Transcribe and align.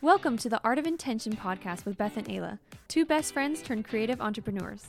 Welcome 0.00 0.36
to 0.38 0.48
the 0.48 0.60
Art 0.62 0.78
of 0.78 0.86
Intention 0.86 1.34
podcast 1.34 1.84
with 1.84 1.98
Beth 1.98 2.16
and 2.16 2.28
Ayla, 2.28 2.60
two 2.86 3.04
best 3.04 3.32
friends 3.32 3.60
turned 3.60 3.84
creative 3.84 4.20
entrepreneurs. 4.20 4.86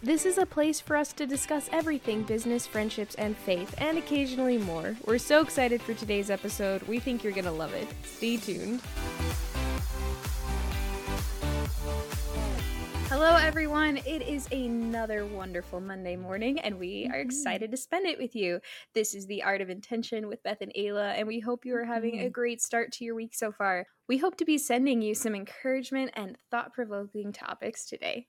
This 0.00 0.24
is 0.24 0.38
a 0.38 0.46
place 0.46 0.80
for 0.80 0.96
us 0.96 1.12
to 1.14 1.26
discuss 1.26 1.68
everything 1.72 2.22
business, 2.22 2.64
friendships, 2.64 3.16
and 3.16 3.36
faith, 3.36 3.74
and 3.78 3.98
occasionally 3.98 4.56
more. 4.58 4.94
We're 5.04 5.18
so 5.18 5.40
excited 5.40 5.82
for 5.82 5.92
today's 5.92 6.30
episode. 6.30 6.82
We 6.82 7.00
think 7.00 7.24
you're 7.24 7.32
going 7.32 7.46
to 7.46 7.50
love 7.50 7.74
it. 7.74 7.88
Stay 8.04 8.36
tuned. 8.36 8.80
Hello, 13.20 13.34
everyone. 13.34 13.96
It 14.06 14.22
is 14.22 14.46
another 14.52 15.26
wonderful 15.26 15.80
Monday 15.80 16.14
morning, 16.14 16.60
and 16.60 16.78
we 16.78 17.06
are 17.06 17.16
mm-hmm. 17.16 17.22
excited 17.22 17.72
to 17.72 17.76
spend 17.76 18.06
it 18.06 18.16
with 18.16 18.36
you. 18.36 18.60
This 18.94 19.12
is 19.12 19.26
the 19.26 19.42
Art 19.42 19.60
of 19.60 19.70
Intention 19.70 20.28
with 20.28 20.40
Beth 20.44 20.58
and 20.60 20.72
Ayla, 20.78 21.18
and 21.18 21.26
we 21.26 21.40
hope 21.40 21.64
you 21.64 21.74
are 21.74 21.84
having 21.84 22.20
a 22.20 22.22
mm-hmm. 22.22 22.28
great 22.30 22.62
start 22.62 22.92
to 22.92 23.04
your 23.04 23.16
week 23.16 23.34
so 23.34 23.50
far. 23.50 23.86
We 24.08 24.18
hope 24.18 24.36
to 24.36 24.44
be 24.44 24.56
sending 24.56 25.02
you 25.02 25.16
some 25.16 25.34
encouragement 25.34 26.12
and 26.14 26.36
thought 26.52 26.72
provoking 26.72 27.32
topics 27.32 27.86
today. 27.86 28.28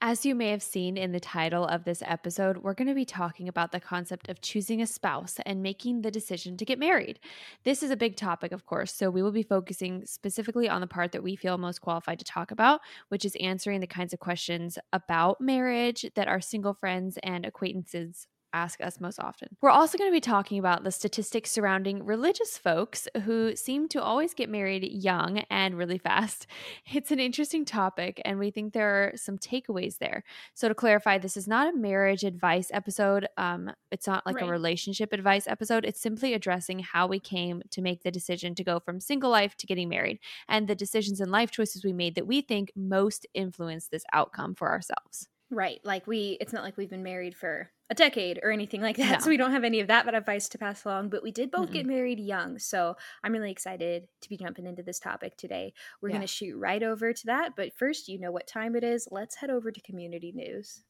As 0.00 0.24
you 0.24 0.34
may 0.34 0.50
have 0.50 0.62
seen 0.62 0.96
in 0.96 1.10
the 1.10 1.18
title 1.18 1.66
of 1.66 1.82
this 1.84 2.02
episode, 2.06 2.58
we're 2.58 2.74
going 2.74 2.88
to 2.88 2.94
be 2.94 3.04
talking 3.04 3.48
about 3.48 3.72
the 3.72 3.80
concept 3.80 4.28
of 4.28 4.40
choosing 4.40 4.80
a 4.80 4.86
spouse 4.86 5.38
and 5.44 5.62
making 5.62 6.02
the 6.02 6.10
decision 6.10 6.56
to 6.56 6.64
get 6.64 6.78
married. 6.78 7.18
This 7.64 7.82
is 7.82 7.90
a 7.90 7.96
big 7.96 8.14
topic, 8.14 8.52
of 8.52 8.64
course, 8.64 8.94
so 8.94 9.10
we 9.10 9.22
will 9.22 9.32
be 9.32 9.42
focusing 9.42 10.06
specifically 10.06 10.68
on 10.68 10.80
the 10.80 10.86
part 10.86 11.10
that 11.12 11.24
we 11.24 11.34
feel 11.34 11.58
most 11.58 11.80
qualified 11.80 12.20
to 12.20 12.24
talk 12.24 12.52
about, 12.52 12.80
which 13.08 13.24
is 13.24 13.36
answering 13.40 13.80
the 13.80 13.86
kinds 13.86 14.12
of 14.12 14.20
questions 14.20 14.78
about 14.92 15.40
marriage 15.40 16.06
that 16.14 16.28
our 16.28 16.40
single 16.40 16.74
friends 16.74 17.18
and 17.24 17.44
acquaintances 17.44 18.28
ask 18.52 18.80
us 18.80 19.00
most 19.00 19.20
often. 19.20 19.56
We're 19.60 19.70
also 19.70 19.98
going 19.98 20.10
to 20.10 20.14
be 20.16 20.20
talking 20.20 20.58
about 20.58 20.84
the 20.84 20.90
statistics 20.90 21.50
surrounding 21.50 22.04
religious 22.04 22.58
folks 22.58 23.08
who 23.24 23.54
seem 23.56 23.88
to 23.88 24.02
always 24.02 24.34
get 24.34 24.48
married 24.48 24.84
young 24.84 25.38
and 25.50 25.76
really 25.76 25.98
fast. 25.98 26.46
It's 26.98 27.12
an 27.12 27.20
interesting 27.20 27.64
topic, 27.64 28.20
and 28.24 28.38
we 28.38 28.50
think 28.50 28.72
there 28.72 28.88
are 28.88 29.12
some 29.14 29.38
takeaways 29.38 29.98
there. 29.98 30.24
So, 30.54 30.68
to 30.68 30.74
clarify, 30.74 31.18
this 31.18 31.36
is 31.36 31.46
not 31.46 31.72
a 31.72 31.76
marriage 31.76 32.24
advice 32.24 32.70
episode. 32.72 33.28
Um, 33.36 33.70
it's 33.92 34.06
not 34.06 34.26
like 34.26 34.36
right. 34.36 34.48
a 34.48 34.50
relationship 34.50 35.12
advice 35.12 35.46
episode. 35.46 35.84
It's 35.84 36.00
simply 36.00 36.34
addressing 36.34 36.80
how 36.80 37.06
we 37.06 37.20
came 37.20 37.62
to 37.70 37.82
make 37.82 38.02
the 38.02 38.10
decision 38.10 38.54
to 38.56 38.64
go 38.64 38.80
from 38.80 39.00
single 39.00 39.30
life 39.30 39.56
to 39.58 39.66
getting 39.66 39.88
married 39.88 40.18
and 40.48 40.66
the 40.66 40.74
decisions 40.74 41.20
and 41.20 41.30
life 41.30 41.50
choices 41.50 41.84
we 41.84 41.92
made 41.92 42.14
that 42.14 42.26
we 42.26 42.40
think 42.40 42.72
most 42.74 43.26
influence 43.34 43.88
this 43.88 44.04
outcome 44.12 44.54
for 44.54 44.70
ourselves. 44.70 45.28
Right. 45.50 45.80
Like 45.84 46.06
we 46.06 46.36
it's 46.40 46.52
not 46.52 46.62
like 46.62 46.76
we've 46.76 46.90
been 46.90 47.02
married 47.02 47.34
for 47.34 47.70
a 47.90 47.94
decade 47.94 48.38
or 48.42 48.50
anything 48.50 48.80
like 48.82 48.96
that. 48.96 49.12
No. 49.12 49.18
So 49.20 49.30
we 49.30 49.36
don't 49.36 49.52
have 49.52 49.64
any 49.64 49.80
of 49.80 49.88
that 49.88 50.04
but 50.04 50.14
advice 50.14 50.48
to 50.50 50.58
pass 50.58 50.84
along, 50.84 51.08
but 51.08 51.22
we 51.22 51.30
did 51.30 51.50
both 51.50 51.70
mm 51.70 51.72
get 51.72 51.86
married 51.86 52.18
young. 52.18 52.58
So 52.58 52.96
I'm 53.22 53.32
really 53.32 53.50
excited 53.50 54.08
to 54.22 54.28
be 54.28 54.38
jumping 54.38 54.66
into 54.66 54.82
this 54.82 54.98
topic 54.98 55.36
today. 55.36 55.74
We're 56.00 56.08
yeah. 56.08 56.16
going 56.16 56.26
to 56.26 56.32
shoot 56.32 56.56
right 56.56 56.82
over 56.82 57.12
to 57.12 57.26
that, 57.26 57.56
but 57.56 57.74
first, 57.74 58.08
you 58.08 58.18
know 58.18 58.32
what 58.32 58.46
time 58.46 58.74
it 58.74 58.82
is. 58.82 59.06
Let's 59.10 59.36
head 59.36 59.50
over 59.50 59.70
to 59.70 59.80
community 59.82 60.32
news. 60.32 60.82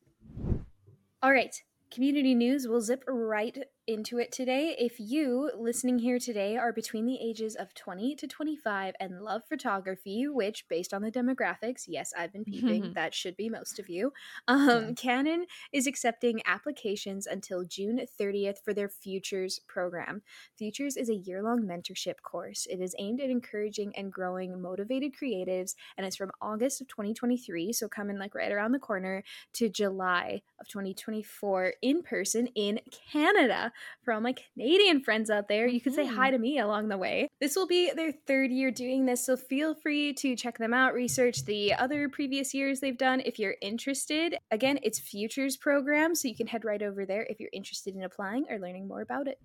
All 1.23 1.33
right. 1.33 1.55
Community 1.91 2.35
news 2.35 2.69
We'll 2.69 2.81
zip 2.81 3.03
right 3.09 3.59
into 3.89 4.19
it 4.19 4.31
today. 4.31 4.77
If 4.78 5.00
you 5.00 5.50
listening 5.58 5.98
here 5.98 6.19
today 6.19 6.58
are 6.58 6.75
between 6.75 7.06
the 7.06 7.19
ages 7.22 7.56
of 7.56 7.72
20 7.72 8.14
to 8.17 8.27
25 8.27 8.94
and 9.00 9.22
love 9.22 9.42
photography, 9.48 10.28
which 10.28 10.69
based 10.69 10.92
on 10.92 11.00
the 11.00 11.11
demographics, 11.11 11.86
yes, 11.89 12.12
I've 12.16 12.33
been 12.33 12.44
peeping, 12.44 12.92
that 12.94 13.14
should 13.14 13.34
be 13.34 13.48
most 13.48 13.78
of 13.78 13.89
you. 13.89 14.12
Um, 14.47 14.69
yeah. 14.69 14.92
Canon 14.94 15.47
is 15.72 15.86
accepting 15.86 16.42
applications 16.44 17.27
until 17.27 17.64
June 17.64 18.03
30th 18.20 18.59
for 18.62 18.75
their 18.75 18.91
Futures 18.91 19.59
program. 19.66 20.20
Futures 20.59 20.98
is 20.98 21.09
a 21.09 21.14
year 21.14 21.42
long 21.42 21.62
mentorship 21.62 22.20
course. 22.22 22.66
It 22.70 22.81
is 22.81 22.94
aimed 22.98 23.22
at 23.22 23.31
encouraging 23.31 23.94
and 23.97 24.12
growing 24.12 24.61
motivated 24.61 25.12
creatives, 25.14 25.75
and 25.97 26.06
it's 26.06 26.16
from 26.16 26.33
August 26.42 26.83
of 26.83 26.89
2023, 26.89 27.72
so 27.72 27.89
coming 27.89 28.19
like 28.19 28.34
right 28.34 28.53
around 28.53 28.72
the 28.72 28.78
corner, 28.78 29.25
to 29.55 29.70
July 29.70 30.42
of 30.61 30.69
2024 30.69 31.75
in 31.81 32.03
person 32.03 32.48
in 32.54 32.81
Canada 33.10 33.72
for 34.05 34.12
all 34.12 34.21
my 34.21 34.34
Canadian 34.55 35.03
friends 35.03 35.31
out 35.31 35.49
there. 35.49 35.66
You 35.66 35.81
can 35.81 35.93
say 35.93 36.06
hi 36.06 36.28
mm-hmm. 36.28 36.33
to 36.33 36.39
me 36.39 36.59
along 36.59 36.89
the 36.89 36.99
way. 36.99 37.28
This 37.41 37.56
will 37.56 37.66
be 37.66 37.93
their 37.93 38.12
third 38.27 38.50
year 38.50 38.71
doing 38.71 39.06
this, 39.06 39.25
so 39.25 39.37
feel 39.37 39.75
free 39.75 40.12
to 40.15 40.37
check 40.37 40.59
them 40.59 40.75
out, 40.75 40.94
research 40.94 41.44
the 41.44 41.75
other 41.75 42.09
previous 42.09 42.55
years 42.55 42.81
they've 42.81 42.99
done 42.99 43.22
if 43.25 43.39
you're 43.39 43.56
interested. 43.62 44.37
Again, 44.50 44.78
it's 44.83 44.99
Futures 44.99 45.56
program, 45.56 46.15
so 46.15 46.28
you 46.28 46.37
can 46.37 46.47
head 46.47 46.65
right 46.65 46.83
over 46.83 47.06
there 47.06 47.27
if 47.28 47.41
you're 47.41 47.50
interested 47.53 47.94
in 47.94 48.03
applying 48.03 48.47
or 48.50 48.59
learning 48.59 48.89
more 48.89 49.00
about 49.00 49.28
it. 49.28 49.39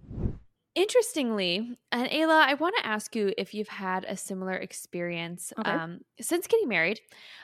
Interestingly, 0.76 1.78
and 1.92 2.10
Ayla, 2.10 2.48
I 2.48 2.56
want 2.56 2.76
to 2.78 2.88
ask 2.88 3.16
you 3.16 3.32
if 3.38 3.54
you've 3.54 3.68
had 3.68 4.06
a 4.06 4.18
similar 4.18 4.54
experience 4.54 5.54
okay. 5.60 5.70
um, 5.70 6.00
since 6.20 6.48
getting 6.48 6.68
married. 6.68 7.00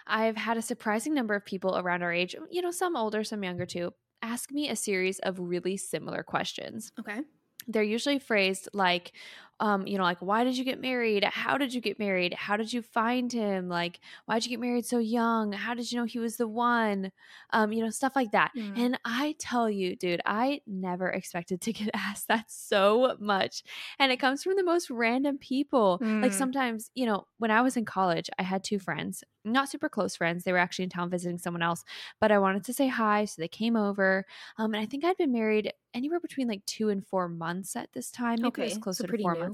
I've 0.07 0.35
had 0.35 0.57
a 0.57 0.63
surprising 0.63 1.13
number 1.13 1.35
of 1.35 1.45
people 1.45 1.77
around 1.77 2.01
our 2.01 2.11
age, 2.11 2.35
you 2.49 2.63
know, 2.63 2.71
some 2.71 2.95
older, 2.95 3.23
some 3.23 3.43
younger 3.43 3.67
too, 3.67 3.93
ask 4.21 4.51
me 4.51 4.69
a 4.69 4.75
series 4.75 5.19
of 5.19 5.39
really 5.39 5.77
similar 5.77 6.23
questions. 6.23 6.91
Okay. 6.99 7.21
They're 7.67 7.83
usually 7.83 8.19
phrased 8.19 8.69
like, 8.73 9.11
um, 9.59 9.85
you 9.85 9.97
know, 9.97 10.03
like, 10.03 10.21
why 10.21 10.43
did 10.43 10.57
you 10.57 10.63
get 10.63 10.79
married? 10.79 11.23
How 11.23 11.57
did 11.57 11.73
you 11.73 11.81
get 11.81 11.99
married? 11.99 12.33
How 12.33 12.55
did 12.55 12.71
you 12.71 12.81
find 12.81 13.31
him? 13.31 13.67
Like, 13.67 13.99
why'd 14.25 14.45
you 14.45 14.49
get 14.49 14.59
married 14.59 14.85
so 14.85 14.99
young? 14.99 15.51
How 15.51 15.73
did 15.73 15.91
you 15.91 15.99
know 15.99 16.05
he 16.05 16.19
was 16.19 16.37
the 16.37 16.47
one? 16.47 17.11
Um, 17.51 17.73
you 17.73 17.83
know, 17.83 17.89
stuff 17.89 18.15
like 18.15 18.31
that. 18.31 18.51
Mm. 18.57 18.77
And 18.77 18.99
I 19.03 19.35
tell 19.37 19.69
you, 19.69 19.95
dude, 19.95 20.21
I 20.25 20.61
never 20.65 21.09
expected 21.09 21.61
to 21.61 21.73
get 21.79 21.89
asked 21.93 22.29
that 22.29 22.45
so 22.47 23.15
much. 23.19 23.63
And 23.99 24.11
it 24.11 24.17
comes 24.17 24.43
from 24.43 24.55
the 24.55 24.63
most 24.63 24.89
random 24.89 25.37
people. 25.37 25.99
Mm. 26.01 26.21
Like, 26.21 26.33
sometimes, 26.33 26.89
you 26.95 27.05
know, 27.05 27.27
when 27.37 27.51
I 27.51 27.61
was 27.61 27.75
in 27.75 27.85
college, 27.85 28.29
I 28.39 28.43
had 28.43 28.63
two 28.63 28.79
friends, 28.79 29.23
not 29.43 29.69
super 29.69 29.89
close 29.89 30.15
friends. 30.15 30.43
They 30.43 30.53
were 30.53 30.57
actually 30.57 30.83
in 30.83 30.89
town 30.89 31.09
visiting 31.09 31.37
someone 31.37 31.63
else, 31.63 31.83
but 32.21 32.31
I 32.31 32.39
wanted 32.39 32.63
to 32.65 32.73
say 32.73 32.87
hi. 32.87 33.25
So 33.25 33.41
they 33.41 33.47
came 33.47 33.75
over. 33.75 34.25
Um, 34.57 34.73
and 34.73 34.81
I 34.81 34.85
think 34.85 35.03
I'd 35.03 35.17
been 35.17 35.33
married 35.33 35.73
anywhere 35.93 36.19
between 36.19 36.47
like 36.47 36.65
two 36.65 36.89
and 36.89 37.05
four 37.05 37.27
months 37.27 37.75
at 37.75 37.91
this 37.93 38.11
time. 38.11 38.37
Maybe 38.37 38.47
okay. 38.47 38.61
it 38.63 38.65
was 38.65 38.77
closer 38.77 39.03
so 39.03 39.07
to 39.07 39.21
four 39.21 39.33
new. 39.33 39.39
months. 39.39 39.48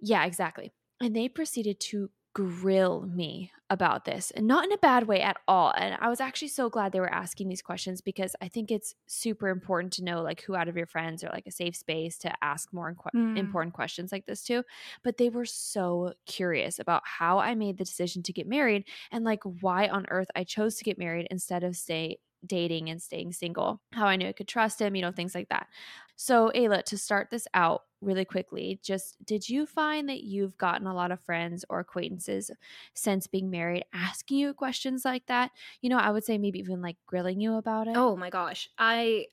Yeah, 0.00 0.24
exactly. 0.24 0.72
And 1.00 1.14
they 1.14 1.28
proceeded 1.28 1.80
to 1.80 2.10
grill 2.32 3.02
me 3.02 3.50
about 3.70 4.04
this 4.04 4.30
and 4.32 4.46
not 4.46 4.64
in 4.64 4.72
a 4.72 4.78
bad 4.78 5.06
way 5.08 5.20
at 5.20 5.36
all 5.48 5.72
and 5.76 5.96
i 6.00 6.08
was 6.08 6.20
actually 6.20 6.46
so 6.46 6.68
glad 6.68 6.92
they 6.92 7.00
were 7.00 7.12
asking 7.12 7.48
these 7.48 7.62
questions 7.62 8.00
because 8.00 8.36
i 8.40 8.46
think 8.46 8.70
it's 8.70 8.94
super 9.06 9.48
important 9.48 9.92
to 9.92 10.04
know 10.04 10.22
like 10.22 10.40
who 10.42 10.54
out 10.54 10.68
of 10.68 10.76
your 10.76 10.86
friends 10.86 11.24
are 11.24 11.30
like 11.32 11.46
a 11.48 11.52
safe 11.52 11.74
space 11.74 12.18
to 12.18 12.32
ask 12.42 12.72
more 12.72 12.94
inqu- 12.94 13.16
mm. 13.16 13.36
important 13.36 13.74
questions 13.74 14.12
like 14.12 14.26
this 14.26 14.42
too 14.44 14.62
but 15.02 15.18
they 15.18 15.28
were 15.28 15.44
so 15.44 16.12
curious 16.26 16.78
about 16.78 17.02
how 17.04 17.38
i 17.38 17.54
made 17.54 17.78
the 17.78 17.84
decision 17.84 18.22
to 18.22 18.32
get 18.32 18.46
married 18.46 18.86
and 19.10 19.24
like 19.24 19.42
why 19.42 19.88
on 19.88 20.06
earth 20.08 20.28
i 20.36 20.44
chose 20.44 20.76
to 20.76 20.84
get 20.84 20.98
married 20.98 21.26
instead 21.32 21.64
of 21.64 21.74
stay 21.74 22.16
dating 22.46 22.88
and 22.88 23.02
staying 23.02 23.32
single, 23.32 23.80
how 23.92 24.06
I 24.06 24.16
knew 24.16 24.28
I 24.28 24.32
could 24.32 24.48
trust 24.48 24.80
him, 24.80 24.94
you 24.94 25.02
know, 25.02 25.12
things 25.12 25.34
like 25.34 25.48
that. 25.48 25.66
So, 26.16 26.50
Ayla, 26.54 26.84
to 26.84 26.98
start 26.98 27.28
this 27.30 27.46
out 27.54 27.82
really 28.02 28.24
quickly, 28.24 28.78
just 28.82 29.16
did 29.24 29.48
you 29.48 29.66
find 29.66 30.08
that 30.08 30.22
you've 30.22 30.56
gotten 30.58 30.86
a 30.86 30.94
lot 30.94 31.12
of 31.12 31.20
friends 31.20 31.64
or 31.68 31.80
acquaintances 31.80 32.50
since 32.94 33.26
being 33.26 33.50
married 33.50 33.84
asking 33.92 34.38
you 34.38 34.54
questions 34.54 35.04
like 35.04 35.26
that? 35.26 35.50
You 35.80 35.90
know, 35.90 35.98
I 35.98 36.10
would 36.10 36.24
say 36.24 36.38
maybe 36.38 36.58
even 36.58 36.82
like 36.82 36.96
grilling 37.06 37.40
you 37.40 37.54
about 37.54 37.88
it. 37.88 37.96
Oh 37.96 38.16
my 38.16 38.30
gosh. 38.30 38.68
I 38.78 39.26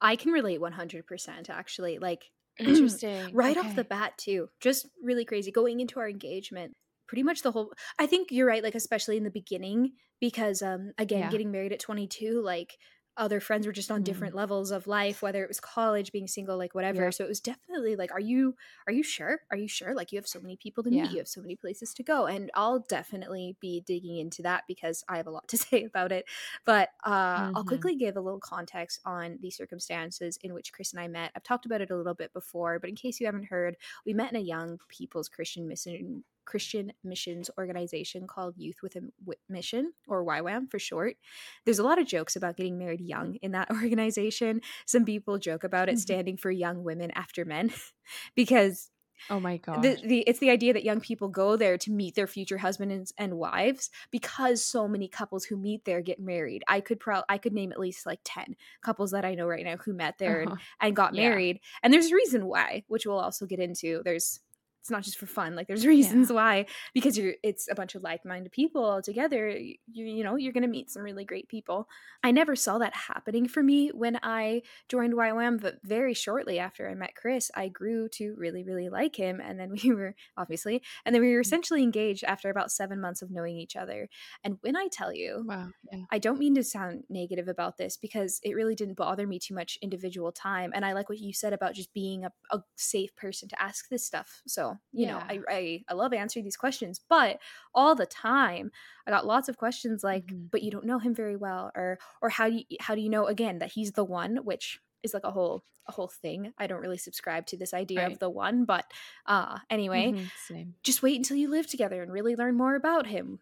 I 0.00 0.16
can 0.16 0.32
relate 0.32 0.60
100% 0.60 1.50
actually. 1.50 1.98
Like 1.98 2.30
interesting. 2.58 3.30
right 3.32 3.56
okay. 3.56 3.66
off 3.66 3.74
the 3.76 3.84
bat 3.84 4.16
too. 4.18 4.48
Just 4.60 4.86
really 5.02 5.24
crazy 5.24 5.50
going 5.50 5.80
into 5.80 5.98
our 5.98 6.08
engagement 6.08 6.74
pretty 7.06 7.22
much 7.22 7.42
the 7.42 7.52
whole 7.52 7.72
i 7.98 8.06
think 8.06 8.30
you're 8.30 8.46
right 8.46 8.62
like 8.62 8.74
especially 8.74 9.16
in 9.16 9.24
the 9.24 9.30
beginning 9.30 9.92
because 10.20 10.62
um 10.62 10.92
again 10.98 11.20
yeah. 11.20 11.30
getting 11.30 11.50
married 11.50 11.72
at 11.72 11.80
22 11.80 12.40
like 12.42 12.78
other 13.16 13.40
friends 13.40 13.66
were 13.66 13.72
just 13.72 13.90
on 13.90 14.00
mm. 14.00 14.04
different 14.04 14.34
levels 14.34 14.70
of 14.70 14.86
life 14.86 15.22
whether 15.22 15.42
it 15.42 15.48
was 15.48 15.60
college 15.60 16.10
being 16.10 16.26
single 16.26 16.58
like 16.58 16.74
whatever 16.74 17.04
yeah. 17.04 17.10
so 17.10 17.24
it 17.24 17.28
was 17.28 17.40
definitely 17.40 17.96
like 17.96 18.12
are 18.12 18.20
you 18.20 18.54
are 18.86 18.92
you 18.92 19.02
sure 19.02 19.40
are 19.50 19.56
you 19.56 19.68
sure 19.68 19.94
like 19.94 20.10
you 20.10 20.18
have 20.18 20.26
so 20.26 20.40
many 20.40 20.56
people 20.56 20.82
to 20.82 20.90
meet 20.90 21.10
you 21.10 21.18
have 21.18 21.28
so 21.28 21.40
many 21.40 21.54
places 21.54 21.94
to 21.94 22.02
go 22.02 22.26
and 22.26 22.50
i'll 22.54 22.80
definitely 22.80 23.56
be 23.60 23.82
digging 23.86 24.18
into 24.18 24.42
that 24.42 24.64
because 24.66 25.04
i 25.08 25.16
have 25.16 25.26
a 25.26 25.30
lot 25.30 25.46
to 25.46 25.56
say 25.64 25.84
about 25.84 26.10
it 26.10 26.24
but 26.64 26.90
uh, 27.04 27.44
mm-hmm. 27.44 27.56
i'll 27.56 27.64
quickly 27.64 27.94
give 27.94 28.16
a 28.16 28.20
little 28.20 28.40
context 28.40 29.00
on 29.04 29.38
the 29.40 29.50
circumstances 29.50 30.38
in 30.42 30.52
which 30.52 30.72
chris 30.72 30.92
and 30.92 31.00
i 31.00 31.08
met 31.08 31.30
i've 31.36 31.42
talked 31.42 31.66
about 31.66 31.80
it 31.80 31.90
a 31.90 31.96
little 31.96 32.14
bit 32.14 32.32
before 32.32 32.78
but 32.78 32.90
in 32.90 32.96
case 32.96 33.20
you 33.20 33.26
haven't 33.26 33.44
heard 33.44 33.76
we 34.04 34.12
met 34.12 34.30
in 34.30 34.36
a 34.36 34.40
young 34.40 34.78
people's 34.88 35.28
christian 35.28 35.68
mission 35.68 36.24
Christian 36.44 36.92
missions 37.02 37.50
organization 37.58 38.26
called 38.26 38.56
Youth 38.56 38.76
with 38.82 38.96
a 38.96 39.02
Mission, 39.48 39.92
or 40.06 40.24
YWAM 40.24 40.70
for 40.70 40.78
short. 40.78 41.16
There's 41.64 41.78
a 41.78 41.84
lot 41.84 41.98
of 41.98 42.06
jokes 42.06 42.36
about 42.36 42.56
getting 42.56 42.78
married 42.78 43.00
young 43.00 43.36
in 43.36 43.52
that 43.52 43.70
organization. 43.82 44.60
Some 44.86 45.04
people 45.04 45.38
joke 45.38 45.64
about 45.64 45.88
it 45.88 45.92
mm-hmm. 45.92 46.00
standing 46.00 46.36
for 46.36 46.50
young 46.50 46.84
women 46.84 47.10
after 47.14 47.44
men 47.44 47.72
because 48.34 48.90
Oh 49.30 49.40
my 49.40 49.56
god. 49.56 49.82
The, 49.82 49.98
the, 50.04 50.18
it's 50.20 50.38
the 50.38 50.50
idea 50.50 50.72
that 50.72 50.84
young 50.84 51.00
people 51.00 51.28
go 51.28 51.56
there 51.56 51.78
to 51.78 51.90
meet 51.90 52.14
their 52.14 52.26
future 52.26 52.58
husbands 52.58 53.12
and, 53.18 53.34
wives 53.34 53.90
because 54.10 54.64
so 54.64 54.86
many 54.86 55.08
couples 55.08 55.44
who 55.44 55.56
meet 55.56 55.84
there 55.84 56.00
get 56.00 56.20
married. 56.20 56.62
I 56.68 56.80
could 56.80 57.00
pro 57.00 57.22
I 57.28 57.38
could 57.38 57.52
name 57.52 57.72
at 57.72 57.80
least 57.80 58.06
like 58.06 58.20
10 58.24 58.54
couples 58.80 59.10
that 59.10 59.24
I 59.24 59.34
know 59.34 59.46
right 59.46 59.64
now 59.64 59.76
who 59.76 59.92
met 59.92 60.18
there 60.18 60.42
uh-huh. 60.42 60.50
and, 60.50 60.60
and 60.80 60.96
got 60.96 61.14
yeah. 61.14 61.28
married. 61.28 61.60
And 61.82 61.92
there's 61.92 62.12
a 62.12 62.14
reason 62.14 62.46
why, 62.46 62.84
which 62.86 63.06
we'll 63.06 63.18
also 63.18 63.46
get 63.46 63.58
into. 63.58 64.02
There's 64.04 64.40
it's 64.84 64.90
not 64.90 65.02
just 65.02 65.16
for 65.16 65.24
fun 65.24 65.56
like 65.56 65.66
there's 65.66 65.86
reasons 65.96 66.28
yeah. 66.28 66.36
why 66.36 66.66
because 66.92 67.16
you're 67.16 67.32
it's 67.42 67.70
a 67.70 67.74
bunch 67.74 67.94
of 67.94 68.02
like-minded 68.02 68.52
people 68.52 68.84
all 68.84 69.00
together 69.00 69.48
you, 69.48 69.76
you 69.86 70.22
know 70.22 70.36
you're 70.36 70.52
gonna 70.52 70.68
meet 70.68 70.90
some 70.90 71.02
really 71.02 71.24
great 71.24 71.48
people 71.48 71.88
i 72.22 72.30
never 72.30 72.54
saw 72.54 72.76
that 72.76 72.94
happening 72.94 73.48
for 73.48 73.62
me 73.62 73.88
when 73.88 74.18
i 74.22 74.60
joined 74.90 75.14
YWAM 75.14 75.58
but 75.58 75.76
very 75.82 76.12
shortly 76.12 76.58
after 76.58 76.86
i 76.86 76.94
met 76.94 77.14
chris 77.14 77.50
i 77.54 77.66
grew 77.66 78.10
to 78.10 78.34
really 78.36 78.62
really 78.62 78.90
like 78.90 79.16
him 79.16 79.40
and 79.40 79.58
then 79.58 79.70
we 79.82 79.90
were 79.90 80.14
obviously 80.36 80.82
and 81.06 81.14
then 81.14 81.22
we 81.22 81.32
were 81.32 81.40
mm. 81.40 81.46
essentially 81.46 81.82
engaged 81.82 82.22
after 82.24 82.50
about 82.50 82.70
seven 82.70 83.00
months 83.00 83.22
of 83.22 83.30
knowing 83.30 83.56
each 83.56 83.76
other 83.76 84.10
and 84.44 84.58
when 84.60 84.76
i 84.76 84.86
tell 84.92 85.14
you 85.14 85.44
wow 85.46 85.68
yeah. 85.90 86.02
i 86.10 86.18
don't 86.18 86.38
mean 86.38 86.54
to 86.54 86.62
sound 86.62 87.04
negative 87.08 87.48
about 87.48 87.78
this 87.78 87.96
because 87.96 88.38
it 88.42 88.52
really 88.52 88.74
didn't 88.74 88.98
bother 88.98 89.26
me 89.26 89.38
too 89.38 89.54
much 89.54 89.78
individual 89.80 90.30
time 90.30 90.72
and 90.74 90.84
i 90.84 90.92
like 90.92 91.08
what 91.08 91.18
you 91.18 91.32
said 91.32 91.54
about 91.54 91.72
just 91.72 91.94
being 91.94 92.26
a, 92.26 92.32
a 92.50 92.62
safe 92.76 93.16
person 93.16 93.48
to 93.48 93.62
ask 93.62 93.88
this 93.88 94.04
stuff 94.04 94.42
so 94.46 94.73
you 94.92 95.06
yeah. 95.06 95.12
know 95.12 95.18
I, 95.28 95.40
I 95.48 95.84
i 95.88 95.94
love 95.94 96.12
answering 96.12 96.44
these 96.44 96.56
questions 96.56 97.00
but 97.08 97.38
all 97.74 97.94
the 97.94 98.06
time 98.06 98.70
i 99.06 99.10
got 99.10 99.26
lots 99.26 99.48
of 99.48 99.56
questions 99.56 100.04
like 100.04 100.26
mm-hmm. 100.26 100.46
but 100.50 100.62
you 100.62 100.70
don't 100.70 100.86
know 100.86 100.98
him 100.98 101.14
very 101.14 101.36
well 101.36 101.70
or 101.74 101.98
or 102.22 102.28
how 102.28 102.48
do 102.48 102.56
you 102.56 102.64
how 102.80 102.94
do 102.94 103.00
you 103.00 103.10
know 103.10 103.26
again 103.26 103.58
that 103.58 103.72
he's 103.72 103.92
the 103.92 104.04
one 104.04 104.38
which 104.44 104.80
is 105.02 105.14
like 105.14 105.24
a 105.24 105.30
whole 105.30 105.64
a 105.86 105.92
whole 105.92 106.08
thing 106.08 106.52
i 106.58 106.66
don't 106.66 106.80
really 106.80 106.96
subscribe 106.96 107.46
to 107.46 107.56
this 107.56 107.74
idea 107.74 108.02
right. 108.02 108.12
of 108.12 108.18
the 108.18 108.30
one 108.30 108.64
but 108.64 108.86
uh 109.26 109.58
anyway 109.68 110.12
mm-hmm. 110.12 110.62
just 110.82 111.02
wait 111.02 111.16
until 111.16 111.36
you 111.36 111.48
live 111.48 111.66
together 111.66 112.02
and 112.02 112.10
really 112.10 112.36
learn 112.36 112.56
more 112.56 112.74
about 112.74 113.06
him 113.06 113.38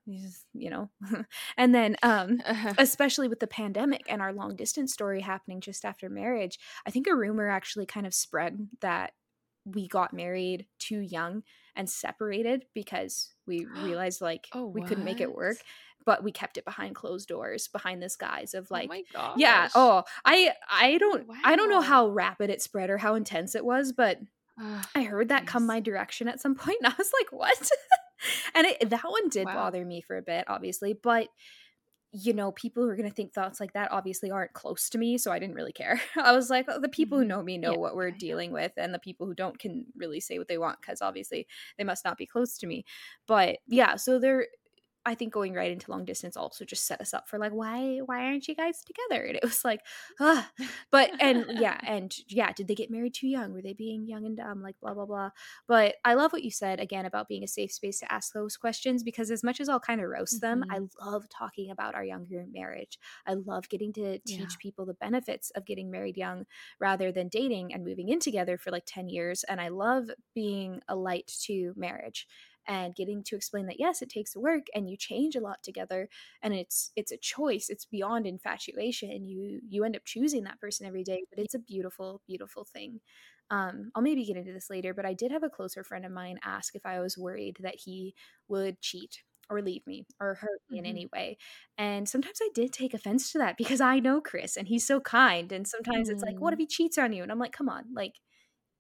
you 0.52 0.68
know 0.68 0.90
and 1.56 1.74
then 1.74 1.96
um 2.02 2.40
uh-huh. 2.44 2.74
especially 2.78 3.28
with 3.28 3.38
the 3.38 3.46
pandemic 3.46 4.02
and 4.08 4.20
our 4.20 4.32
long 4.32 4.56
distance 4.56 4.92
story 4.92 5.20
happening 5.20 5.60
just 5.60 5.84
after 5.84 6.08
marriage 6.08 6.58
i 6.84 6.90
think 6.90 7.06
a 7.06 7.14
rumor 7.14 7.48
actually 7.48 7.86
kind 7.86 8.06
of 8.06 8.14
spread 8.14 8.68
that 8.80 9.12
we 9.64 9.88
got 9.88 10.12
married 10.12 10.66
too 10.78 11.00
young 11.00 11.42
and 11.76 11.88
separated 11.88 12.64
because 12.74 13.32
we 13.46 13.66
realized 13.82 14.20
like 14.20 14.48
oh, 14.52 14.66
we 14.66 14.82
couldn't 14.82 15.04
make 15.04 15.20
it 15.20 15.34
work 15.34 15.56
but 16.04 16.24
we 16.24 16.32
kept 16.32 16.56
it 16.56 16.64
behind 16.64 16.94
closed 16.94 17.28
doors 17.28 17.68
behind 17.68 18.02
this 18.02 18.16
guise 18.16 18.54
of 18.54 18.66
oh 18.70 18.74
like 18.74 18.90
oh 19.14 19.34
yeah 19.36 19.68
oh 19.74 20.02
i 20.24 20.52
i 20.70 20.98
don't 20.98 21.28
wow. 21.28 21.36
i 21.44 21.56
don't 21.56 21.70
know 21.70 21.80
how 21.80 22.08
rapid 22.08 22.50
it 22.50 22.60
spread 22.62 22.90
or 22.90 22.98
how 22.98 23.14
intense 23.14 23.54
it 23.54 23.64
was 23.64 23.92
but 23.92 24.18
i 24.94 25.02
heard 25.02 25.28
that 25.28 25.46
come 25.46 25.66
my 25.66 25.80
direction 25.80 26.28
at 26.28 26.40
some 26.40 26.54
point 26.54 26.78
and 26.82 26.92
i 26.92 26.94
was 26.98 27.10
like 27.20 27.32
what 27.32 27.70
and 28.54 28.66
it, 28.66 28.90
that 28.90 29.04
one 29.04 29.28
did 29.28 29.46
wow. 29.46 29.54
bother 29.54 29.84
me 29.84 30.00
for 30.00 30.16
a 30.16 30.22
bit 30.22 30.44
obviously 30.48 30.92
but 30.92 31.28
you 32.14 32.34
know, 32.34 32.52
people 32.52 32.82
who 32.82 32.90
are 32.90 32.96
going 32.96 33.08
to 33.08 33.14
think 33.14 33.32
thoughts 33.32 33.58
like 33.58 33.72
that 33.72 33.90
obviously 33.90 34.30
aren't 34.30 34.52
close 34.52 34.90
to 34.90 34.98
me. 34.98 35.16
So 35.16 35.32
I 35.32 35.38
didn't 35.38 35.54
really 35.54 35.72
care. 35.72 35.98
I 36.22 36.32
was 36.32 36.50
like, 36.50 36.66
oh, 36.68 36.78
the 36.78 36.88
people 36.88 37.16
who 37.16 37.24
mm-hmm. 37.24 37.30
know 37.30 37.42
me 37.42 37.56
know 37.56 37.72
yeah, 37.72 37.78
what 37.78 37.96
we're 37.96 38.10
dealing 38.10 38.52
with, 38.52 38.72
and 38.76 38.92
the 38.92 38.98
people 38.98 39.26
who 39.26 39.34
don't 39.34 39.58
can 39.58 39.86
really 39.96 40.20
say 40.20 40.38
what 40.38 40.46
they 40.46 40.58
want 40.58 40.80
because 40.80 41.00
obviously 41.00 41.46
they 41.78 41.84
must 41.84 42.04
not 42.04 42.18
be 42.18 42.26
close 42.26 42.58
to 42.58 42.66
me. 42.66 42.84
But 43.26 43.58
yeah, 43.66 43.96
so 43.96 44.18
there, 44.18 44.46
I 45.04 45.14
think 45.14 45.32
going 45.32 45.54
right 45.54 45.70
into 45.70 45.90
long 45.90 46.04
distance 46.04 46.36
also 46.36 46.64
just 46.64 46.86
set 46.86 47.00
us 47.00 47.12
up 47.12 47.28
for 47.28 47.38
like 47.38 47.52
why 47.52 47.98
why 48.04 48.24
aren't 48.24 48.46
you 48.46 48.54
guys 48.54 48.82
together? 48.84 49.24
And 49.24 49.36
it 49.36 49.42
was 49.42 49.64
like, 49.64 49.80
ah, 50.20 50.50
but 50.90 51.10
and 51.20 51.44
yeah, 51.58 51.78
and 51.86 52.14
yeah, 52.28 52.52
did 52.52 52.68
they 52.68 52.74
get 52.74 52.90
married 52.90 53.14
too 53.14 53.28
young? 53.28 53.52
Were 53.52 53.62
they 53.62 53.72
being 53.72 54.06
young 54.06 54.24
and 54.24 54.36
dumb? 54.36 54.62
Like 54.62 54.78
blah 54.80 54.94
blah 54.94 55.06
blah. 55.06 55.30
But 55.66 55.96
I 56.04 56.14
love 56.14 56.32
what 56.32 56.44
you 56.44 56.50
said 56.50 56.80
again 56.80 57.06
about 57.06 57.28
being 57.28 57.42
a 57.44 57.48
safe 57.48 57.72
space 57.72 57.98
to 58.00 58.12
ask 58.12 58.32
those 58.32 58.56
questions 58.56 59.02
because 59.02 59.30
as 59.30 59.42
much 59.42 59.60
as 59.60 59.68
I'll 59.68 59.80
kind 59.80 60.00
of 60.00 60.08
roast 60.08 60.42
mm-hmm. 60.42 60.60
them, 60.60 60.70
I 60.70 60.80
love 61.04 61.28
talking 61.28 61.70
about 61.70 61.94
our 61.94 62.04
younger 62.04 62.46
marriage. 62.52 62.98
I 63.26 63.34
love 63.34 63.68
getting 63.68 63.92
to 63.94 64.18
teach 64.20 64.38
yeah. 64.38 64.46
people 64.60 64.86
the 64.86 64.94
benefits 64.94 65.50
of 65.50 65.66
getting 65.66 65.90
married 65.90 66.16
young 66.16 66.46
rather 66.80 67.10
than 67.12 67.28
dating 67.28 67.74
and 67.74 67.84
moving 67.84 68.08
in 68.08 68.20
together 68.20 68.56
for 68.56 68.70
like 68.70 68.84
10 68.86 69.08
years. 69.08 69.44
And 69.44 69.60
I 69.60 69.68
love 69.68 70.10
being 70.34 70.80
a 70.88 70.94
light 70.94 71.32
to 71.46 71.72
marriage 71.76 72.26
and 72.66 72.94
getting 72.94 73.22
to 73.24 73.36
explain 73.36 73.66
that 73.66 73.78
yes 73.78 74.02
it 74.02 74.08
takes 74.08 74.36
work 74.36 74.66
and 74.74 74.88
you 74.88 74.96
change 74.96 75.36
a 75.36 75.40
lot 75.40 75.62
together 75.62 76.08
and 76.42 76.54
it's 76.54 76.90
it's 76.96 77.12
a 77.12 77.16
choice 77.16 77.66
it's 77.68 77.84
beyond 77.84 78.26
infatuation 78.26 79.26
you 79.26 79.60
you 79.68 79.84
end 79.84 79.96
up 79.96 80.04
choosing 80.04 80.44
that 80.44 80.60
person 80.60 80.86
every 80.86 81.04
day 81.04 81.22
but 81.30 81.42
it's 81.42 81.54
a 81.54 81.58
beautiful 81.58 82.20
beautiful 82.26 82.64
thing 82.64 83.00
um, 83.50 83.90
I'll 83.94 84.02
maybe 84.02 84.24
get 84.24 84.38
into 84.38 84.52
this 84.54 84.70
later, 84.70 84.94
but 84.94 85.04
I 85.04 85.12
did 85.12 85.30
have 85.30 85.42
a 85.42 85.50
closer 85.50 85.84
friend 85.84 86.06
of 86.06 86.10
mine 86.10 86.38
ask 86.42 86.74
if 86.74 86.86
I 86.86 87.00
was 87.00 87.18
worried 87.18 87.58
that 87.60 87.74
he 87.74 88.14
would 88.48 88.80
cheat 88.80 89.18
or 89.50 89.60
leave 89.60 89.86
me 89.86 90.06
or 90.18 90.34
hurt 90.34 90.60
me 90.70 90.78
mm-hmm. 90.78 90.86
in 90.86 90.90
any 90.90 91.06
way. 91.12 91.36
And 91.76 92.08
sometimes 92.08 92.38
I 92.40 92.48
did 92.54 92.72
take 92.72 92.94
offense 92.94 93.30
to 93.32 93.38
that 93.38 93.58
because 93.58 93.80
I 93.80 93.98
know 93.98 94.22
Chris 94.22 94.56
and 94.56 94.68
he's 94.68 94.86
so 94.86 95.00
kind. 95.00 95.52
And 95.52 95.66
sometimes 95.66 96.08
mm-hmm. 96.08 96.14
it's 96.14 96.22
like, 96.22 96.40
what 96.40 96.54
if 96.54 96.58
mm. 96.58 96.62
he 96.62 96.66
cheats 96.66 96.96
on 96.96 97.12
you? 97.12 97.22
And 97.22 97.30
I'm 97.30 97.38
like, 97.38 97.52
come 97.52 97.68
on, 97.68 97.84
like 97.94 98.14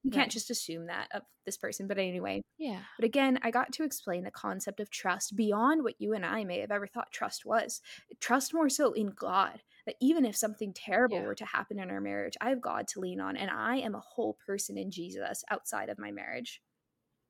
you 0.02 0.10
can't 0.10 0.30
just 0.30 0.50
assume 0.50 0.86
that 0.86 1.08
of 1.12 1.22
this 1.46 1.56
person 1.56 1.86
but 1.86 1.98
anyway. 1.98 2.42
Yeah. 2.58 2.80
But 2.98 3.04
again 3.04 3.38
i 3.42 3.50
got 3.50 3.72
to 3.72 3.84
explain 3.84 4.24
the 4.24 4.30
concept 4.30 4.80
of 4.80 4.90
trust 4.90 5.36
beyond 5.36 5.82
what 5.82 5.94
you 5.98 6.12
and 6.12 6.24
i 6.24 6.44
may 6.44 6.60
have 6.60 6.70
ever 6.70 6.86
thought 6.86 7.12
trust 7.12 7.44
was. 7.44 7.80
Trust 8.20 8.54
more 8.54 8.68
so 8.68 8.92
in 8.92 9.08
god 9.08 9.62
that 9.86 9.96
even 10.00 10.24
if 10.24 10.36
something 10.36 10.72
terrible 10.72 11.18
yeah. 11.18 11.26
were 11.26 11.34
to 11.34 11.44
happen 11.44 11.78
in 11.78 11.90
our 11.90 12.00
marriage 12.00 12.36
i 12.40 12.50
have 12.50 12.60
god 12.60 12.86
to 12.88 13.00
lean 13.00 13.20
on 13.20 13.36
and 13.36 13.50
i 13.50 13.76
am 13.76 13.94
a 13.94 14.00
whole 14.00 14.36
person 14.46 14.78
in 14.78 14.90
jesus 14.90 15.44
outside 15.50 15.88
of 15.88 15.98
my 15.98 16.10
marriage. 16.10 16.62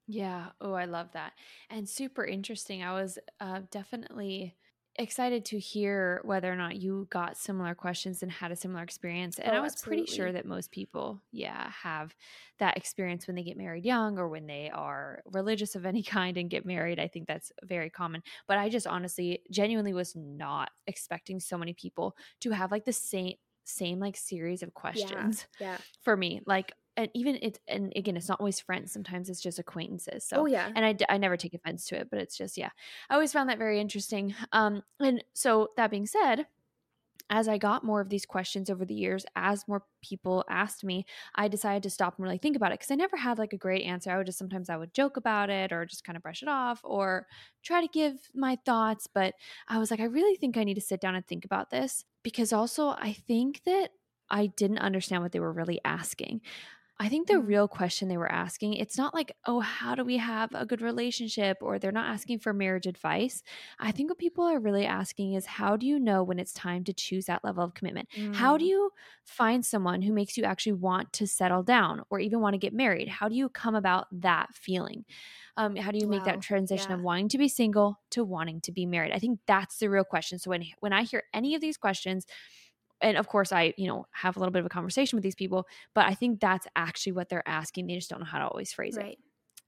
Yeah. 0.08 0.46
Oh 0.60 0.72
i 0.72 0.84
love 0.84 1.12
that. 1.12 1.32
And 1.70 1.88
super 1.88 2.24
interesting. 2.24 2.82
I 2.82 2.92
was 2.92 3.18
uh, 3.40 3.60
definitely 3.70 4.56
excited 4.96 5.44
to 5.46 5.58
hear 5.58 6.20
whether 6.24 6.52
or 6.52 6.56
not 6.56 6.76
you 6.76 7.06
got 7.10 7.36
similar 7.36 7.74
questions 7.74 8.22
and 8.22 8.30
had 8.30 8.52
a 8.52 8.56
similar 8.56 8.82
experience. 8.82 9.38
And 9.38 9.52
oh, 9.52 9.56
I 9.56 9.60
was 9.60 9.72
absolutely. 9.72 10.04
pretty 10.04 10.16
sure 10.16 10.32
that 10.32 10.46
most 10.46 10.70
people, 10.70 11.22
yeah, 11.32 11.70
have 11.70 12.14
that 12.58 12.76
experience 12.76 13.26
when 13.26 13.36
they 13.36 13.42
get 13.42 13.56
married 13.56 13.84
young 13.84 14.18
or 14.18 14.28
when 14.28 14.46
they 14.46 14.70
are 14.72 15.22
religious 15.32 15.74
of 15.74 15.86
any 15.86 16.02
kind 16.02 16.36
and 16.36 16.50
get 16.50 16.66
married. 16.66 17.00
I 17.00 17.08
think 17.08 17.26
that's 17.26 17.52
very 17.64 17.90
common. 17.90 18.22
But 18.46 18.58
I 18.58 18.68
just 18.68 18.86
honestly, 18.86 19.42
genuinely 19.50 19.94
was 19.94 20.14
not 20.14 20.70
expecting 20.86 21.40
so 21.40 21.56
many 21.56 21.72
people 21.72 22.16
to 22.40 22.50
have 22.50 22.70
like 22.70 22.84
the 22.84 22.92
same 22.92 23.34
same 23.64 24.00
like 24.00 24.16
series 24.16 24.64
of 24.64 24.74
questions 24.74 25.46
yeah, 25.60 25.70
yeah. 25.70 25.78
for 26.02 26.16
me 26.16 26.40
like 26.46 26.72
and 26.96 27.08
even 27.14 27.38
it's 27.40 27.58
and 27.68 27.92
again 27.96 28.16
it's 28.16 28.28
not 28.28 28.40
always 28.40 28.60
friends 28.60 28.92
sometimes 28.92 29.28
it's 29.28 29.40
just 29.40 29.58
acquaintances 29.58 30.24
so 30.24 30.38
oh 30.38 30.46
yeah 30.46 30.70
and 30.74 30.84
I, 30.84 30.96
I 31.08 31.18
never 31.18 31.36
take 31.36 31.54
offense 31.54 31.86
to 31.86 31.96
it 31.96 32.08
but 32.10 32.18
it's 32.20 32.36
just 32.36 32.56
yeah 32.58 32.70
i 33.08 33.14
always 33.14 33.32
found 33.32 33.48
that 33.48 33.58
very 33.58 33.80
interesting 33.80 34.34
um 34.52 34.82
and 35.00 35.24
so 35.34 35.68
that 35.76 35.90
being 35.90 36.06
said 36.06 36.46
as 37.32 37.48
I 37.48 37.56
got 37.56 37.82
more 37.82 38.02
of 38.02 38.10
these 38.10 38.26
questions 38.26 38.68
over 38.68 38.84
the 38.84 38.94
years, 38.94 39.24
as 39.36 39.66
more 39.66 39.84
people 40.02 40.44
asked 40.50 40.84
me, 40.84 41.06
I 41.34 41.48
decided 41.48 41.82
to 41.84 41.90
stop 41.90 42.18
and 42.18 42.24
really 42.24 42.36
think 42.36 42.56
about 42.56 42.72
it 42.72 42.78
because 42.78 42.90
I 42.90 42.94
never 42.94 43.16
had 43.16 43.38
like 43.38 43.54
a 43.54 43.58
great 43.58 43.84
answer. 43.86 44.10
I 44.10 44.18
would 44.18 44.26
just 44.26 44.38
sometimes 44.38 44.68
I 44.68 44.76
would 44.76 44.92
joke 44.92 45.16
about 45.16 45.48
it 45.48 45.72
or 45.72 45.86
just 45.86 46.04
kind 46.04 46.16
of 46.16 46.22
brush 46.22 46.42
it 46.42 46.48
off 46.48 46.80
or 46.84 47.26
try 47.62 47.80
to 47.80 47.88
give 47.88 48.16
my 48.34 48.58
thoughts. 48.66 49.06
But 49.06 49.34
I 49.66 49.78
was 49.78 49.90
like, 49.90 50.00
I 50.00 50.04
really 50.04 50.36
think 50.36 50.58
I 50.58 50.64
need 50.64 50.74
to 50.74 50.82
sit 50.82 51.00
down 51.00 51.14
and 51.14 51.26
think 51.26 51.46
about 51.46 51.70
this 51.70 52.04
because 52.22 52.52
also 52.52 52.88
I 52.88 53.16
think 53.26 53.62
that 53.64 53.92
I 54.28 54.46
didn't 54.46 54.78
understand 54.78 55.22
what 55.22 55.32
they 55.32 55.40
were 55.40 55.52
really 55.52 55.80
asking. 55.86 56.42
I 57.02 57.08
think 57.08 57.26
the 57.26 57.40
real 57.40 57.66
question 57.66 58.06
they 58.06 58.16
were 58.16 58.30
asking, 58.30 58.74
it's 58.74 58.96
not 58.96 59.12
like, 59.12 59.32
oh, 59.44 59.58
how 59.58 59.96
do 59.96 60.04
we 60.04 60.18
have 60.18 60.50
a 60.54 60.64
good 60.64 60.80
relationship? 60.80 61.58
Or 61.60 61.80
they're 61.80 61.90
not 61.90 62.08
asking 62.08 62.38
for 62.38 62.52
marriage 62.52 62.86
advice. 62.86 63.42
I 63.80 63.90
think 63.90 64.08
what 64.08 64.18
people 64.18 64.44
are 64.44 64.60
really 64.60 64.86
asking 64.86 65.32
is, 65.32 65.44
how 65.44 65.76
do 65.76 65.84
you 65.84 65.98
know 65.98 66.22
when 66.22 66.38
it's 66.38 66.52
time 66.52 66.84
to 66.84 66.92
choose 66.92 67.24
that 67.24 67.42
level 67.42 67.64
of 67.64 67.74
commitment? 67.74 68.08
Mm. 68.16 68.36
How 68.36 68.56
do 68.56 68.64
mm. 68.64 68.68
you 68.68 68.90
find 69.24 69.66
someone 69.66 70.00
who 70.02 70.12
makes 70.12 70.36
you 70.36 70.44
actually 70.44 70.74
want 70.74 71.12
to 71.14 71.26
settle 71.26 71.64
down 71.64 72.02
or 72.08 72.20
even 72.20 72.40
want 72.40 72.54
to 72.54 72.58
get 72.58 72.72
married? 72.72 73.08
How 73.08 73.28
do 73.28 73.34
you 73.34 73.48
come 73.48 73.74
about 73.74 74.06
that 74.12 74.54
feeling? 74.54 75.04
Um, 75.56 75.74
how 75.74 75.90
do 75.90 75.98
you 75.98 76.06
wow. 76.06 76.18
make 76.18 76.24
that 76.24 76.40
transition 76.40 76.90
yeah. 76.90 76.98
of 76.98 77.02
wanting 77.02 77.28
to 77.30 77.38
be 77.38 77.48
single 77.48 77.98
to 78.10 78.22
wanting 78.22 78.60
to 78.60 78.70
be 78.70 78.86
married? 78.86 79.10
I 79.10 79.18
think 79.18 79.40
that's 79.48 79.78
the 79.78 79.90
real 79.90 80.04
question. 80.04 80.38
So 80.38 80.50
when 80.50 80.64
when 80.78 80.92
I 80.92 81.02
hear 81.02 81.24
any 81.34 81.56
of 81.56 81.60
these 81.60 81.76
questions, 81.76 82.26
and 83.02 83.16
of 83.16 83.28
course 83.28 83.52
i 83.52 83.74
you 83.76 83.86
know 83.86 84.06
have 84.12 84.36
a 84.36 84.38
little 84.38 84.52
bit 84.52 84.60
of 84.60 84.66
a 84.66 84.70
conversation 84.70 85.16
with 85.16 85.22
these 85.22 85.34
people 85.34 85.66
but 85.94 86.06
i 86.06 86.14
think 86.14 86.40
that's 86.40 86.66
actually 86.76 87.12
what 87.12 87.28
they're 87.28 87.46
asking 87.46 87.86
they 87.86 87.94
just 87.94 88.10
don't 88.10 88.20
know 88.20 88.26
how 88.26 88.38
to 88.38 88.46
always 88.46 88.72
phrase 88.72 88.96
right. 88.96 89.12
it 89.12 89.18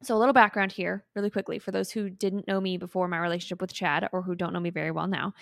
so 0.03 0.17
a 0.17 0.19
little 0.19 0.35
background 0.35 0.73
here 0.73 1.05
really 1.14 1.31
quickly 1.31 1.59
for 1.59 1.71
those 1.71 1.91
who 1.91 2.11
didn't 2.11 2.47
know 2.47 2.61
me 2.61 2.76
before 2.76 3.09
my 3.09 3.19
relationship 3.19 3.61
with 3.61 3.73
chad 3.73 4.09
or 4.12 4.23
who 4.23 4.35
don't 4.35 4.53
know 4.53 4.61
me 4.61 4.71
very 4.71 4.91
well 4.91 5.07
now 5.07 5.33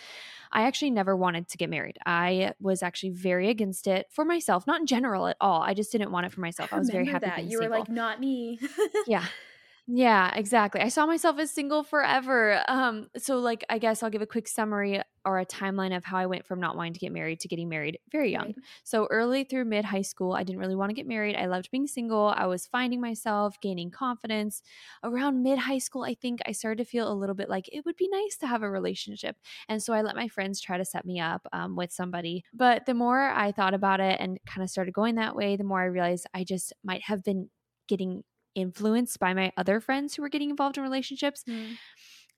i 0.53 0.63
actually 0.63 0.91
never 0.91 1.17
wanted 1.17 1.49
to 1.49 1.57
get 1.57 1.71
married 1.71 1.99
i 2.07 2.53
was 2.61 2.83
actually 2.83 3.11
very 3.11 3.49
against 3.49 3.87
it 3.87 4.07
for 4.11 4.25
myself 4.25 4.67
not 4.67 4.81
in 4.81 4.87
general 4.87 5.27
at 5.27 5.37
all 5.41 5.63
i 5.63 5.75
just 5.75 5.93
didn't 5.93 6.11
want 6.11 6.27
it 6.27 6.33
for 6.33 6.41
myself 6.41 6.73
i 6.73 6.79
was 6.79 6.91
very 6.91 7.07
happy 7.07 7.27
that 7.27 7.45
you 7.45 7.59
were 7.59 7.65
single. 7.65 7.81
like 7.81 7.89
not 7.89 8.21
me 8.21 8.59
yeah 9.07 9.25
yeah, 9.89 10.33
exactly. 10.37 10.81
I 10.81 10.89
saw 10.89 11.07
myself 11.07 11.41
as 11.41 11.51
single 11.51 11.83
forever. 11.83 12.63
Um, 12.69 13.09
so 13.17 13.39
like 13.39 13.65
I 13.69 13.79
guess 13.79 14.03
I'll 14.03 14.11
give 14.11 14.23
a 14.23 14.27
quick 14.27 14.47
summary 14.47 15.03
or 15.25 15.41
a 15.41 15.47
timeline 15.47 15.95
of 15.97 16.05
how 16.05 16.19
I 16.19 16.27
went 16.27 16.47
from 16.47 16.61
not 16.61 16.77
wanting 16.77 16.93
to 16.95 17.01
get 17.01 17.13
married 17.13 17.41
to 17.41 17.49
getting 17.49 17.69
married 17.69 17.99
very 18.11 18.31
young. 18.31 18.47
Right. 18.47 18.57
So 18.85 19.09
early 19.11 19.43
through 19.43 19.65
mid 19.65 19.85
high 19.85 20.03
school, 20.03 20.35
I 20.35 20.45
didn't 20.45 20.61
really 20.61 20.77
want 20.77 20.91
to 20.91 20.95
get 20.95 21.07
married. 21.09 21.35
I 21.35 21.47
loved 21.47 21.71
being 21.73 21.89
single. 21.89 22.33
I 22.37 22.47
was 22.47 22.65
finding 22.67 23.01
myself, 23.01 23.61
gaining 23.61 23.91
confidence. 23.91 24.63
Around 25.03 25.43
mid 25.43 25.59
high 25.59 25.79
school, 25.79 26.05
I 26.05 26.15
think 26.15 26.41
I 26.47 26.53
started 26.53 26.85
to 26.85 26.89
feel 26.89 27.11
a 27.11 27.15
little 27.15 27.35
bit 27.35 27.49
like 27.49 27.69
it 27.73 27.85
would 27.85 27.97
be 27.97 28.09
nice 28.09 28.37
to 28.39 28.47
have 28.47 28.63
a 28.63 28.71
relationship. 28.71 29.37
And 29.69 29.83
so 29.83 29.93
I 29.93 30.03
let 30.03 30.15
my 30.15 30.29
friends 30.29 30.61
try 30.61 30.79
to 30.79 30.85
set 30.85 31.05
me 31.05 31.19
up 31.19 31.45
um, 31.53 31.75
with 31.75 31.91
somebody. 31.91 32.45
But 32.55 32.87
the 32.87 32.95
more 32.95 33.31
I 33.31 33.51
thought 33.51 33.75
about 33.75 33.99
it 33.99 34.21
and 34.21 34.39
kind 34.47 34.63
of 34.63 34.71
started 34.71 34.95
going 34.95 35.17
that 35.17 35.35
way, 35.35 35.57
the 35.57 35.65
more 35.65 35.81
I 35.81 35.87
realized 35.87 36.29
I 36.33 36.45
just 36.45 36.73
might 36.85 37.03
have 37.03 37.25
been 37.25 37.51
getting 37.89 38.23
influenced 38.55 39.19
by 39.19 39.35
my 39.35 39.53
other 39.57 39.81
friends 39.81 40.15
who 40.15 40.23
were 40.23 40.29
getting 40.29 40.51
involved 40.51 40.77
in 40.77 40.83
relationships. 40.83 41.45
Mm. 41.49 41.77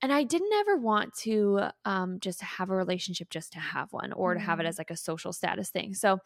And 0.01 0.11
I 0.11 0.23
didn't 0.23 0.53
ever 0.53 0.77
want 0.77 1.13
to 1.19 1.61
um, 1.85 2.19
just 2.19 2.41
have 2.41 2.69
a 2.69 2.75
relationship 2.75 3.29
just 3.29 3.53
to 3.53 3.59
have 3.59 3.93
one 3.93 4.11
or 4.13 4.33
to 4.33 4.39
have 4.39 4.59
it 4.59 4.63
mm. 4.63 4.69
as 4.69 4.77
like 4.77 4.91
a 4.91 4.97
social 4.97 5.31
status 5.31 5.69
thing. 5.69 5.93
So 5.93 6.19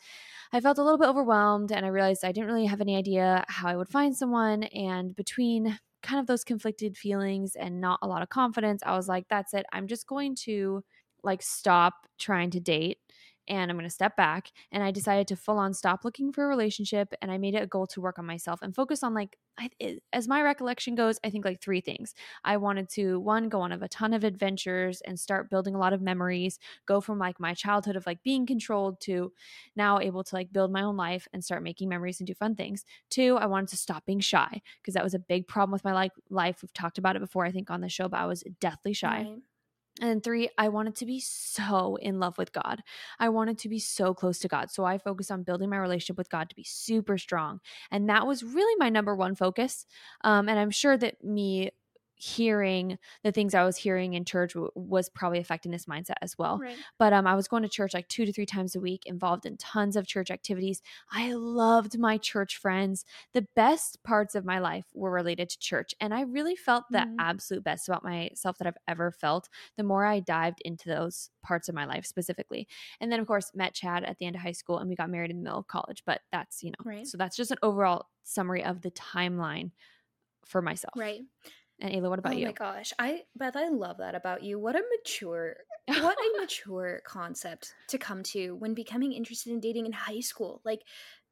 I 0.51 0.59
felt 0.59 0.79
a 0.79 0.83
little 0.83 0.97
bit 0.97 1.07
overwhelmed 1.07 1.71
and 1.71 1.85
I 1.85 1.89
realized 1.89 2.25
I 2.25 2.31
didn't 2.31 2.49
really 2.49 2.65
have 2.65 2.81
any 2.81 2.97
idea 2.97 3.45
how 3.47 3.67
I 3.67 3.77
would 3.77 3.89
find 3.89 4.15
someone. 4.15 4.63
And 4.63 5.15
between 5.15 5.77
kind 6.01 6.19
of 6.19 6.27
those 6.27 6.43
conflicted 6.43 6.97
feelings 6.97 7.55
and 7.55 7.79
not 7.79 7.99
a 8.01 8.07
lot 8.07 8.23
of 8.23 8.29
confidence, 8.29 8.81
I 8.85 8.95
was 8.95 9.07
like, 9.07 9.27
that's 9.29 9.53
it. 9.53 9.65
I'm 9.71 9.87
just 9.87 10.07
going 10.07 10.35
to 10.43 10.83
like 11.23 11.41
stop 11.41 12.07
trying 12.17 12.49
to 12.51 12.59
date 12.59 12.97
and 13.49 13.69
I'm 13.69 13.77
going 13.77 13.83
to 13.85 13.93
step 13.93 14.15
back. 14.15 14.51
And 14.71 14.83
I 14.83 14.91
decided 14.91 15.27
to 15.29 15.35
full 15.35 15.57
on 15.57 15.73
stop 15.73 16.05
looking 16.05 16.31
for 16.31 16.45
a 16.45 16.47
relationship. 16.47 17.13
And 17.21 17.31
I 17.31 17.37
made 17.37 17.55
it 17.55 17.63
a 17.63 17.67
goal 17.67 17.87
to 17.87 18.01
work 18.01 18.19
on 18.19 18.25
myself 18.25 18.61
and 18.61 18.73
focus 18.75 19.03
on, 19.03 19.13
like, 19.13 19.37
I, 19.57 19.69
as 20.13 20.27
my 20.27 20.41
recollection 20.41 20.95
goes, 20.95 21.19
I 21.23 21.29
think 21.29 21.43
like 21.43 21.61
three 21.61 21.81
things. 21.81 22.13
I 22.45 22.55
wanted 22.57 22.87
to, 22.91 23.19
one, 23.19 23.49
go 23.49 23.59
on 23.61 23.73
a 23.73 23.87
ton 23.89 24.13
of 24.13 24.23
adventures 24.23 25.01
and 25.01 25.19
start 25.19 25.49
building 25.49 25.75
a 25.75 25.79
lot 25.79 25.91
of 25.91 26.01
memories, 26.01 26.59
go 26.85 27.01
from 27.01 27.19
like 27.19 27.39
my 27.39 27.53
childhood 27.53 27.97
of 27.97 28.05
like 28.05 28.23
being 28.23 28.45
controlled 28.45 29.01
to 29.01 29.33
now 29.75 29.99
able 29.99 30.23
to 30.23 30.35
like 30.35 30.51
build 30.53 30.71
my 30.71 30.83
own 30.83 30.95
life 30.97 31.27
and 31.33 31.43
start 31.43 31.63
making 31.63 31.89
memories 31.89 32.19
and 32.19 32.27
do 32.27 32.33
fun 32.33 32.55
things. 32.55 32.85
Two, 33.09 33.37
I 33.37 33.47
wanted 33.47 33.69
to 33.69 33.77
stop 33.77 34.05
being 34.05 34.19
shy 34.19 34.61
because 34.81 34.93
that 34.93 35.03
was 35.03 35.13
a 35.13 35.19
big 35.19 35.47
problem 35.47 35.71
with 35.71 35.83
my 35.83 35.93
like 35.93 36.11
life. 36.29 36.61
We've 36.61 36.73
talked 36.73 36.97
about 36.97 37.15
it 37.15 37.19
before, 37.19 37.45
I 37.45 37.51
think, 37.51 37.69
on 37.69 37.81
the 37.81 37.89
show, 37.89 38.07
but 38.07 38.19
I 38.19 38.25
was 38.25 38.43
deathly 38.59 38.93
shy. 38.93 39.27
Right. 39.29 39.41
And 40.01 40.23
three, 40.23 40.49
I 40.57 40.69
wanted 40.69 40.95
to 40.97 41.05
be 41.05 41.19
so 41.19 41.97
in 41.97 42.19
love 42.19 42.37
with 42.37 42.53
God. 42.53 42.81
I 43.19 43.29
wanted 43.29 43.57
to 43.59 43.69
be 43.69 43.79
so 43.79 44.13
close 44.13 44.39
to 44.39 44.47
God. 44.47 44.71
So 44.71 44.85
I 44.85 44.97
focused 44.97 45.31
on 45.31 45.43
building 45.43 45.69
my 45.69 45.77
relationship 45.77 46.17
with 46.17 46.29
God 46.29 46.49
to 46.49 46.55
be 46.55 46.63
super 46.63 47.17
strong. 47.17 47.59
And 47.91 48.09
that 48.09 48.25
was 48.25 48.43
really 48.43 48.75
my 48.77 48.89
number 48.89 49.15
one 49.15 49.35
focus. 49.35 49.85
Um, 50.21 50.47
and 50.47 50.57
I'm 50.57 50.71
sure 50.71 50.97
that 50.97 51.23
me 51.23 51.71
hearing 52.19 52.97
the 53.23 53.31
things 53.31 53.55
I 53.55 53.63
was 53.63 53.77
hearing 53.77 54.13
in 54.13 54.25
church 54.25 54.53
w- 54.53 54.69
was 54.75 55.07
probably 55.09 55.39
affecting 55.39 55.71
this 55.71 55.85
mindset 55.85 56.15
as 56.21 56.37
well. 56.37 56.59
Right. 56.59 56.75
But 56.99 57.13
um, 57.13 57.25
I 57.25 57.33
was 57.33 57.47
going 57.47 57.63
to 57.63 57.69
church 57.69 57.93
like 57.93 58.09
two 58.09 58.25
to 58.25 58.33
three 58.33 58.45
times 58.45 58.75
a 58.75 58.79
week, 58.79 59.03
involved 59.05 59.45
in 59.45 59.55
tons 59.55 59.95
of 59.95 60.05
church 60.05 60.29
activities. 60.29 60.81
I 61.11 61.31
loved 61.31 61.97
my 61.97 62.17
church 62.17 62.57
friends. 62.57 63.05
The 63.33 63.47
best 63.55 64.03
parts 64.03 64.35
of 64.35 64.43
my 64.43 64.59
life 64.59 64.85
were 64.93 65.11
related 65.11 65.49
to 65.49 65.59
church. 65.59 65.95
And 66.01 66.13
I 66.13 66.21
really 66.21 66.57
felt 66.57 66.83
the 66.91 66.99
mm-hmm. 66.99 67.15
absolute 67.19 67.63
best 67.63 67.87
about 67.87 68.03
myself 68.03 68.57
that 68.57 68.67
I've 68.67 68.77
ever 68.87 69.11
felt 69.11 69.47
the 69.77 69.83
more 69.83 70.05
I 70.05 70.19
dived 70.19 70.61
into 70.65 70.89
those 70.89 71.29
parts 71.41 71.69
of 71.69 71.75
my 71.75 71.85
life 71.85 72.05
specifically. 72.05 72.67
And 72.99 73.09
then, 73.09 73.21
of 73.21 73.27
course, 73.27 73.51
met 73.55 73.73
Chad 73.73 74.03
at 74.03 74.17
the 74.17 74.25
end 74.25 74.35
of 74.35 74.41
high 74.41 74.51
school 74.51 74.79
and 74.79 74.89
we 74.89 74.95
got 74.95 75.09
married 75.09 75.31
in 75.31 75.37
the 75.37 75.43
middle 75.43 75.59
of 75.59 75.67
college. 75.67 76.03
But 76.05 76.19
that's, 76.33 76.63
you 76.63 76.71
know, 76.71 76.83
right. 76.83 77.07
so 77.07 77.17
that's 77.17 77.37
just 77.37 77.51
an 77.51 77.57
overall 77.63 78.07
summary 78.23 78.63
of 78.63 78.81
the 78.81 78.91
timeline 78.91 79.71
for 80.45 80.61
myself. 80.61 80.93
Right. 80.97 81.21
And 81.81 81.93
Ayla, 81.93 82.09
what 82.09 82.19
about 82.19 82.33
oh 82.33 82.37
you? 82.37 82.45
Oh 82.45 82.49
my 82.49 82.53
gosh. 82.53 82.93
I 82.99 83.23
Beth, 83.35 83.55
I 83.55 83.69
love 83.69 83.97
that 83.97 84.15
about 84.15 84.43
you. 84.43 84.59
What 84.59 84.75
a 84.75 84.83
mature 84.97 85.55
what 85.87 86.17
a 86.17 86.37
mature 86.39 87.01
concept 87.03 87.73
to 87.87 87.97
come 87.97 88.23
to 88.23 88.55
when 88.55 88.73
becoming 88.73 89.13
interested 89.13 89.51
in 89.51 89.59
dating 89.59 89.85
in 89.85 89.91
high 89.91 90.19
school. 90.19 90.61
Like 90.63 90.81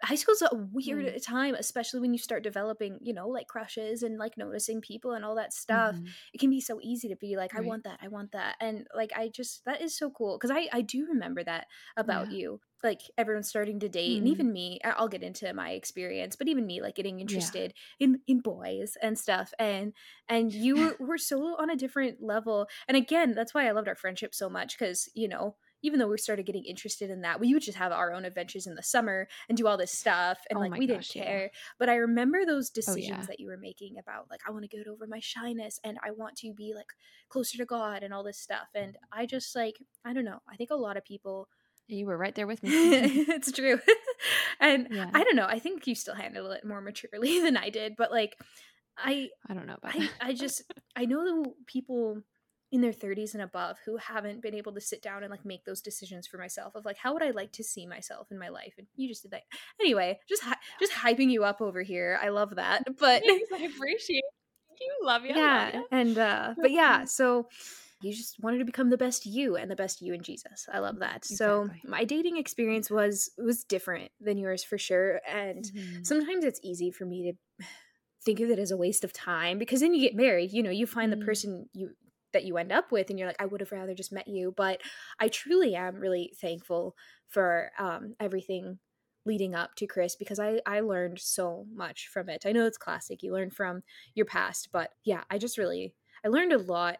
high 0.03 0.15
school's 0.15 0.41
a 0.41 0.49
weird 0.71 1.05
mm. 1.05 1.25
time 1.25 1.55
especially 1.55 1.99
when 1.99 2.13
you 2.13 2.19
start 2.19 2.43
developing 2.43 2.99
you 3.01 3.13
know 3.13 3.27
like 3.27 3.47
crushes 3.47 4.03
and 4.03 4.17
like 4.17 4.37
noticing 4.37 4.81
people 4.81 5.13
and 5.13 5.25
all 5.25 5.35
that 5.35 5.53
stuff 5.53 5.95
mm. 5.95 6.07
it 6.33 6.39
can 6.39 6.49
be 6.49 6.61
so 6.61 6.79
easy 6.81 7.07
to 7.07 7.15
be 7.15 7.35
like 7.35 7.53
right. 7.53 7.63
i 7.63 7.67
want 7.67 7.83
that 7.83 7.99
i 8.01 8.07
want 8.07 8.31
that 8.31 8.55
and 8.61 8.85
like 8.95 9.11
i 9.15 9.27
just 9.27 9.65
that 9.65 9.81
is 9.81 9.97
so 9.97 10.09
cool 10.09 10.37
because 10.37 10.51
i 10.51 10.67
i 10.71 10.81
do 10.81 11.07
remember 11.07 11.43
that 11.43 11.65
about 11.95 12.31
yeah. 12.31 12.37
you 12.37 12.61
like 12.83 13.01
everyone's 13.17 13.49
starting 13.49 13.79
to 13.79 13.89
date 13.89 14.15
mm. 14.15 14.17
and 14.19 14.27
even 14.27 14.53
me 14.53 14.79
i'll 14.83 15.07
get 15.07 15.23
into 15.23 15.51
my 15.53 15.71
experience 15.71 16.35
but 16.35 16.47
even 16.47 16.65
me 16.65 16.81
like 16.81 16.95
getting 16.95 17.19
interested 17.19 17.73
yeah. 17.97 18.05
in 18.05 18.19
in 18.27 18.39
boys 18.39 18.97
and 19.01 19.17
stuff 19.17 19.51
and 19.57 19.93
and 20.29 20.53
you 20.53 20.75
were, 20.99 21.05
were 21.07 21.17
so 21.17 21.55
on 21.59 21.71
a 21.71 21.75
different 21.75 22.21
level 22.21 22.67
and 22.87 22.95
again 22.95 23.33
that's 23.33 23.53
why 23.53 23.67
i 23.67 23.71
loved 23.71 23.87
our 23.87 23.95
friendship 23.95 24.35
so 24.35 24.47
much 24.47 24.77
because 24.77 25.09
you 25.15 25.27
know 25.27 25.55
even 25.83 25.99
though 25.99 26.07
we 26.07 26.17
started 26.17 26.45
getting 26.45 26.65
interested 26.65 27.09
in 27.09 27.21
that, 27.21 27.39
we 27.39 27.53
would 27.53 27.61
just 27.61 27.77
have 27.77 27.91
our 27.91 28.11
own 28.11 28.25
adventures 28.25 28.67
in 28.67 28.75
the 28.75 28.83
summer 28.83 29.27
and 29.47 29.57
do 29.57 29.67
all 29.67 29.77
this 29.77 29.91
stuff. 29.91 30.39
And 30.49 30.57
oh 30.57 30.61
like, 30.61 30.73
we 30.73 30.87
gosh, 30.87 31.09
didn't 31.09 31.25
care. 31.25 31.41
Yeah. 31.43 31.59
But 31.79 31.89
I 31.89 31.95
remember 31.95 32.45
those 32.45 32.71
oh, 32.71 32.75
decisions 32.75 33.17
oh, 33.17 33.21
yeah. 33.21 33.25
that 33.27 33.39
you 33.39 33.47
were 33.47 33.57
making 33.57 33.97
about, 33.99 34.29
like, 34.29 34.41
I 34.47 34.51
want 34.51 34.63
to 34.63 34.75
get 34.75 34.87
over 34.87 35.05
my 35.07 35.19
shyness 35.19 35.79
and 35.83 35.97
I 36.03 36.11
want 36.11 36.35
to 36.37 36.53
be 36.53 36.73
like 36.75 36.87
closer 37.29 37.57
to 37.57 37.65
God 37.65 38.03
and 38.03 38.13
all 38.13 38.23
this 38.23 38.39
stuff. 38.39 38.67
And 38.73 38.97
I 39.11 39.25
just, 39.25 39.55
like, 39.55 39.75
I 40.03 40.13
don't 40.13 40.25
know. 40.25 40.39
I 40.51 40.55
think 40.55 40.71
a 40.71 40.75
lot 40.75 40.97
of 40.97 41.05
people. 41.05 41.47
You 41.87 42.05
were 42.05 42.17
right 42.17 42.35
there 42.35 42.47
with 42.47 42.63
me. 42.63 42.69
it's 42.73 43.51
true. 43.51 43.79
and 44.59 44.87
yeah. 44.91 45.09
I 45.13 45.23
don't 45.23 45.35
know. 45.35 45.47
I 45.47 45.59
think 45.59 45.87
you 45.87 45.95
still 45.95 46.15
handled 46.15 46.51
it 46.51 46.65
more 46.65 46.81
maturely 46.81 47.39
than 47.43 47.55
I 47.55 47.69
did. 47.69 47.95
But 47.97 48.11
like, 48.11 48.35
I. 48.97 49.29
I 49.47 49.53
don't 49.53 49.67
know 49.67 49.75
about 49.77 49.95
I, 49.95 50.09
I 50.19 50.33
just. 50.33 50.63
I 50.95 51.05
know 51.05 51.23
the 51.23 51.53
people 51.67 52.23
in 52.71 52.81
their 52.81 52.91
30s 52.91 53.33
and 53.33 53.41
above 53.41 53.77
who 53.85 53.97
haven't 53.97 54.41
been 54.41 54.53
able 54.53 54.73
to 54.73 54.81
sit 54.81 55.01
down 55.01 55.23
and 55.23 55.31
like 55.31 55.45
make 55.45 55.63
those 55.63 55.81
decisions 55.81 56.27
for 56.27 56.37
myself 56.37 56.75
of 56.75 56.83
like 56.83 56.97
how 56.97 57.13
would 57.13 57.23
I 57.23 57.31
like 57.31 57.53
to 57.53 57.63
see 57.63 57.85
myself 57.85 58.27
in 58.29 58.37
my 58.37 58.49
life 58.49 58.73
and 58.77 58.87
you 58.95 59.07
just 59.07 59.23
did 59.23 59.31
that 59.31 59.43
anyway 59.79 60.19
just 60.27 60.43
hi- 60.43 60.57
just 60.79 60.91
hyping 60.91 61.31
you 61.31 61.43
up 61.43 61.61
over 61.61 61.81
here 61.81 62.19
I 62.21 62.29
love 62.29 62.55
that 62.55 62.83
but 62.99 63.23
Thanks, 63.25 63.49
I 63.53 63.63
appreciate 63.63 64.23
you 64.79 64.99
love 65.01 65.23
you 65.23 65.33
yeah 65.35 65.63
love 65.65 65.73
you. 65.73 65.85
and 65.91 66.17
uh 66.17 66.53
but 66.61 66.71
yeah 66.71 67.05
so 67.05 67.47
you 68.01 68.13
just 68.13 68.35
wanted 68.41 68.59
to 68.59 68.65
become 68.65 68.89
the 68.89 68.97
best 68.97 69.25
you 69.25 69.55
and 69.55 69.71
the 69.71 69.75
best 69.75 70.03
you 70.03 70.13
in 70.13 70.21
Jesus. 70.21 70.67
I 70.71 70.77
love 70.77 70.99
that. 70.99 71.25
Exactly. 71.25 71.37
So 71.37 71.69
my 71.83 72.03
dating 72.03 72.37
experience 72.37 72.91
was 72.91 73.31
was 73.39 73.63
different 73.63 74.11
than 74.21 74.37
yours 74.37 74.63
for 74.63 74.77
sure 74.77 75.19
and 75.27 75.63
mm-hmm. 75.63 76.03
sometimes 76.03 76.45
it's 76.45 76.59
easy 76.61 76.91
for 76.91 77.05
me 77.05 77.31
to 77.59 77.65
think 78.23 78.39
of 78.39 78.51
it 78.51 78.59
as 78.59 78.71
a 78.71 78.77
waste 78.77 79.03
of 79.03 79.13
time 79.13 79.57
because 79.57 79.79
then 79.79 79.95
you 79.95 80.01
get 80.01 80.15
married, 80.15 80.51
you 80.51 80.61
know, 80.61 80.69
you 80.69 80.85
find 80.85 81.11
mm-hmm. 81.11 81.21
the 81.21 81.25
person 81.25 81.69
you 81.73 81.91
that 82.37 82.45
you 82.45 82.57
end 82.57 82.71
up 82.71 82.91
with 82.91 83.09
and 83.09 83.17
you're 83.17 83.27
like 83.27 83.41
i 83.41 83.45
would 83.47 83.61
have 83.61 83.71
rather 83.71 83.95
just 83.95 84.11
met 84.11 84.27
you 84.27 84.53
but 84.55 84.79
i 85.19 85.27
truly 85.27 85.73
am 85.73 85.95
really 85.95 86.31
thankful 86.39 86.95
for 87.27 87.71
um, 87.79 88.13
everything 88.19 88.77
leading 89.25 89.55
up 89.55 89.73
to 89.73 89.87
chris 89.87 90.15
because 90.15 90.39
i 90.39 90.61
i 90.67 90.79
learned 90.79 91.19
so 91.19 91.65
much 91.73 92.07
from 92.09 92.29
it. 92.29 92.43
I 92.45 92.51
know 92.51 92.67
it's 92.67 92.77
classic 92.77 93.23
you 93.23 93.33
learn 93.33 93.49
from 93.49 93.81
your 94.13 94.27
past 94.27 94.69
but 94.71 94.91
yeah 95.03 95.23
i 95.31 95.39
just 95.39 95.57
really 95.57 95.95
i 96.23 96.27
learned 96.27 96.53
a 96.53 96.59
lot 96.59 96.99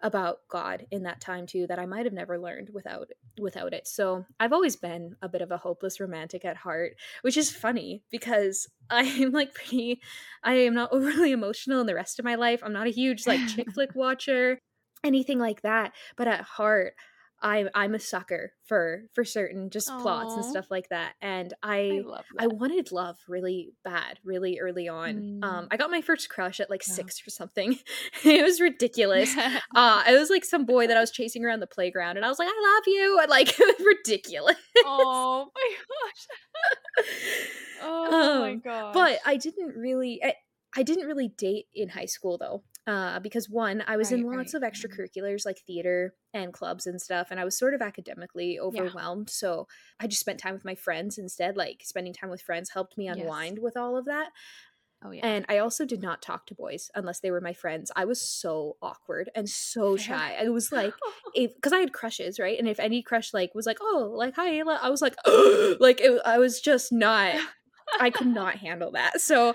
about 0.00 0.38
god 0.48 0.86
in 0.90 1.02
that 1.02 1.20
time 1.20 1.46
too 1.46 1.66
that 1.66 1.78
i 1.78 1.84
might 1.84 2.06
have 2.06 2.14
never 2.14 2.38
learned 2.38 2.70
without 2.72 3.10
without 3.40 3.72
it. 3.72 3.86
So 3.86 4.24
i've 4.40 4.52
always 4.52 4.76
been 4.76 5.16
a 5.20 5.28
bit 5.28 5.42
of 5.42 5.50
a 5.50 5.56
hopeless 5.58 6.00
romantic 6.00 6.44
at 6.44 6.56
heart 6.56 6.94
which 7.22 7.36
is 7.36 7.50
funny 7.50 8.02
because 8.10 8.68
i'm 8.90 9.32
like 9.32 9.52
pretty 9.54 10.00
i 10.42 10.54
am 10.54 10.74
not 10.74 10.92
overly 10.92 11.32
emotional 11.32 11.80
in 11.80 11.86
the 11.86 11.94
rest 11.94 12.18
of 12.18 12.24
my 12.24 12.36
life. 12.36 12.62
I'm 12.64 12.72
not 12.72 12.86
a 12.86 12.90
huge 12.90 13.26
like 13.26 13.46
chick 13.48 13.70
flick 13.72 13.90
watcher 13.94 14.58
anything 15.04 15.38
like 15.38 15.62
that 15.62 15.92
but 16.16 16.28
at 16.28 16.42
heart 16.42 16.94
I'm 17.40 17.68
I'm 17.74 17.94
a 17.94 18.00
sucker 18.00 18.52
for 18.64 19.04
for 19.14 19.24
certain 19.24 19.70
just 19.70 19.88
Aww. 19.88 20.02
plots 20.02 20.34
and 20.34 20.44
stuff 20.44 20.70
like 20.70 20.88
that. 20.88 21.12
And 21.22 21.54
I 21.62 22.02
I, 22.38 22.44
I, 22.44 22.46
wanted 22.48 22.90
love 22.90 23.16
really 23.28 23.70
bad, 23.84 24.18
really 24.24 24.58
early 24.58 24.88
on. 24.88 25.14
Mm. 25.14 25.44
Um 25.44 25.68
I 25.70 25.76
got 25.76 25.90
my 25.90 26.00
first 26.00 26.28
crush 26.28 26.58
at 26.58 26.68
like 26.68 26.82
yeah. 26.86 26.94
six 26.94 27.22
or 27.26 27.30
something. 27.30 27.78
it 28.24 28.42
was 28.42 28.60
ridiculous. 28.60 29.36
uh 29.74 30.02
it 30.08 30.18
was 30.18 30.30
like 30.30 30.44
some 30.44 30.64
boy 30.66 30.88
that 30.88 30.96
I 30.96 31.00
was 31.00 31.10
chasing 31.12 31.44
around 31.44 31.60
the 31.60 31.68
playground 31.68 32.16
and 32.16 32.26
I 32.26 32.28
was 32.28 32.38
like, 32.38 32.48
I 32.48 32.74
love 32.76 32.84
you. 32.86 33.18
And 33.20 33.30
like 33.30 33.56
ridiculous. 33.78 34.56
Oh 34.84 35.48
my 35.54 35.74
gosh. 35.78 37.06
oh 37.82 38.32
um, 38.32 38.40
my 38.40 38.54
gosh. 38.56 38.94
But 38.94 39.20
I 39.24 39.36
didn't 39.36 39.76
really 39.76 40.20
I, 40.24 40.34
I 40.76 40.82
didn't 40.82 41.06
really 41.06 41.28
date 41.28 41.66
in 41.72 41.88
high 41.88 42.06
school 42.06 42.36
though 42.36 42.64
uh, 42.88 43.20
because 43.20 43.50
one, 43.50 43.84
I 43.86 43.98
was 43.98 44.10
right, 44.10 44.20
in 44.20 44.26
lots 44.26 44.54
right. 44.54 44.62
of 44.62 44.62
mm-hmm. 44.62 45.02
extracurriculars 45.02 45.44
like 45.44 45.58
theater 45.66 46.14
and 46.32 46.54
clubs 46.54 46.86
and 46.86 46.98
stuff, 47.00 47.28
and 47.30 47.38
I 47.38 47.44
was 47.44 47.58
sort 47.58 47.74
of 47.74 47.82
academically 47.82 48.58
overwhelmed. 48.58 49.28
Yeah. 49.28 49.34
So 49.34 49.68
I 50.00 50.06
just 50.06 50.20
spent 50.20 50.40
time 50.40 50.54
with 50.54 50.64
my 50.64 50.74
friends 50.74 51.18
instead. 51.18 51.54
Like 51.56 51.82
spending 51.84 52.14
time 52.14 52.30
with 52.30 52.40
friends 52.40 52.70
helped 52.70 52.96
me 52.96 53.06
unwind 53.06 53.56
yes. 53.56 53.62
with 53.62 53.76
all 53.76 53.98
of 53.98 54.06
that. 54.06 54.30
Oh 55.04 55.10
yeah. 55.10 55.20
And 55.24 55.44
I 55.50 55.58
also 55.58 55.84
did 55.84 56.00
not 56.00 56.22
talk 56.22 56.46
to 56.46 56.54
boys 56.54 56.90
unless 56.94 57.20
they 57.20 57.30
were 57.30 57.42
my 57.42 57.52
friends. 57.52 57.92
I 57.94 58.06
was 58.06 58.22
so 58.22 58.78
awkward 58.80 59.28
and 59.34 59.48
so 59.48 59.96
shy. 59.96 60.36
I 60.40 60.48
was 60.48 60.72
like, 60.72 60.94
because 61.36 61.74
I 61.74 61.80
had 61.80 61.92
crushes, 61.92 62.40
right? 62.40 62.58
And 62.58 62.66
if 62.66 62.80
any 62.80 63.02
crush 63.02 63.34
like 63.34 63.54
was 63.54 63.66
like, 63.66 63.78
oh, 63.82 64.12
like 64.16 64.34
hi, 64.34 64.50
Ayla, 64.52 64.78
I 64.80 64.88
was 64.88 65.02
like, 65.02 65.14
like 65.78 66.00
it, 66.00 66.20
I 66.24 66.38
was 66.38 66.60
just 66.60 66.90
not. 66.90 67.34
I 68.00 68.10
could 68.10 68.26
not 68.26 68.56
handle 68.56 68.92
that. 68.92 69.20
So 69.20 69.54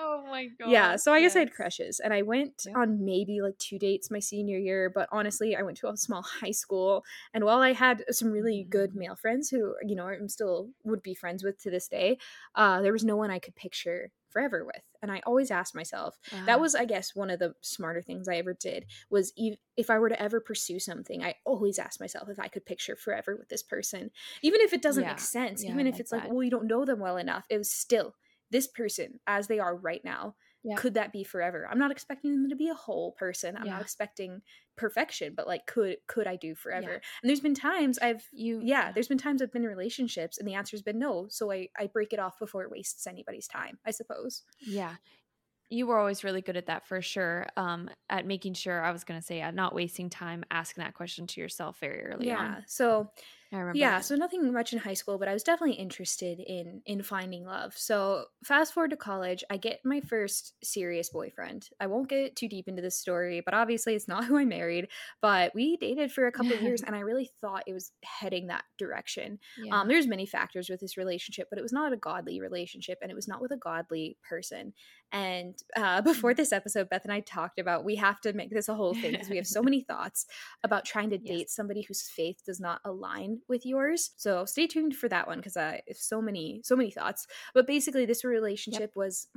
Oh 0.00 0.24
my 0.30 0.46
god. 0.46 0.70
Yeah, 0.70 0.96
so 0.96 1.12
I 1.12 1.20
guess 1.20 1.34
I 1.34 1.40
had 1.40 1.52
crushes 1.52 1.98
and 2.00 2.14
I 2.14 2.22
went 2.22 2.64
yeah. 2.66 2.74
on 2.78 3.04
maybe 3.04 3.40
like 3.40 3.58
two 3.58 3.78
dates 3.78 4.10
my 4.10 4.20
senior 4.20 4.56
year, 4.56 4.90
but 4.94 5.08
honestly, 5.10 5.56
I 5.56 5.62
went 5.62 5.76
to 5.78 5.88
a 5.88 5.96
small 5.96 6.22
high 6.40 6.52
school 6.52 7.04
and 7.34 7.44
while 7.44 7.60
I 7.60 7.72
had 7.72 8.04
some 8.10 8.30
really 8.30 8.66
good 8.68 8.90
mm-hmm. 8.90 9.00
male 9.00 9.16
friends 9.16 9.50
who, 9.50 9.74
you 9.84 9.96
know, 9.96 10.06
I'm 10.06 10.28
still 10.28 10.70
would 10.84 11.02
be 11.02 11.14
friends 11.14 11.42
with 11.42 11.60
to 11.62 11.70
this 11.70 11.88
day, 11.88 12.18
uh 12.54 12.80
there 12.80 12.92
was 12.92 13.04
no 13.04 13.16
one 13.16 13.30
I 13.30 13.40
could 13.40 13.56
picture 13.56 14.12
forever 14.30 14.64
with. 14.64 14.82
And 15.02 15.10
I 15.10 15.20
always 15.26 15.50
asked 15.50 15.74
myself, 15.74 16.18
wow. 16.32 16.44
that 16.46 16.60
was 16.60 16.74
I 16.74 16.84
guess 16.84 17.14
one 17.14 17.30
of 17.30 17.38
the 17.38 17.54
smarter 17.60 18.02
things 18.02 18.28
I 18.28 18.36
ever 18.36 18.54
did 18.54 18.86
was 19.10 19.32
if 19.76 19.90
I 19.90 19.98
were 19.98 20.08
to 20.08 20.22
ever 20.22 20.40
pursue 20.40 20.78
something, 20.78 21.24
I 21.24 21.34
always 21.44 21.78
asked 21.78 22.00
myself 22.00 22.28
if 22.28 22.38
I 22.38 22.48
could 22.48 22.66
picture 22.66 22.94
forever 22.94 23.36
with 23.36 23.48
this 23.48 23.62
person. 23.62 24.10
Even 24.42 24.60
if 24.60 24.72
it 24.72 24.82
doesn't 24.82 25.02
yeah. 25.02 25.10
make 25.10 25.20
sense, 25.20 25.64
yeah, 25.64 25.72
even 25.72 25.86
if 25.86 25.98
it's 25.98 26.12
like, 26.12 26.28
well, 26.30 26.42
you 26.42 26.50
don't 26.50 26.66
know 26.66 26.84
them 26.84 27.00
well 27.00 27.16
enough, 27.16 27.46
it 27.48 27.58
was 27.58 27.70
still 27.70 28.14
this 28.50 28.66
person 28.66 29.20
as 29.26 29.46
they 29.46 29.58
are 29.58 29.76
right 29.76 30.04
now 30.04 30.34
yeah. 30.64 30.76
could 30.76 30.94
that 30.94 31.12
be 31.12 31.24
forever? 31.24 31.68
I'm 31.70 31.78
not 31.78 31.90
expecting 31.90 32.32
them 32.32 32.50
to 32.50 32.56
be 32.56 32.68
a 32.68 32.74
whole 32.74 33.12
person. 33.12 33.56
I'm 33.56 33.66
yeah. 33.66 33.72
not 33.72 33.82
expecting 33.82 34.42
perfection, 34.76 35.34
but 35.36 35.46
like 35.46 35.66
could 35.66 35.96
could 36.06 36.26
I 36.26 36.36
do 36.36 36.54
forever? 36.54 36.90
Yeah. 36.90 36.98
And 37.22 37.28
there's 37.28 37.40
been 37.40 37.54
times 37.54 37.98
I've 37.98 38.26
you 38.32 38.60
yeah, 38.62 38.92
there's 38.92 39.08
been 39.08 39.18
times 39.18 39.40
I've 39.40 39.52
been 39.52 39.62
in 39.62 39.68
relationships 39.68 40.38
and 40.38 40.46
the 40.46 40.54
answer's 40.54 40.82
been 40.82 40.98
no. 40.98 41.26
So 41.30 41.52
I 41.52 41.68
I 41.78 41.86
break 41.86 42.12
it 42.12 42.18
off 42.18 42.38
before 42.38 42.64
it 42.64 42.70
wastes 42.70 43.06
anybody's 43.06 43.46
time, 43.48 43.78
I 43.86 43.90
suppose. 43.90 44.42
Yeah 44.60 44.94
you 45.70 45.86
were 45.86 45.98
always 45.98 46.24
really 46.24 46.40
good 46.40 46.56
at 46.56 46.64
that 46.64 46.86
for 46.86 47.02
sure 47.02 47.46
um 47.58 47.90
at 48.08 48.26
making 48.26 48.54
sure 48.54 48.82
i 48.82 48.90
was 48.90 49.04
going 49.04 49.20
to 49.20 49.26
say 49.26 49.42
at 49.42 49.54
not 49.54 49.74
wasting 49.74 50.08
time 50.08 50.42
asking 50.50 50.82
that 50.82 50.94
question 50.94 51.26
to 51.26 51.42
yourself 51.42 51.78
very 51.78 52.06
early 52.06 52.26
yeah 52.26 52.54
on. 52.56 52.64
so 52.66 53.10
I 53.50 53.56
remember. 53.58 53.78
Yeah, 53.78 54.00
so 54.00 54.14
nothing 54.14 54.52
much 54.52 54.74
in 54.74 54.78
high 54.78 54.94
school, 54.94 55.16
but 55.16 55.26
I 55.26 55.32
was 55.32 55.42
definitely 55.42 55.76
interested 55.76 56.38
in 56.38 56.82
in 56.84 57.02
finding 57.02 57.46
love. 57.46 57.72
So 57.76 58.26
fast 58.44 58.74
forward 58.74 58.90
to 58.90 58.96
college, 58.96 59.42
I 59.48 59.56
get 59.56 59.80
my 59.84 60.00
first 60.00 60.52
serious 60.62 61.08
boyfriend. 61.08 61.70
I 61.80 61.86
won't 61.86 62.10
get 62.10 62.36
too 62.36 62.48
deep 62.48 62.68
into 62.68 62.82
this 62.82 62.98
story, 62.98 63.40
but 63.40 63.54
obviously 63.54 63.94
it's 63.94 64.08
not 64.08 64.24
who 64.26 64.36
I 64.36 64.44
married. 64.44 64.88
But 65.22 65.54
we 65.54 65.78
dated 65.78 66.12
for 66.12 66.26
a 66.26 66.32
couple 66.32 66.52
of 66.52 66.60
years, 66.60 66.82
and 66.86 66.94
I 66.94 67.00
really 67.00 67.30
thought 67.40 67.64
it 67.66 67.72
was 67.72 67.92
heading 68.04 68.48
that 68.48 68.64
direction. 68.76 69.38
Yeah. 69.62 69.80
Um, 69.80 69.88
there's 69.88 70.06
many 70.06 70.26
factors 70.26 70.68
with 70.68 70.80
this 70.80 70.98
relationship, 70.98 71.48
but 71.48 71.58
it 71.58 71.62
was 71.62 71.72
not 71.72 71.92
a 71.92 71.96
godly 71.96 72.40
relationship, 72.40 72.98
and 73.00 73.10
it 73.10 73.14
was 73.14 73.28
not 73.28 73.40
with 73.40 73.52
a 73.52 73.56
godly 73.56 74.18
person. 74.28 74.74
And 75.10 75.54
uh, 75.74 76.02
before 76.02 76.34
this 76.34 76.52
episode, 76.52 76.90
Beth 76.90 77.04
and 77.04 77.12
I 77.12 77.20
talked 77.20 77.58
about 77.58 77.84
we 77.84 77.96
have 77.96 78.20
to 78.22 78.32
make 78.34 78.50
this 78.50 78.68
a 78.68 78.74
whole 78.74 78.94
thing 78.94 79.12
because 79.12 79.30
we 79.30 79.36
have 79.36 79.46
so 79.46 79.62
many 79.62 79.80
thoughts 79.88 80.26
about 80.62 80.84
trying 80.84 81.10
to 81.10 81.18
date 81.18 81.38
yes. 81.38 81.52
somebody 81.52 81.82
whose 81.82 82.02
faith 82.02 82.42
does 82.44 82.60
not 82.60 82.80
align 82.84 83.40
with 83.48 83.64
yours. 83.64 84.10
So 84.16 84.44
stay 84.44 84.66
tuned 84.66 84.96
for 84.96 85.08
that 85.08 85.26
one 85.26 85.38
because 85.38 85.56
I 85.56 85.82
have 85.88 85.96
so 85.96 86.20
many, 86.20 86.60
so 86.62 86.76
many 86.76 86.90
thoughts. 86.90 87.26
But 87.54 87.66
basically, 87.66 88.04
this 88.04 88.24
relationship 88.24 88.80
yep. 88.80 88.96
was, 88.96 89.28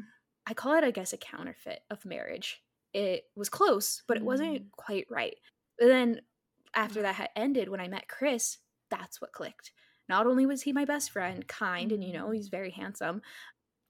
I 0.46 0.54
call 0.54 0.76
it, 0.76 0.84
I 0.84 0.92
guess, 0.92 1.14
a 1.14 1.18
counterfeit 1.18 1.82
of 1.90 2.04
marriage. 2.06 2.62
It 2.94 3.24
was 3.36 3.48
close, 3.48 4.04
but 4.08 4.18
it 4.18 4.24
wasn't 4.24 4.64
mm. 4.64 4.72
quite 4.72 5.06
right. 5.10 5.36
But 5.80 5.88
then 5.88 6.22
after 6.74 7.02
that 7.04 7.16
had 7.16 7.30
ended, 7.36 7.70
when 7.70 7.80
I 7.80 7.88
met 7.88 8.10
Chris, 8.10 8.58
that's 8.90 9.22
what 9.22 9.32
clicked. 9.32 9.72
Not 10.10 10.28
only 10.28 10.46
was 10.46 10.64
he 10.64 10.74
my 10.74 10.84
best 10.84 11.12
friend, 11.12 11.48
kind, 11.48 11.94
and 11.94 12.04
you 12.04 12.12
know, 12.12 12.28
mm. 12.28 12.36
he's 12.36 12.50
very 12.50 12.72
handsome. 12.72 13.22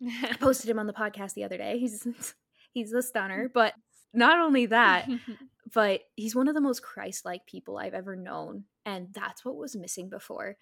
I 0.03 0.35
posted 0.39 0.69
him 0.69 0.79
on 0.79 0.87
the 0.87 0.93
podcast 0.93 1.33
the 1.33 1.43
other 1.43 1.57
day. 1.57 1.79
He's 1.79 2.07
he's 2.73 2.93
a 2.93 3.01
stunner, 3.01 3.49
but 3.53 3.73
not 4.13 4.39
only 4.39 4.67
that, 4.67 5.07
but 5.73 6.01
he's 6.15 6.35
one 6.35 6.47
of 6.47 6.55
the 6.55 6.61
most 6.61 6.81
Christ-like 6.81 7.45
people 7.45 7.77
I've 7.77 7.93
ever 7.93 8.15
known, 8.15 8.65
and 8.85 9.07
that's 9.13 9.45
what 9.45 9.55
was 9.55 9.75
missing 9.75 10.09
before. 10.09 10.57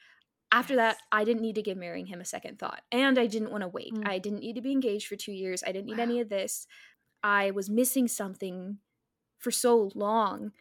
After 0.52 0.74
yes. 0.74 0.96
that, 0.96 1.04
I 1.12 1.24
didn't 1.24 1.44
need 1.44 1.56
to 1.56 1.62
give 1.62 1.78
marrying 1.78 2.08
him 2.08 2.22
a 2.22 2.26
second 2.26 2.60
thought, 2.60 2.82
and 2.92 3.20
I 3.20 3.28
didn't 3.28 3.52
want 3.52 3.62
to 3.62 3.68
wait. 3.68 3.94
Mm. 3.94 4.08
I 4.08 4.20
didn't 4.20 4.40
need 4.40 4.56
to 4.56 4.62
be 4.62 4.72
engaged 4.72 5.08
for 5.08 5.16
2 5.16 5.32
years. 5.32 5.64
I 5.66 5.72
didn't 5.72 5.86
need 5.86 5.98
wow. 5.98 6.04
any 6.04 6.20
of 6.22 6.30
this. 6.30 6.66
I 7.24 7.52
was 7.52 7.70
missing 7.70 8.08
something 8.08 8.80
for 9.38 9.52
so 9.52 9.92
long 9.96 10.52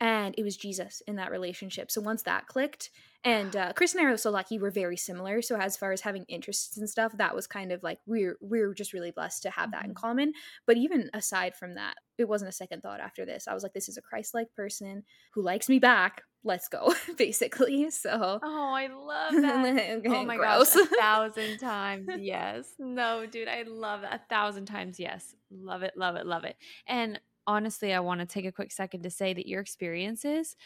and 0.00 0.34
it 0.36 0.42
was 0.42 0.56
Jesus 0.56 1.02
in 1.06 1.16
that 1.16 1.30
relationship. 1.30 1.90
So 1.90 2.00
once 2.00 2.22
that 2.22 2.46
clicked, 2.46 2.90
and 3.24 3.56
uh, 3.56 3.72
Chris 3.72 3.94
and 3.94 4.06
I 4.06 4.10
are 4.10 4.16
so 4.18 4.30
lucky 4.30 4.58
we're 4.58 4.70
very 4.70 4.98
similar. 4.98 5.40
So 5.40 5.56
as 5.56 5.78
far 5.78 5.92
as 5.92 6.02
having 6.02 6.24
interests 6.28 6.76
and 6.76 6.88
stuff, 6.88 7.16
that 7.16 7.34
was 7.34 7.46
kind 7.46 7.72
of 7.72 7.82
like 7.82 7.98
we're 8.06 8.36
we're 8.42 8.74
just 8.74 8.92
really 8.92 9.12
blessed 9.12 9.42
to 9.44 9.50
have 9.50 9.70
that 9.72 9.84
in 9.84 9.90
mm-hmm. 9.90 10.06
common. 10.06 10.32
But 10.66 10.76
even 10.76 11.08
aside 11.14 11.54
from 11.56 11.74
that, 11.76 11.94
it 12.18 12.28
wasn't 12.28 12.50
a 12.50 12.52
second 12.52 12.82
thought 12.82 13.00
after 13.00 13.24
this. 13.24 13.48
I 13.48 13.54
was 13.54 13.62
like, 13.62 13.72
this 13.72 13.88
is 13.88 13.96
a 13.96 14.02
Christ-like 14.02 14.52
person 14.54 15.04
who 15.32 15.42
likes 15.42 15.70
me 15.70 15.78
back. 15.78 16.22
Let's 16.44 16.68
go, 16.68 16.94
basically. 17.16 17.90
So 17.90 18.40
oh, 18.42 18.72
I 18.74 18.86
love 18.94 19.32
that. 19.42 20.02
oh 20.06 20.24
my 20.24 20.36
gross. 20.36 20.74
gosh, 20.74 20.84
a 20.84 20.96
thousand 21.00 21.58
times 21.58 22.08
yes. 22.18 22.74
No, 22.78 23.24
dude, 23.24 23.48
I 23.48 23.62
love 23.66 24.02
that 24.02 24.14
a 24.14 24.20
thousand 24.28 24.66
times 24.66 25.00
yes. 25.00 25.34
Love 25.50 25.82
it, 25.82 25.94
love 25.96 26.16
it, 26.16 26.26
love 26.26 26.44
it. 26.44 26.56
And 26.86 27.18
honestly, 27.46 27.94
I 27.94 28.00
want 28.00 28.20
to 28.20 28.26
take 28.26 28.44
a 28.44 28.52
quick 28.52 28.70
second 28.70 29.02
to 29.04 29.10
say 29.10 29.32
that 29.32 29.46
your 29.46 29.62
experiences 29.62 30.56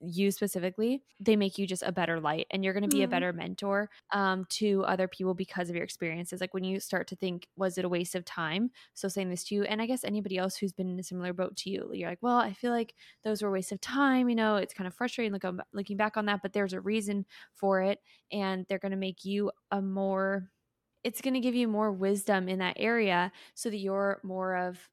you 0.00 0.30
specifically 0.30 1.02
they 1.20 1.36
make 1.36 1.58
you 1.58 1.66
just 1.66 1.82
a 1.82 1.92
better 1.92 2.20
light 2.20 2.46
and 2.50 2.64
you're 2.64 2.72
going 2.72 2.88
to 2.88 2.94
be 2.94 3.02
mm. 3.02 3.04
a 3.04 3.08
better 3.08 3.32
mentor 3.32 3.88
um, 4.12 4.44
to 4.48 4.84
other 4.84 5.08
people 5.08 5.34
because 5.34 5.68
of 5.68 5.76
your 5.76 5.84
experiences 5.84 6.40
like 6.40 6.54
when 6.54 6.64
you 6.64 6.80
start 6.80 7.06
to 7.06 7.16
think 7.16 7.48
was 7.56 7.78
it 7.78 7.84
a 7.84 7.88
waste 7.88 8.14
of 8.14 8.24
time 8.24 8.70
so 8.94 9.08
saying 9.08 9.30
this 9.30 9.44
to 9.44 9.54
you 9.54 9.62
and 9.64 9.80
i 9.80 9.86
guess 9.86 10.04
anybody 10.04 10.38
else 10.38 10.56
who's 10.56 10.72
been 10.72 10.88
in 10.88 10.98
a 10.98 11.02
similar 11.02 11.32
boat 11.32 11.56
to 11.56 11.70
you 11.70 11.90
you're 11.92 12.08
like 12.08 12.22
well 12.22 12.38
i 12.38 12.52
feel 12.52 12.70
like 12.70 12.94
those 13.22 13.42
were 13.42 13.48
a 13.48 13.52
waste 13.52 13.72
of 13.72 13.80
time 13.80 14.28
you 14.28 14.34
know 14.34 14.56
it's 14.56 14.74
kind 14.74 14.86
of 14.86 14.94
frustrating 14.94 15.32
look, 15.32 15.44
looking 15.72 15.96
back 15.96 16.16
on 16.16 16.26
that 16.26 16.40
but 16.42 16.52
there's 16.52 16.72
a 16.72 16.80
reason 16.80 17.24
for 17.54 17.82
it 17.82 17.98
and 18.32 18.66
they're 18.68 18.78
going 18.78 18.90
to 18.92 18.96
make 18.96 19.24
you 19.24 19.50
a 19.70 19.80
more 19.80 20.50
it's 21.04 21.20
going 21.20 21.34
to 21.34 21.40
give 21.40 21.54
you 21.54 21.68
more 21.68 21.92
wisdom 21.92 22.48
in 22.48 22.58
that 22.58 22.76
area 22.78 23.30
so 23.54 23.68
that 23.68 23.76
you're 23.76 24.20
more 24.24 24.56
of 24.56 24.88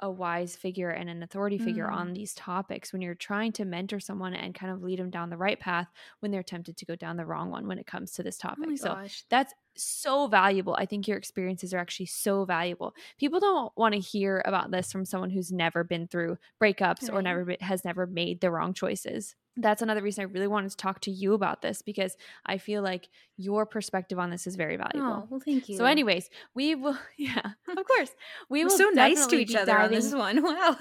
a 0.00 0.10
wise 0.10 0.56
figure 0.56 0.90
and 0.90 1.08
an 1.08 1.22
authority 1.22 1.58
figure 1.58 1.86
mm. 1.86 1.94
on 1.94 2.12
these 2.12 2.34
topics 2.34 2.92
when 2.92 3.02
you're 3.02 3.14
trying 3.14 3.52
to 3.52 3.64
mentor 3.64 4.00
someone 4.00 4.34
and 4.34 4.54
kind 4.54 4.72
of 4.72 4.82
lead 4.82 4.98
them 4.98 5.10
down 5.10 5.30
the 5.30 5.36
right 5.36 5.60
path 5.60 5.88
when 6.20 6.30
they're 6.32 6.42
tempted 6.42 6.76
to 6.76 6.86
go 6.86 6.96
down 6.96 7.16
the 7.16 7.24
wrong 7.24 7.50
one 7.50 7.66
when 7.66 7.78
it 7.78 7.86
comes 7.86 8.12
to 8.12 8.22
this 8.22 8.38
oh 8.42 8.48
topic. 8.48 8.68
Oh 8.70 8.76
so 8.76 8.98
that's 9.28 9.54
so 9.76 10.26
valuable. 10.26 10.74
I 10.78 10.86
think 10.86 11.06
your 11.06 11.16
experiences 11.16 11.72
are 11.72 11.78
actually 11.78 12.06
so 12.06 12.44
valuable. 12.44 12.94
People 13.18 13.40
don't 13.40 13.72
want 13.76 13.94
to 13.94 14.00
hear 14.00 14.42
about 14.44 14.70
this 14.70 14.90
from 14.90 15.04
someone 15.04 15.30
who's 15.30 15.52
never 15.52 15.84
been 15.84 16.08
through 16.08 16.38
breakups 16.60 17.02
right. 17.02 17.10
or 17.12 17.22
never 17.22 17.44
been, 17.44 17.56
has 17.60 17.84
never 17.84 18.06
made 18.06 18.40
the 18.40 18.50
wrong 18.50 18.74
choices 18.74 19.36
that's 19.56 19.82
another 19.82 20.02
reason 20.02 20.22
I 20.22 20.26
really 20.26 20.46
wanted 20.46 20.70
to 20.70 20.76
talk 20.76 21.00
to 21.02 21.10
you 21.10 21.34
about 21.34 21.62
this 21.62 21.82
because 21.82 22.16
I 22.46 22.58
feel 22.58 22.82
like 22.82 23.08
your 23.36 23.66
perspective 23.66 24.18
on 24.18 24.30
this 24.30 24.46
is 24.46 24.56
very 24.56 24.76
valuable. 24.76 25.24
Oh, 25.24 25.26
well, 25.28 25.40
thank 25.44 25.68
you. 25.68 25.76
So, 25.76 25.84
anyways, 25.84 26.30
we 26.54 26.74
will, 26.74 26.96
yeah, 27.18 27.52
of 27.68 27.86
course, 27.86 28.10
we 28.48 28.64
will. 28.64 28.70
So 28.70 28.88
nice 28.90 29.26
to 29.26 29.36
each 29.36 29.54
other 29.54 29.72
diving. 29.72 29.84
on 29.84 29.90
this 29.90 30.14
one. 30.14 30.42
Wow. 30.50 30.76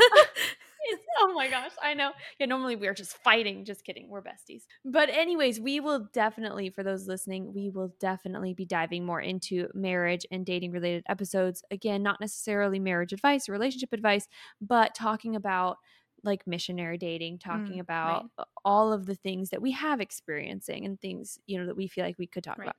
oh 1.19 1.33
my 1.35 1.49
gosh, 1.49 1.71
I 1.83 1.93
know. 1.93 2.11
Yeah, 2.39 2.45
normally 2.45 2.77
we 2.77 2.87
are 2.87 2.93
just 2.93 3.17
fighting. 3.17 3.65
Just 3.65 3.83
kidding. 3.83 4.07
We're 4.07 4.21
besties. 4.21 4.63
But, 4.85 5.09
anyways, 5.09 5.59
we 5.59 5.81
will 5.81 6.07
definitely, 6.13 6.69
for 6.69 6.83
those 6.83 7.05
listening, 7.05 7.53
we 7.53 7.69
will 7.69 7.93
definitely 7.99 8.53
be 8.53 8.65
diving 8.65 9.05
more 9.05 9.19
into 9.19 9.67
marriage 9.73 10.25
and 10.31 10.45
dating 10.45 10.71
related 10.71 11.03
episodes. 11.09 11.63
Again, 11.69 12.01
not 12.01 12.21
necessarily 12.21 12.79
marriage 12.79 13.11
advice 13.11 13.49
or 13.49 13.51
relationship 13.51 13.91
advice, 13.91 14.27
but 14.61 14.95
talking 14.95 15.35
about 15.35 15.77
like 16.23 16.45
missionary 16.47 16.97
dating, 16.97 17.39
talking 17.39 17.77
mm, 17.77 17.81
about 17.81 18.25
right. 18.37 18.47
all 18.65 18.93
of 18.93 19.05
the 19.05 19.15
things 19.15 19.49
that 19.49 19.61
we 19.61 19.71
have 19.71 20.01
experiencing 20.01 20.85
and 20.85 20.99
things, 20.99 21.39
you 21.45 21.59
know, 21.59 21.65
that 21.65 21.75
we 21.75 21.87
feel 21.87 22.03
like 22.03 22.17
we 22.17 22.27
could 22.27 22.43
talk 22.43 22.57
right. 22.57 22.65
about. 22.65 22.75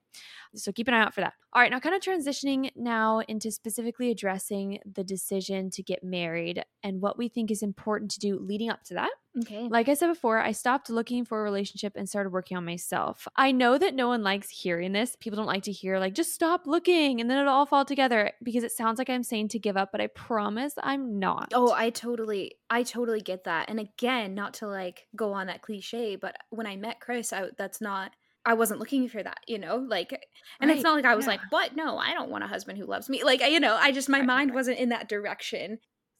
So 0.54 0.72
keep 0.72 0.88
an 0.88 0.94
eye 0.94 1.02
out 1.02 1.14
for 1.14 1.20
that. 1.20 1.34
All 1.52 1.62
right, 1.62 1.70
now 1.70 1.80
kind 1.80 1.94
of 1.94 2.02
transitioning 2.02 2.70
now 2.76 3.20
into 3.20 3.50
specifically 3.50 4.10
addressing 4.10 4.78
the 4.90 5.04
decision 5.04 5.70
to 5.70 5.82
get 5.82 6.02
married 6.04 6.64
and 6.82 7.00
what 7.00 7.18
we 7.18 7.28
think 7.28 7.50
is 7.50 7.62
important 7.62 8.10
to 8.12 8.20
do 8.20 8.38
leading 8.38 8.70
up 8.70 8.82
to 8.84 8.94
that. 8.94 9.10
Okay. 9.38 9.68
Like 9.68 9.88
I 9.88 9.94
said 9.94 10.08
before, 10.08 10.38
I 10.38 10.52
stopped 10.52 10.90
looking 10.90 11.24
for 11.24 11.40
a 11.40 11.44
relationship 11.44 11.92
and 11.96 12.08
started 12.08 12.30
working 12.30 12.56
on 12.56 12.64
myself. 12.64 13.28
I 13.36 13.52
know 13.52 13.78
that 13.78 13.94
no 13.94 14.08
one 14.08 14.22
likes 14.22 14.50
hearing 14.50 14.92
this. 14.92 15.16
People 15.20 15.36
don't 15.36 15.46
like 15.46 15.62
to 15.64 15.72
hear, 15.72 15.98
like, 15.98 16.14
just 16.14 16.34
stop 16.34 16.66
looking 16.66 17.20
and 17.20 17.30
then 17.30 17.38
it'll 17.38 17.52
all 17.52 17.66
fall 17.66 17.84
together 17.84 18.32
because 18.42 18.64
it 18.64 18.72
sounds 18.72 18.98
like 18.98 19.08
I'm 19.08 19.22
saying 19.22 19.48
to 19.48 19.58
give 19.58 19.76
up, 19.76 19.90
but 19.92 20.00
I 20.00 20.08
promise 20.08 20.74
I'm 20.82 21.18
not. 21.18 21.52
Oh, 21.54 21.72
I 21.72 21.90
totally, 21.90 22.56
I 22.68 22.82
totally 22.82 23.20
get 23.20 23.44
that. 23.44 23.70
And 23.70 23.78
again, 23.78 24.34
not 24.34 24.54
to 24.54 24.66
like 24.66 25.06
go 25.14 25.32
on 25.32 25.46
that 25.46 25.62
cliche, 25.62 26.16
but 26.16 26.36
when 26.50 26.66
I 26.66 26.76
met 26.76 27.00
Chris, 27.00 27.32
I, 27.32 27.50
that's 27.56 27.80
not 27.80 28.12
I 28.44 28.54
wasn't 28.54 28.80
looking 28.80 29.06
for 29.08 29.22
that, 29.22 29.40
you 29.46 29.58
know, 29.58 29.76
like, 29.76 30.12
and 30.60 30.68
right. 30.68 30.76
it's 30.76 30.82
not 30.82 30.94
like 30.94 31.04
I 31.04 31.14
was 31.14 31.26
yeah. 31.26 31.32
like, 31.32 31.40
"What? 31.50 31.76
No, 31.76 31.98
I 31.98 32.14
don't 32.14 32.30
want 32.30 32.42
a 32.42 32.46
husband 32.46 32.78
who 32.78 32.86
loves 32.86 33.08
me." 33.10 33.22
Like, 33.22 33.42
you 33.42 33.60
know, 33.60 33.76
I 33.78 33.92
just 33.92 34.08
my 34.08 34.18
right, 34.18 34.26
mind 34.26 34.50
right. 34.50 34.54
wasn't 34.54 34.78
in 34.78 34.88
that 34.88 35.08
direction. 35.08 35.78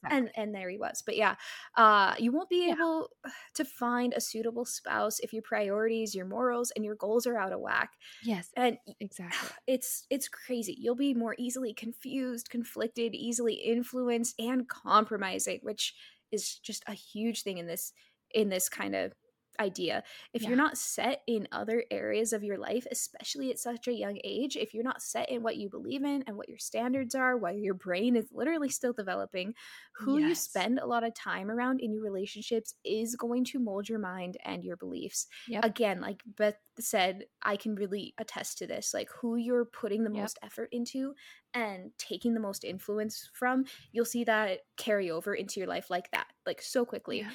And 0.09 0.31
and 0.37 0.55
there 0.55 0.69
he 0.71 0.79
was. 0.79 1.03
But 1.05 1.17
yeah, 1.17 1.35
uh, 1.77 2.15
you 2.19 2.33
won't 2.33 2.49
be 2.49 2.69
yeah. 2.69 2.75
able 2.75 3.09
to 3.55 3.65
find 3.65 4.15
a 4.15 4.21
suitable 4.21 4.65
spouse 4.65 5.19
if 5.21 5.33
your 5.33 5.43
priorities, 5.43 6.15
your 6.15 6.27
morals, 6.27 6.73
and 6.75 6.85
your 6.85 6.95
goals 6.95 7.27
are 7.27 7.37
out 7.37 7.53
of 7.53 7.61
whack. 7.61 7.91
Yes, 8.23 8.51
and 8.57 8.79
exactly, 9.01 9.51
it's 9.67 10.07
it's 10.11 10.29
crazy. 10.29 10.77
You'll 10.79 10.95
be 10.95 11.15
more 11.15 11.35
easily 11.39 11.75
confused, 11.75 12.51
conflicted, 12.51 13.15
easily 13.15 13.55
influenced, 13.55 14.35
and 14.39 14.69
compromising, 14.69 15.61
which 15.63 15.95
is 16.33 16.59
just 16.59 16.85
a 16.87 16.95
huge 16.95 17.43
thing 17.43 17.59
in 17.59 17.67
this 17.67 17.93
in 18.33 18.49
this 18.49 18.69
kind 18.69 18.95
of 18.95 19.13
idea. 19.61 20.03
If 20.33 20.42
yeah. 20.42 20.49
you're 20.49 20.57
not 20.57 20.79
set 20.79 21.23
in 21.27 21.46
other 21.53 21.85
areas 21.90 22.33
of 22.33 22.42
your 22.42 22.59
life, 22.59 22.87
especially 22.90 23.51
at 23.51 23.59
such 23.59 23.87
a 23.87 23.92
young 23.92 24.18
age, 24.25 24.57
if 24.57 24.75
you're 24.75 24.83
not 24.83 25.03
set 25.03 25.31
in 25.31 25.42
what 25.42 25.57
you 25.57 25.68
believe 25.68 26.03
in 26.03 26.25
and 26.27 26.37
what 26.37 26.49
your 26.49 26.59
standards 26.59 27.14
are, 27.14 27.37
while 27.37 27.57
your 27.57 27.75
brain 27.75 28.16
is 28.16 28.27
literally 28.33 28.68
still 28.68 28.92
developing, 28.92 29.55
who 29.92 30.18
yes. 30.18 30.29
you 30.29 30.35
spend 30.35 30.79
a 30.79 30.87
lot 30.87 31.05
of 31.05 31.14
time 31.14 31.51
around 31.51 31.81
in 31.81 31.92
your 31.92 32.03
relationships 32.03 32.75
is 32.85 33.14
going 33.14 33.44
to 33.44 33.59
mold 33.59 33.88
your 33.88 33.99
mind 33.99 34.37
and 34.44 34.64
your 34.64 34.77
beliefs. 34.77 35.27
Yep. 35.49 35.64
Again, 35.64 36.01
like 36.01 36.23
Beth 36.37 36.59
said, 36.79 37.25
I 37.42 37.57
can 37.57 37.75
really 37.75 38.14
attest 38.18 38.59
to 38.59 38.66
this. 38.66 38.94
Like 38.94 39.09
who 39.20 39.37
you're 39.37 39.66
putting 39.66 40.05
the 40.05 40.11
yep. 40.11 40.23
most 40.23 40.38
effort 40.42 40.70
into 40.73 41.14
and 41.55 41.90
taking 41.99 42.35
the 42.35 42.40
most 42.40 42.64
influence 42.64 43.29
from, 43.35 43.64
you'll 43.92 44.05
see 44.05 44.25
that 44.25 44.61
carry 44.77 45.11
over 45.11 45.35
into 45.35 45.61
your 45.61 45.68
life 45.68 45.90
like 45.90 46.11
that, 46.12 46.29
like 46.46 46.62
so 46.62 46.85
quickly. 46.85 47.20
Yeah. 47.20 47.31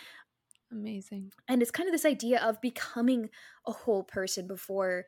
Amazing. 0.72 1.32
And 1.48 1.62
it's 1.62 1.72
kind 1.72 1.88
of 1.88 1.94
this 1.94 2.06
idea 2.06 2.42
of 2.42 2.62
becoming 2.62 3.30
a 3.68 3.72
whole 3.72 4.04
person 4.04 4.48
before 4.48 5.06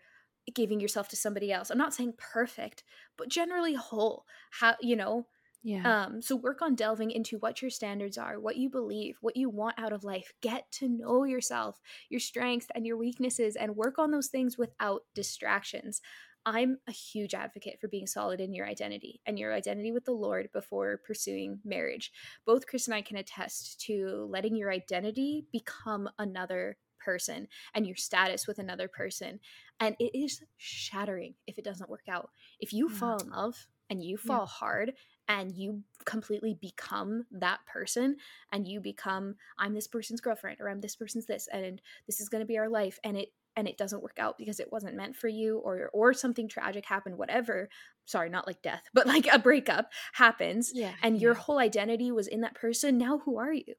giving 0.53 0.79
yourself 0.79 1.09
to 1.09 1.15
somebody 1.15 1.51
else. 1.51 1.69
I'm 1.69 1.77
not 1.77 1.93
saying 1.93 2.13
perfect, 2.17 2.83
but 3.17 3.29
generally 3.29 3.73
whole. 3.73 4.25
How, 4.51 4.75
you 4.81 4.95
know, 4.95 5.27
Yeah. 5.63 5.85
Um, 5.85 6.21
so 6.21 6.35
work 6.35 6.61
on 6.61 6.75
delving 6.75 7.11
into 7.11 7.39
what 7.39 7.61
your 7.61 7.71
standards 7.71 8.17
are, 8.17 8.39
what 8.39 8.57
you 8.57 8.69
believe, 8.69 9.17
what 9.21 9.37
you 9.37 9.49
want 9.49 9.79
out 9.79 9.93
of 9.93 10.03
life. 10.03 10.33
Get 10.41 10.71
to 10.73 10.89
know 10.89 11.23
yourself, 11.25 11.81
your 12.09 12.19
strengths 12.19 12.67
and 12.75 12.85
your 12.85 12.97
weaknesses, 12.97 13.55
and 13.55 13.77
work 13.77 13.99
on 13.99 14.11
those 14.11 14.27
things 14.27 14.57
without 14.57 15.03
distractions. 15.15 16.01
I'm 16.45 16.77
a 16.87 16.91
huge 16.91 17.33
advocate 17.33 17.79
for 17.81 17.87
being 17.87 18.07
solid 18.07 18.39
in 18.39 18.53
your 18.53 18.65
identity 18.65 19.21
and 19.25 19.37
your 19.37 19.53
identity 19.53 19.91
with 19.91 20.05
the 20.05 20.13
Lord 20.13 20.49
before 20.53 21.01
pursuing 21.05 21.59
marriage. 21.65 22.11
Both 22.45 22.67
Chris 22.67 22.87
and 22.87 22.95
I 22.95 23.01
can 23.01 23.17
attest 23.17 23.81
to 23.81 24.27
letting 24.29 24.55
your 24.55 24.71
identity 24.71 25.45
become 25.51 26.09
another 26.17 26.77
person 27.03 27.47
and 27.73 27.85
your 27.85 27.95
status 27.95 28.47
with 28.47 28.59
another 28.59 28.87
person. 28.87 29.39
And 29.79 29.95
it 29.99 30.17
is 30.17 30.41
shattering 30.57 31.35
if 31.47 31.57
it 31.57 31.65
doesn't 31.65 31.89
work 31.89 32.07
out. 32.09 32.29
If 32.59 32.73
you 32.73 32.89
yeah. 32.89 32.97
fall 32.97 33.17
in 33.17 33.29
love 33.29 33.67
and 33.89 34.03
you 34.03 34.17
fall 34.17 34.41
yeah. 34.41 34.45
hard 34.45 34.93
and 35.27 35.51
you 35.51 35.83
completely 36.05 36.57
become 36.59 37.25
that 37.31 37.59
person 37.65 38.15
and 38.51 38.67
you 38.67 38.79
become 38.79 39.35
i'm 39.57 39.73
this 39.73 39.87
person's 39.87 40.21
girlfriend 40.21 40.57
or 40.59 40.69
i'm 40.69 40.81
this 40.81 40.95
person's 40.95 41.25
this 41.25 41.47
and 41.51 41.81
this 42.05 42.19
is 42.19 42.29
going 42.29 42.41
to 42.41 42.45
be 42.47 42.57
our 42.57 42.69
life 42.69 42.99
and 43.03 43.17
it 43.17 43.29
and 43.57 43.67
it 43.67 43.77
doesn't 43.77 44.01
work 44.01 44.17
out 44.19 44.37
because 44.37 44.61
it 44.61 44.71
wasn't 44.71 44.95
meant 44.95 45.15
for 45.15 45.27
you 45.27 45.57
or 45.57 45.89
or 45.91 46.13
something 46.13 46.47
tragic 46.47 46.85
happened 46.85 47.17
whatever 47.17 47.67
sorry 48.05 48.29
not 48.29 48.47
like 48.47 48.61
death 48.61 48.83
but 48.93 49.07
like 49.07 49.27
a 49.31 49.39
breakup 49.39 49.91
happens 50.13 50.71
yeah, 50.73 50.93
and 51.03 51.19
your 51.21 51.33
whole 51.33 51.59
identity 51.59 52.11
was 52.11 52.27
in 52.27 52.41
that 52.41 52.55
person 52.55 52.97
now 52.97 53.19
who 53.19 53.37
are 53.37 53.51
you 53.51 53.73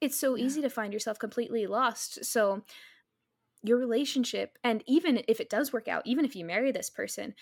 it's 0.00 0.18
so 0.18 0.36
yeah. 0.36 0.44
easy 0.44 0.62
to 0.62 0.70
find 0.70 0.92
yourself 0.92 1.18
completely 1.18 1.66
lost 1.66 2.24
so 2.24 2.62
your 3.64 3.78
relationship 3.78 4.56
and 4.62 4.84
even 4.86 5.20
if 5.26 5.40
it 5.40 5.50
does 5.50 5.72
work 5.72 5.88
out 5.88 6.02
even 6.04 6.24
if 6.24 6.36
you 6.36 6.44
marry 6.44 6.70
this 6.70 6.90
person 6.90 7.34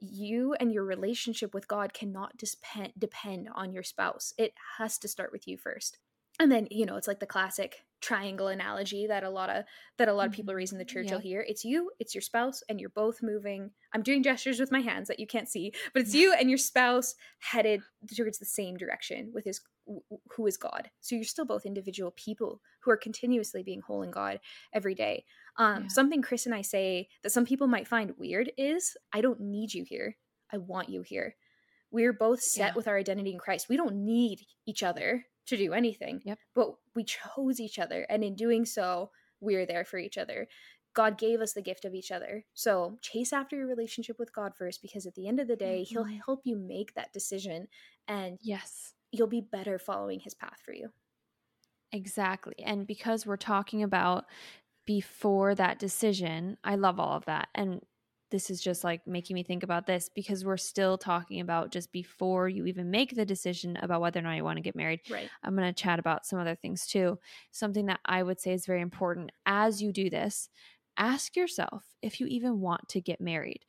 you 0.00 0.54
and 0.54 0.72
your 0.72 0.84
relationship 0.84 1.52
with 1.52 1.68
God 1.68 1.92
cannot 1.92 2.36
depend 2.36 2.92
depend 2.98 3.48
on 3.54 3.72
your 3.72 3.82
spouse. 3.82 4.32
It 4.38 4.54
has 4.78 4.98
to 4.98 5.08
start 5.08 5.30
with 5.30 5.46
you 5.46 5.58
first. 5.58 5.98
And 6.38 6.50
then, 6.50 6.68
you 6.70 6.86
know, 6.86 6.96
it's 6.96 7.08
like 7.08 7.20
the 7.20 7.26
classic 7.26 7.84
triangle 8.00 8.48
analogy 8.48 9.06
that 9.06 9.24
a 9.24 9.30
lot 9.30 9.50
of 9.50 9.64
that 9.98 10.08
a 10.08 10.12
lot 10.12 10.26
of 10.26 10.32
people 10.32 10.54
raise 10.54 10.72
in 10.72 10.78
the 10.78 10.84
church 10.84 11.06
yeah. 11.06 11.14
will 11.14 11.20
hear. 11.20 11.44
It's 11.46 11.64
you, 11.64 11.90
it's 11.98 12.14
your 12.14 12.22
spouse, 12.22 12.62
and 12.68 12.80
you're 12.80 12.90
both 12.90 13.22
moving. 13.22 13.70
I'm 13.94 14.02
doing 14.02 14.22
gestures 14.22 14.60
with 14.60 14.72
my 14.72 14.80
hands 14.80 15.08
that 15.08 15.20
you 15.20 15.26
can't 15.26 15.48
see, 15.48 15.72
but 15.92 16.02
it's 16.02 16.14
you 16.14 16.32
and 16.32 16.48
your 16.48 16.58
spouse 16.58 17.14
headed 17.40 17.82
towards 18.14 18.38
the 18.38 18.46
same 18.46 18.76
direction 18.76 19.30
with 19.34 19.44
his 19.44 19.60
who 20.36 20.46
is 20.46 20.56
God. 20.56 20.90
So 21.00 21.14
you're 21.14 21.24
still 21.24 21.44
both 21.44 21.66
individual 21.66 22.12
people 22.16 22.60
who 22.82 22.90
are 22.90 22.96
continuously 22.96 23.62
being 23.62 23.80
whole 23.80 24.02
in 24.02 24.10
God 24.10 24.40
every 24.72 24.94
day. 24.94 25.24
Um, 25.58 25.82
yeah. 25.82 25.88
Something 25.88 26.22
Chris 26.22 26.46
and 26.46 26.54
I 26.54 26.62
say 26.62 27.08
that 27.22 27.30
some 27.30 27.44
people 27.44 27.66
might 27.66 27.88
find 27.88 28.14
weird 28.16 28.52
is 28.56 28.96
I 29.12 29.20
don't 29.20 29.40
need 29.40 29.74
you 29.74 29.84
here. 29.84 30.16
I 30.52 30.58
want 30.58 30.88
you 30.88 31.02
here. 31.02 31.36
We're 31.90 32.12
both 32.12 32.40
set 32.40 32.68
yeah. 32.68 32.74
with 32.76 32.86
our 32.86 32.96
identity 32.96 33.32
in 33.32 33.38
Christ. 33.38 33.68
We 33.68 33.76
don't 33.76 34.04
need 34.04 34.46
each 34.66 34.82
other 34.82 35.24
to 35.50 35.56
do 35.56 35.72
anything. 35.72 36.20
Yep. 36.24 36.38
But 36.54 36.74
we 36.94 37.04
chose 37.04 37.60
each 37.60 37.78
other. 37.78 38.06
And 38.08 38.24
in 38.24 38.34
doing 38.34 38.64
so, 38.64 39.10
we're 39.40 39.66
there 39.66 39.84
for 39.84 39.98
each 39.98 40.18
other. 40.18 40.48
God 40.94 41.18
gave 41.18 41.40
us 41.40 41.52
the 41.52 41.62
gift 41.62 41.84
of 41.84 41.94
each 41.94 42.10
other. 42.10 42.44
So 42.54 42.98
chase 43.00 43.32
after 43.32 43.56
your 43.56 43.68
relationship 43.68 44.18
with 44.18 44.34
God 44.34 44.52
first 44.56 44.82
because 44.82 45.06
at 45.06 45.14
the 45.14 45.28
end 45.28 45.38
of 45.38 45.48
the 45.48 45.56
day, 45.56 45.82
mm-hmm. 45.82 46.08
He'll 46.08 46.22
help 46.26 46.40
you 46.44 46.56
make 46.56 46.94
that 46.94 47.12
decision. 47.12 47.68
And 48.08 48.38
yes, 48.42 48.94
you'll 49.12 49.28
be 49.28 49.40
better 49.40 49.78
following 49.78 50.20
His 50.20 50.34
path 50.34 50.60
for 50.64 50.72
you. 50.72 50.90
Exactly. 51.92 52.54
And 52.64 52.86
because 52.86 53.26
we're 53.26 53.36
talking 53.36 53.82
about 53.82 54.24
before 54.86 55.54
that 55.54 55.78
decision, 55.78 56.56
I 56.64 56.76
love 56.76 56.98
all 56.98 57.16
of 57.16 57.24
that. 57.26 57.48
And 57.54 57.80
this 58.30 58.50
is 58.50 58.60
just 58.60 58.84
like 58.84 59.06
making 59.06 59.34
me 59.34 59.42
think 59.42 59.62
about 59.62 59.86
this 59.86 60.08
because 60.14 60.44
we're 60.44 60.56
still 60.56 60.96
talking 60.96 61.40
about 61.40 61.70
just 61.70 61.92
before 61.92 62.48
you 62.48 62.66
even 62.66 62.90
make 62.90 63.14
the 63.14 63.26
decision 63.26 63.76
about 63.82 64.00
whether 64.00 64.20
or 64.20 64.22
not 64.22 64.36
you 64.36 64.44
want 64.44 64.56
to 64.56 64.62
get 64.62 64.76
married. 64.76 65.00
Right. 65.10 65.28
I'm 65.42 65.56
going 65.56 65.72
to 65.72 65.82
chat 65.82 65.98
about 65.98 66.26
some 66.26 66.38
other 66.38 66.54
things 66.54 66.86
too. 66.86 67.18
Something 67.50 67.86
that 67.86 68.00
I 68.04 68.22
would 68.22 68.40
say 68.40 68.52
is 68.52 68.66
very 68.66 68.80
important 68.80 69.32
as 69.46 69.82
you 69.82 69.92
do 69.92 70.10
this, 70.10 70.48
ask 70.96 71.36
yourself 71.36 71.84
if 72.02 72.20
you 72.20 72.26
even 72.26 72.60
want 72.60 72.88
to 72.88 73.00
get 73.00 73.20
married. 73.20 73.64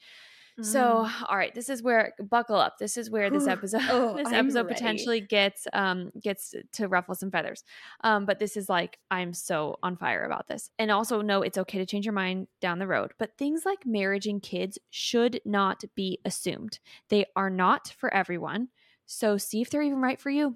So, 0.62 1.06
mm. 1.08 1.26
all 1.28 1.38
right, 1.38 1.54
this 1.56 1.70
is 1.70 1.82
where 1.82 2.14
buckle 2.20 2.58
up. 2.58 2.78
This 2.78 2.98
is 2.98 3.10
where 3.10 3.30
this 3.30 3.48
episode 3.48 3.82
oh, 3.90 4.16
this 4.16 4.32
episode 4.32 4.68
potentially 4.68 5.22
gets 5.22 5.68
um 5.74 6.12
gets 6.22 6.54
to 6.74 6.88
ruffle 6.88 7.16
some 7.16 7.32
feathers. 7.32 7.64
Um 8.04 8.26
but 8.26 8.40
this 8.40 8.58
is 8.58 8.68
like 8.70 9.00
I'm 9.10 9.34
so 9.34 9.80
on 9.82 9.98
fire 9.98 10.26
about 10.26 10.48
this. 10.48 10.70
And 10.78 10.92
also 10.92 11.22
know 11.22 11.42
it's 11.42 11.58
okay 11.58 11.78
to 11.78 11.86
change 11.86 12.06
your 12.06 12.14
mind 12.14 12.48
down 12.60 12.80
the 12.80 12.88
road, 12.88 13.14
but 13.18 13.38
things 13.38 13.66
like 13.66 13.86
marriage 13.86 14.28
and 14.28 14.42
kids 14.42 14.78
should 14.90 15.42
not 15.46 15.84
be 15.96 16.20
assumed. 16.26 16.80
They 17.10 17.26
are 17.36 17.50
not 17.50 17.94
for 17.98 18.14
everyone. 18.14 18.70
So, 19.06 19.38
see 19.38 19.62
if 19.62 19.70
they're 19.70 19.82
even 19.82 20.02
right 20.02 20.22
for 20.22 20.30
you. 20.30 20.56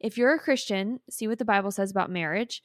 If 0.00 0.16
you're 0.18 0.34
a 0.34 0.38
Christian, 0.38 1.00
see 1.10 1.28
what 1.28 1.38
the 1.38 1.44
Bible 1.44 1.70
says 1.70 1.90
about 1.90 2.10
marriage. 2.10 2.62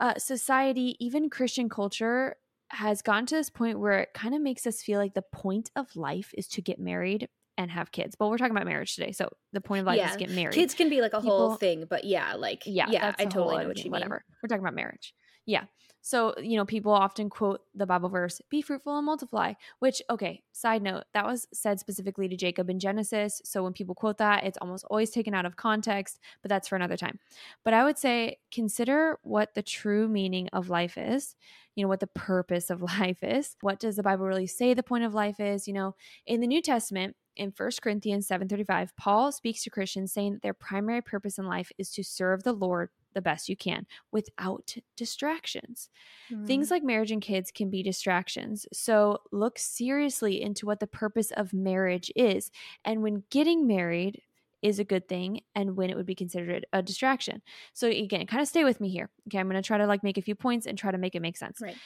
Uh, 0.00 0.14
society, 0.18 0.96
even 0.98 1.30
Christian 1.30 1.68
culture, 1.68 2.36
has 2.72 3.02
gotten 3.02 3.26
to 3.26 3.36
this 3.36 3.50
point 3.50 3.78
where 3.78 4.00
it 4.00 4.14
kind 4.14 4.34
of 4.34 4.40
makes 4.40 4.66
us 4.66 4.82
feel 4.82 4.98
like 4.98 5.14
the 5.14 5.22
point 5.22 5.70
of 5.76 5.94
life 5.94 6.32
is 6.36 6.48
to 6.48 6.62
get 6.62 6.78
married 6.78 7.28
and 7.58 7.70
have 7.70 7.92
kids. 7.92 8.16
But 8.18 8.28
we're 8.28 8.38
talking 8.38 8.56
about 8.56 8.66
marriage 8.66 8.94
today. 8.94 9.12
So 9.12 9.30
the 9.52 9.60
point 9.60 9.80
of 9.80 9.86
life 9.86 9.98
yeah. 9.98 10.10
is 10.10 10.16
get 10.16 10.30
married. 10.30 10.54
Kids 10.54 10.74
can 10.74 10.88
be 10.88 11.00
like 11.00 11.12
a 11.12 11.20
People, 11.20 11.48
whole 11.50 11.56
thing, 11.56 11.84
but 11.88 12.04
yeah, 12.04 12.34
like 12.34 12.62
yeah, 12.66 12.86
yeah 12.90 13.14
I 13.18 13.24
totally 13.26 13.58
know 13.58 13.68
what 13.68 13.78
you 13.78 13.84
mean. 13.84 13.92
Whatever. 13.92 14.24
We're 14.42 14.48
talking 14.48 14.64
about 14.64 14.74
marriage. 14.74 15.14
Yeah. 15.46 15.64
So, 16.04 16.34
you 16.42 16.56
know, 16.56 16.64
people 16.64 16.92
often 16.92 17.30
quote 17.30 17.60
the 17.76 17.86
Bible 17.86 18.08
verse, 18.08 18.42
be 18.50 18.60
fruitful 18.60 18.96
and 18.96 19.06
multiply, 19.06 19.54
which, 19.78 20.02
okay, 20.10 20.42
side 20.50 20.82
note, 20.82 21.04
that 21.14 21.24
was 21.24 21.46
said 21.54 21.78
specifically 21.78 22.28
to 22.28 22.36
Jacob 22.36 22.68
in 22.68 22.80
Genesis. 22.80 23.40
So 23.44 23.62
when 23.62 23.72
people 23.72 23.94
quote 23.94 24.18
that, 24.18 24.42
it's 24.42 24.58
almost 24.60 24.84
always 24.90 25.10
taken 25.10 25.32
out 25.32 25.46
of 25.46 25.54
context, 25.54 26.18
but 26.42 26.48
that's 26.48 26.66
for 26.66 26.74
another 26.74 26.96
time. 26.96 27.20
But 27.64 27.72
I 27.72 27.84
would 27.84 27.98
say 27.98 28.38
consider 28.50 29.18
what 29.22 29.54
the 29.54 29.62
true 29.62 30.08
meaning 30.08 30.48
of 30.52 30.68
life 30.68 30.98
is, 30.98 31.36
you 31.76 31.84
know, 31.84 31.88
what 31.88 32.00
the 32.00 32.08
purpose 32.08 32.68
of 32.68 32.82
life 32.98 33.22
is. 33.22 33.56
What 33.60 33.78
does 33.78 33.94
the 33.94 34.02
Bible 34.02 34.26
really 34.26 34.48
say 34.48 34.74
the 34.74 34.82
point 34.82 35.04
of 35.04 35.14
life 35.14 35.38
is? 35.38 35.68
You 35.68 35.74
know, 35.74 35.94
in 36.26 36.40
the 36.40 36.48
New 36.48 36.62
Testament, 36.62 37.14
in 37.36 37.52
1 37.56 37.70
Corinthians 37.80 38.26
7:35, 38.26 38.90
Paul 38.96 39.32
speaks 39.32 39.62
to 39.62 39.70
Christians 39.70 40.12
saying 40.12 40.32
that 40.32 40.42
their 40.42 40.52
primary 40.52 41.00
purpose 41.00 41.38
in 41.38 41.46
life 41.46 41.70
is 41.78 41.90
to 41.92 42.02
serve 42.02 42.42
the 42.42 42.52
Lord 42.52 42.90
the 43.14 43.22
best 43.22 43.48
you 43.48 43.56
can 43.56 43.86
without 44.10 44.74
distractions. 44.96 45.90
Mm. 46.30 46.46
Things 46.46 46.70
like 46.70 46.82
marriage 46.82 47.10
and 47.10 47.22
kids 47.22 47.50
can 47.50 47.70
be 47.70 47.82
distractions. 47.82 48.66
So 48.72 49.18
look 49.30 49.58
seriously 49.58 50.42
into 50.42 50.66
what 50.66 50.80
the 50.80 50.86
purpose 50.86 51.30
of 51.32 51.52
marriage 51.52 52.10
is 52.16 52.50
and 52.84 53.02
when 53.02 53.24
getting 53.30 53.66
married 53.66 54.22
is 54.62 54.78
a 54.78 54.84
good 54.84 55.08
thing 55.08 55.40
and 55.54 55.76
when 55.76 55.90
it 55.90 55.96
would 55.96 56.06
be 56.06 56.14
considered 56.14 56.64
a 56.72 56.82
distraction. 56.82 57.42
So 57.74 57.88
again, 57.88 58.26
kind 58.26 58.40
of 58.40 58.48
stay 58.48 58.64
with 58.64 58.80
me 58.80 58.88
here. 58.88 59.10
Okay, 59.28 59.38
I'm 59.38 59.48
going 59.48 59.60
to 59.60 59.66
try 59.66 59.78
to 59.78 59.86
like 59.86 60.04
make 60.04 60.18
a 60.18 60.22
few 60.22 60.36
points 60.36 60.66
and 60.66 60.78
try 60.78 60.92
to 60.92 60.98
make 60.98 61.14
it 61.14 61.20
make 61.22 61.36
sense. 61.36 61.60
Right. 61.60 61.76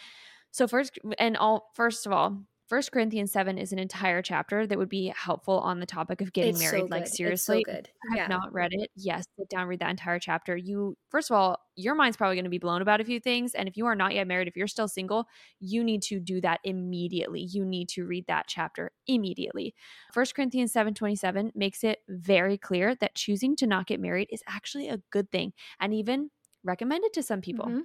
So 0.50 0.66
first 0.66 0.98
and 1.18 1.36
all 1.36 1.70
first 1.74 2.06
of 2.06 2.12
all, 2.12 2.38
First 2.68 2.90
Corinthians 2.90 3.30
7 3.30 3.58
is 3.58 3.72
an 3.72 3.78
entire 3.78 4.22
chapter 4.22 4.66
that 4.66 4.76
would 4.76 4.88
be 4.88 5.12
helpful 5.16 5.60
on 5.60 5.78
the 5.78 5.86
topic 5.86 6.20
of 6.20 6.32
getting 6.32 6.50
it's 6.50 6.58
married. 6.60 6.80
So 6.80 6.86
like 6.90 7.06
seriously, 7.06 7.64
so 7.64 7.72
good. 7.72 7.88
I 8.12 8.18
have 8.18 8.28
not 8.28 8.52
read 8.52 8.72
it. 8.72 8.90
Yes, 8.96 9.24
sit 9.38 9.48
down, 9.48 9.68
read 9.68 9.78
that 9.78 9.90
entire 9.90 10.18
chapter. 10.18 10.56
You 10.56 10.96
first 11.08 11.30
of 11.30 11.36
all, 11.36 11.58
your 11.76 11.94
mind's 11.94 12.16
probably 12.16 12.34
going 12.34 12.44
to 12.44 12.50
be 12.50 12.58
blown 12.58 12.82
about 12.82 13.00
a 13.00 13.04
few 13.04 13.20
things. 13.20 13.54
And 13.54 13.68
if 13.68 13.76
you 13.76 13.86
are 13.86 13.94
not 13.94 14.14
yet 14.14 14.26
married, 14.26 14.48
if 14.48 14.56
you're 14.56 14.66
still 14.66 14.88
single, 14.88 15.26
you 15.60 15.84
need 15.84 16.02
to 16.04 16.18
do 16.18 16.40
that 16.40 16.58
immediately. 16.64 17.42
You 17.42 17.64
need 17.64 17.88
to 17.90 18.04
read 18.04 18.26
that 18.26 18.46
chapter 18.48 18.90
immediately. 19.06 19.74
First 20.12 20.34
Corinthians 20.34 20.72
7 20.72 20.92
27 20.92 21.52
makes 21.54 21.84
it 21.84 22.00
very 22.08 22.58
clear 22.58 22.96
that 22.96 23.14
choosing 23.14 23.54
to 23.56 23.66
not 23.68 23.86
get 23.86 24.00
married 24.00 24.28
is 24.32 24.42
actually 24.48 24.88
a 24.88 25.00
good 25.12 25.30
thing 25.30 25.52
and 25.78 25.94
even 25.94 26.30
recommended 26.64 27.12
to 27.12 27.22
some 27.22 27.40
people. 27.40 27.66
Mm-hmm 27.66 27.80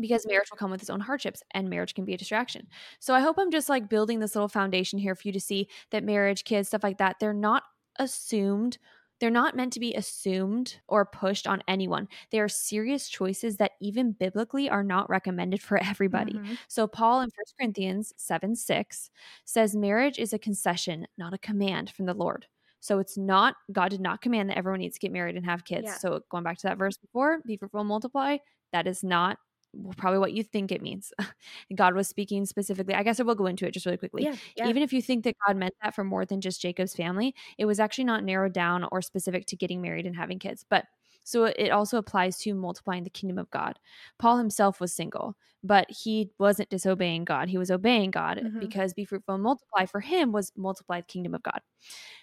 because 0.00 0.26
marriage 0.26 0.50
will 0.50 0.58
come 0.58 0.70
with 0.70 0.80
its 0.80 0.90
own 0.90 1.00
hardships 1.00 1.42
and 1.52 1.68
marriage 1.68 1.94
can 1.94 2.04
be 2.04 2.14
a 2.14 2.18
distraction. 2.18 2.66
So 3.00 3.14
I 3.14 3.20
hope 3.20 3.36
I'm 3.38 3.50
just 3.50 3.68
like 3.68 3.88
building 3.88 4.20
this 4.20 4.34
little 4.34 4.48
foundation 4.48 4.98
here 4.98 5.14
for 5.14 5.26
you 5.26 5.32
to 5.32 5.40
see 5.40 5.68
that 5.90 6.04
marriage, 6.04 6.44
kids, 6.44 6.68
stuff 6.68 6.82
like 6.82 6.98
that, 6.98 7.16
they're 7.20 7.32
not 7.32 7.64
assumed. 7.98 8.78
They're 9.20 9.30
not 9.30 9.56
meant 9.56 9.72
to 9.72 9.80
be 9.80 9.94
assumed 9.94 10.76
or 10.86 11.04
pushed 11.04 11.48
on 11.48 11.62
anyone. 11.66 12.06
They 12.30 12.38
are 12.38 12.48
serious 12.48 13.08
choices 13.08 13.56
that 13.56 13.72
even 13.80 14.12
biblically 14.12 14.70
are 14.70 14.84
not 14.84 15.10
recommended 15.10 15.60
for 15.60 15.78
everybody. 15.82 16.34
Mm-hmm. 16.34 16.54
So 16.68 16.86
Paul 16.86 17.22
in 17.22 17.30
1 17.30 17.30
Corinthians 17.58 18.12
7 18.16 18.54
6 18.54 19.10
says 19.44 19.74
marriage 19.74 20.18
is 20.18 20.32
a 20.32 20.38
concession, 20.38 21.06
not 21.16 21.34
a 21.34 21.38
command 21.38 21.90
from 21.90 22.06
the 22.06 22.14
Lord. 22.14 22.46
So 22.80 23.00
it's 23.00 23.18
not, 23.18 23.56
God 23.72 23.90
did 23.90 24.00
not 24.00 24.20
command 24.20 24.50
that 24.50 24.58
everyone 24.58 24.80
needs 24.80 24.94
to 24.94 25.00
get 25.00 25.12
married 25.12 25.36
and 25.36 25.44
have 25.44 25.64
kids. 25.64 25.86
Yeah. 25.86 25.98
So 25.98 26.20
going 26.30 26.44
back 26.44 26.58
to 26.58 26.68
that 26.68 26.78
verse 26.78 26.96
before, 26.96 27.40
be 27.44 27.56
fruitful 27.56 27.80
and 27.80 27.88
multiply, 27.88 28.36
that 28.72 28.86
is 28.86 29.02
not 29.02 29.38
probably 29.96 30.18
what 30.18 30.32
you 30.32 30.42
think 30.42 30.72
it 30.72 30.82
means. 30.82 31.12
God 31.74 31.94
was 31.94 32.08
speaking 32.08 32.46
specifically. 32.46 32.94
I 32.94 33.02
guess 33.02 33.20
I 33.20 33.22
will 33.22 33.34
go 33.34 33.46
into 33.46 33.66
it 33.66 33.72
just 33.72 33.86
really 33.86 33.98
quickly. 33.98 34.24
Yeah, 34.24 34.36
yeah. 34.56 34.68
Even 34.68 34.82
if 34.82 34.92
you 34.92 35.02
think 35.02 35.24
that 35.24 35.34
God 35.46 35.56
meant 35.56 35.74
that 35.82 35.94
for 35.94 36.04
more 36.04 36.24
than 36.24 36.40
just 36.40 36.60
Jacob's 36.60 36.94
family, 36.94 37.34
it 37.58 37.64
was 37.64 37.80
actually 37.80 38.04
not 38.04 38.24
narrowed 38.24 38.52
down 38.52 38.86
or 38.90 39.02
specific 39.02 39.46
to 39.46 39.56
getting 39.56 39.80
married 39.80 40.06
and 40.06 40.16
having 40.16 40.38
kids. 40.38 40.64
But 40.68 40.84
So 41.28 41.44
it 41.44 41.68
also 41.68 41.98
applies 41.98 42.38
to 42.38 42.54
multiplying 42.54 43.04
the 43.04 43.10
kingdom 43.10 43.36
of 43.36 43.50
God. 43.50 43.78
Paul 44.18 44.38
himself 44.38 44.80
was 44.80 44.94
single, 44.94 45.36
but 45.62 45.86
he 45.90 46.30
wasn't 46.38 46.70
disobeying 46.70 47.26
God. 47.26 47.50
He 47.50 47.58
was 47.58 47.70
obeying 47.70 48.10
God 48.10 48.38
mm-hmm. 48.38 48.60
because 48.60 48.94
be 48.94 49.04
fruitful 49.04 49.34
and 49.34 49.42
multiply 49.42 49.84
for 49.84 50.00
him 50.00 50.32
was 50.32 50.52
multiply 50.56 51.02
the 51.02 51.06
kingdom 51.06 51.34
of 51.34 51.42
God. 51.42 51.60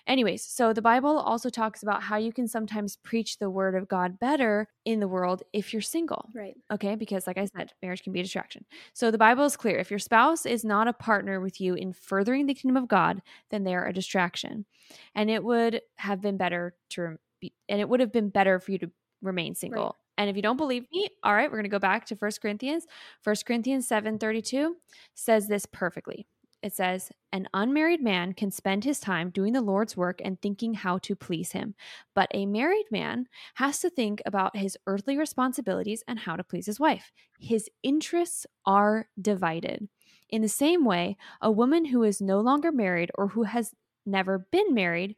Anyways, 0.08 0.44
so 0.44 0.74
the 0.74 0.82
Bible 0.82 1.20
also 1.20 1.50
talks 1.50 1.84
about 1.84 2.02
how 2.02 2.18
you 2.18 2.34
can 2.34 2.48
sometimes 2.48 2.98
preach 3.04 3.38
the 3.38 3.50
word 3.50 3.76
of 3.76 3.88
God 3.88 4.20
better 4.20 4.70
in 4.86 5.00
the 5.00 5.08
world 5.08 5.44
if 5.54 5.72
you're 5.72 5.84
single. 5.84 6.30
Right. 6.34 6.56
Okay. 6.72 6.96
Because, 6.96 7.28
like 7.28 7.38
I 7.38 7.46
said, 7.46 7.74
marriage 7.84 8.02
can 8.02 8.12
be 8.12 8.22
a 8.22 8.24
distraction. 8.24 8.65
So 8.94 9.12
the 9.12 9.20
Bible 9.20 9.46
is 9.46 9.56
clear. 9.56 9.78
If 9.78 9.91
your 9.91 10.00
spouse 10.00 10.48
is 10.48 10.65
not 10.65 10.88
a 10.88 10.94
partner 10.94 11.39
with 11.39 11.62
you 11.62 11.76
in 11.76 11.94
furthering 11.94 12.48
the 12.48 12.56
kingdom 12.56 12.82
of 12.82 12.89
God, 12.89 13.22
then 13.52 13.65
they 13.65 13.76
are 13.76 13.86
a 13.86 13.94
distraction. 13.94 14.65
And 15.13 15.30
it 15.30 15.44
would 15.44 15.82
have 15.98 16.22
been 16.22 16.38
better 16.38 16.76
to, 16.91 17.18
be, 17.50 17.54
and 17.70 17.80
it 17.80 17.90
would 17.90 18.00
have 18.00 18.12
been 18.12 18.30
better 18.30 18.60
for 18.60 18.72
you 18.72 18.78
to 18.80 18.92
remain 19.22 19.56
single. 19.56 19.84
Right. 19.84 19.94
And 20.18 20.30
if 20.30 20.36
you 20.36 20.42
don't 20.42 20.58
believe 20.58 20.86
me, 20.94 21.10
all 21.24 21.36
right, 21.36 21.50
we're 21.50 21.58
going 21.58 21.64
to 21.64 21.70
go 21.70 21.80
back 21.80 22.06
to 22.08 22.16
First 22.16 22.42
Corinthians. 22.42 22.86
First 23.22 23.46
Corinthians 23.46 23.88
7:32 23.88 24.72
says 25.14 25.48
this 25.48 25.66
perfectly 25.66 26.26
it 26.66 26.74
says, 26.74 27.12
An 27.32 27.48
unmarried 27.54 28.02
man 28.02 28.34
can 28.34 28.50
spend 28.50 28.86
his 28.86 29.00
time 29.00 29.30
doing 29.30 29.54
the 29.54 29.62
Lord's 29.62 29.96
work 29.96 30.20
and 30.26 30.42
thinking 30.42 30.74
how 30.74 30.98
to 30.98 31.16
please 31.16 31.52
him. 31.52 31.76
But 32.16 32.32
a 32.34 32.48
married 32.48 32.88
man 32.90 33.28
has 33.54 33.80
to 33.82 33.90
think 33.92 34.20
about 34.26 34.58
his 34.58 34.76
earthly 34.88 35.16
responsibilities 35.16 36.04
and 36.08 36.18
how 36.18 36.36
to 36.36 36.44
please 36.44 36.66
his 36.66 36.80
wife. 36.80 37.12
His 37.40 37.70
interests 37.84 38.48
are 38.66 39.10
divided. 39.22 39.88
In 40.30 40.42
the 40.42 40.50
same 40.50 40.86
way, 40.86 41.18
a 41.40 41.52
woman 41.52 41.86
who 41.86 42.02
is 42.02 42.20
no 42.20 42.40
longer 42.40 42.72
married 42.72 43.12
or 43.14 43.28
who 43.28 43.44
has 43.44 43.76
never 44.04 44.48
been 44.52 44.74
married 44.74 45.18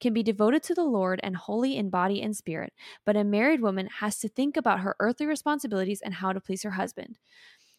can 0.00 0.12
be 0.12 0.22
devoted 0.22 0.62
to 0.64 0.74
the 0.74 0.84
Lord 0.84 1.20
and 1.22 1.36
holy 1.36 1.76
in 1.76 1.90
body 1.90 2.22
and 2.22 2.36
spirit, 2.36 2.72
but 3.04 3.16
a 3.16 3.24
married 3.24 3.60
woman 3.60 3.88
has 4.00 4.18
to 4.20 4.28
think 4.28 4.56
about 4.56 4.80
her 4.80 4.96
earthly 5.00 5.26
responsibilities 5.26 6.00
and 6.00 6.14
how 6.14 6.32
to 6.32 6.40
please 6.40 6.62
her 6.62 6.72
husband. 6.72 7.18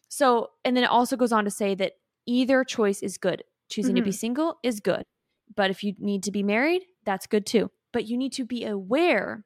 So, 0.08 0.50
and 0.64 0.76
then 0.76 0.84
it 0.84 0.90
also 0.90 1.16
goes 1.16 1.32
on 1.32 1.44
to 1.44 1.50
say 1.50 1.74
that 1.76 1.92
either 2.26 2.64
choice 2.64 3.02
is 3.02 3.16
good. 3.16 3.44
Choosing 3.68 3.94
mm-hmm. 3.94 4.00
to 4.00 4.04
be 4.04 4.10
mm-hmm. 4.10 4.16
single 4.16 4.58
is 4.62 4.80
good. 4.80 5.04
But 5.54 5.70
if 5.70 5.82
you 5.82 5.94
need 5.98 6.22
to 6.24 6.32
be 6.32 6.42
married, 6.42 6.82
that's 7.04 7.26
good 7.26 7.46
too. 7.46 7.70
But 7.92 8.06
you 8.06 8.16
need 8.16 8.32
to 8.34 8.44
be 8.44 8.64
aware 8.64 9.44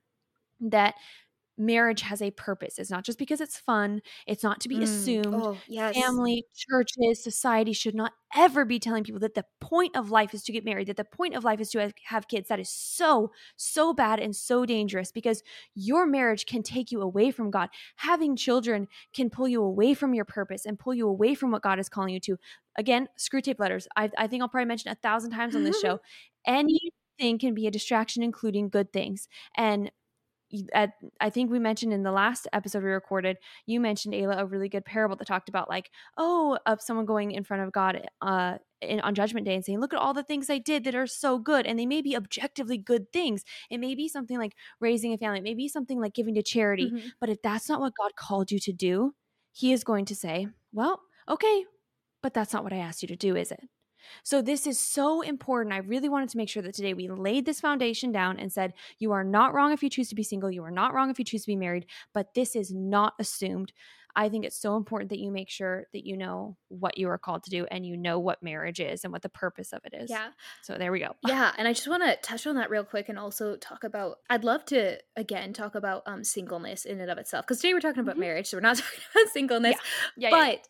that 0.60 0.94
marriage 1.56 2.02
has 2.02 2.20
a 2.20 2.30
purpose. 2.32 2.78
It's 2.78 2.90
not 2.90 3.04
just 3.04 3.18
because 3.18 3.40
it's 3.40 3.58
fun. 3.58 4.02
It's 4.26 4.42
not 4.42 4.60
to 4.60 4.68
be 4.68 4.78
mm. 4.78 4.82
assumed. 4.82 5.26
Oh, 5.34 5.56
yes. 5.68 5.96
Family, 5.96 6.44
churches, 6.54 7.22
society 7.22 7.72
should 7.72 7.94
not 7.94 8.12
ever 8.34 8.64
be 8.64 8.78
telling 8.78 9.04
people 9.04 9.20
that 9.20 9.34
the 9.34 9.44
point 9.60 9.96
of 9.96 10.10
life 10.10 10.34
is 10.34 10.42
to 10.44 10.52
get 10.52 10.64
married, 10.64 10.88
that 10.88 10.96
the 10.96 11.04
point 11.04 11.34
of 11.34 11.44
life 11.44 11.60
is 11.60 11.70
to 11.70 11.92
have 12.04 12.28
kids. 12.28 12.48
That 12.48 12.60
is 12.60 12.68
so, 12.68 13.30
so 13.56 13.92
bad 13.94 14.18
and 14.18 14.34
so 14.34 14.66
dangerous 14.66 15.12
because 15.12 15.42
your 15.74 16.06
marriage 16.06 16.46
can 16.46 16.62
take 16.62 16.90
you 16.90 17.00
away 17.00 17.30
from 17.30 17.50
God. 17.50 17.68
Having 17.96 18.36
children 18.36 18.88
can 19.12 19.30
pull 19.30 19.48
you 19.48 19.62
away 19.62 19.94
from 19.94 20.14
your 20.14 20.24
purpose 20.24 20.66
and 20.66 20.78
pull 20.78 20.94
you 20.94 21.08
away 21.08 21.34
from 21.34 21.50
what 21.50 21.62
God 21.62 21.78
is 21.78 21.88
calling 21.88 22.12
you 22.12 22.20
to. 22.20 22.36
Again, 22.76 23.08
Screwtape 23.18 23.60
Letters. 23.60 23.86
I, 23.96 24.10
I 24.18 24.26
think 24.26 24.42
I'll 24.42 24.48
probably 24.48 24.66
mention 24.66 24.90
a 24.90 24.96
thousand 24.96 25.30
times 25.30 25.54
on 25.54 25.62
this 25.62 25.80
show. 25.82 26.00
Anything 26.46 27.38
can 27.38 27.54
be 27.54 27.66
a 27.66 27.70
distraction, 27.70 28.22
including 28.22 28.68
good 28.68 28.92
things. 28.92 29.28
And 29.56 29.92
at, 30.72 30.90
I 31.20 31.30
think 31.30 31.50
we 31.50 31.58
mentioned 31.58 31.92
in 31.92 32.02
the 32.02 32.12
last 32.12 32.48
episode 32.52 32.82
we 32.82 32.90
recorded, 32.90 33.36
you 33.66 33.80
mentioned 33.80 34.14
Ayla 34.14 34.38
a 34.38 34.46
really 34.46 34.68
good 34.68 34.84
parable 34.84 35.16
that 35.16 35.26
talked 35.26 35.48
about 35.48 35.68
like, 35.68 35.90
oh, 36.16 36.58
of 36.66 36.80
someone 36.80 37.06
going 37.06 37.32
in 37.32 37.44
front 37.44 37.62
of 37.62 37.72
God 37.72 38.06
uh, 38.20 38.58
in, 38.80 39.00
on 39.00 39.14
Judgment 39.14 39.46
Day 39.46 39.54
and 39.54 39.64
saying, 39.64 39.80
look 39.80 39.92
at 39.92 40.00
all 40.00 40.14
the 40.14 40.22
things 40.22 40.50
I 40.50 40.58
did 40.58 40.84
that 40.84 40.94
are 40.94 41.06
so 41.06 41.38
good, 41.38 41.66
and 41.66 41.78
they 41.78 41.86
may 41.86 42.02
be 42.02 42.16
objectively 42.16 42.78
good 42.78 43.12
things. 43.12 43.44
It 43.70 43.78
may 43.78 43.94
be 43.94 44.08
something 44.08 44.38
like 44.38 44.54
raising 44.80 45.12
a 45.12 45.18
family, 45.18 45.38
it 45.38 45.44
may 45.44 45.54
be 45.54 45.68
something 45.68 46.00
like 46.00 46.14
giving 46.14 46.34
to 46.34 46.42
charity, 46.42 46.90
mm-hmm. 46.90 47.08
but 47.20 47.28
if 47.28 47.42
that's 47.42 47.68
not 47.68 47.80
what 47.80 47.94
God 48.00 48.16
called 48.16 48.50
you 48.50 48.58
to 48.60 48.72
do, 48.72 49.14
He 49.52 49.72
is 49.72 49.84
going 49.84 50.04
to 50.06 50.14
say, 50.14 50.48
well, 50.72 51.00
okay, 51.28 51.64
but 52.22 52.34
that's 52.34 52.52
not 52.52 52.64
what 52.64 52.72
I 52.72 52.78
asked 52.78 53.02
you 53.02 53.08
to 53.08 53.16
do, 53.16 53.36
is 53.36 53.52
it? 53.52 53.60
So, 54.22 54.42
this 54.42 54.66
is 54.66 54.78
so 54.78 55.20
important. 55.20 55.74
I 55.74 55.78
really 55.78 56.08
wanted 56.08 56.28
to 56.30 56.36
make 56.36 56.48
sure 56.48 56.62
that 56.62 56.74
today 56.74 56.94
we 56.94 57.08
laid 57.08 57.46
this 57.46 57.60
foundation 57.60 58.12
down 58.12 58.38
and 58.38 58.52
said, 58.52 58.74
you 58.98 59.12
are 59.12 59.24
not 59.24 59.54
wrong 59.54 59.72
if 59.72 59.82
you 59.82 59.90
choose 59.90 60.08
to 60.08 60.14
be 60.14 60.22
single. 60.22 60.50
You 60.50 60.64
are 60.64 60.70
not 60.70 60.94
wrong 60.94 61.10
if 61.10 61.18
you 61.18 61.24
choose 61.24 61.42
to 61.42 61.48
be 61.48 61.56
married, 61.56 61.86
but 62.12 62.34
this 62.34 62.56
is 62.56 62.72
not 62.72 63.14
assumed. 63.18 63.72
I 64.16 64.28
think 64.28 64.44
it's 64.44 64.60
so 64.60 64.76
important 64.76 65.10
that 65.10 65.18
you 65.18 65.30
make 65.30 65.50
sure 65.50 65.86
that 65.92 66.06
you 66.06 66.16
know 66.16 66.56
what 66.68 66.98
you 66.98 67.08
are 67.08 67.18
called 67.18 67.42
to 67.44 67.50
do 67.50 67.66
and 67.70 67.84
you 67.84 67.96
know 67.96 68.18
what 68.18 68.42
marriage 68.42 68.78
is 68.78 69.02
and 69.02 69.12
what 69.12 69.22
the 69.22 69.28
purpose 69.28 69.72
of 69.72 69.80
it 69.84 69.94
is. 69.94 70.10
Yeah. 70.10 70.28
So 70.62 70.78
there 70.78 70.92
we 70.92 71.00
go. 71.00 71.16
Yeah, 71.26 71.52
and 71.58 71.66
I 71.66 71.72
just 71.72 71.88
want 71.88 72.04
to 72.04 72.16
touch 72.22 72.46
on 72.46 72.56
that 72.56 72.70
real 72.70 72.84
quick 72.84 73.08
and 73.08 73.18
also 73.18 73.56
talk 73.56 73.82
about 73.82 74.18
I'd 74.30 74.44
love 74.44 74.64
to 74.66 74.98
again 75.16 75.52
talk 75.52 75.74
about 75.74 76.02
um 76.06 76.22
singleness 76.22 76.84
in 76.84 77.00
and 77.00 77.10
of 77.10 77.18
itself 77.18 77.46
cuz 77.46 77.58
today 77.58 77.74
we're 77.74 77.80
talking 77.80 78.00
about 78.00 78.12
mm-hmm. 78.12 78.20
marriage, 78.20 78.46
so 78.48 78.56
we're 78.56 78.60
not 78.62 78.76
talking 78.78 79.00
about 79.14 79.32
singleness. 79.32 79.76
Yeah. 80.16 80.28
Yeah, 80.28 80.30
but 80.30 80.52
yeah. 80.52 80.62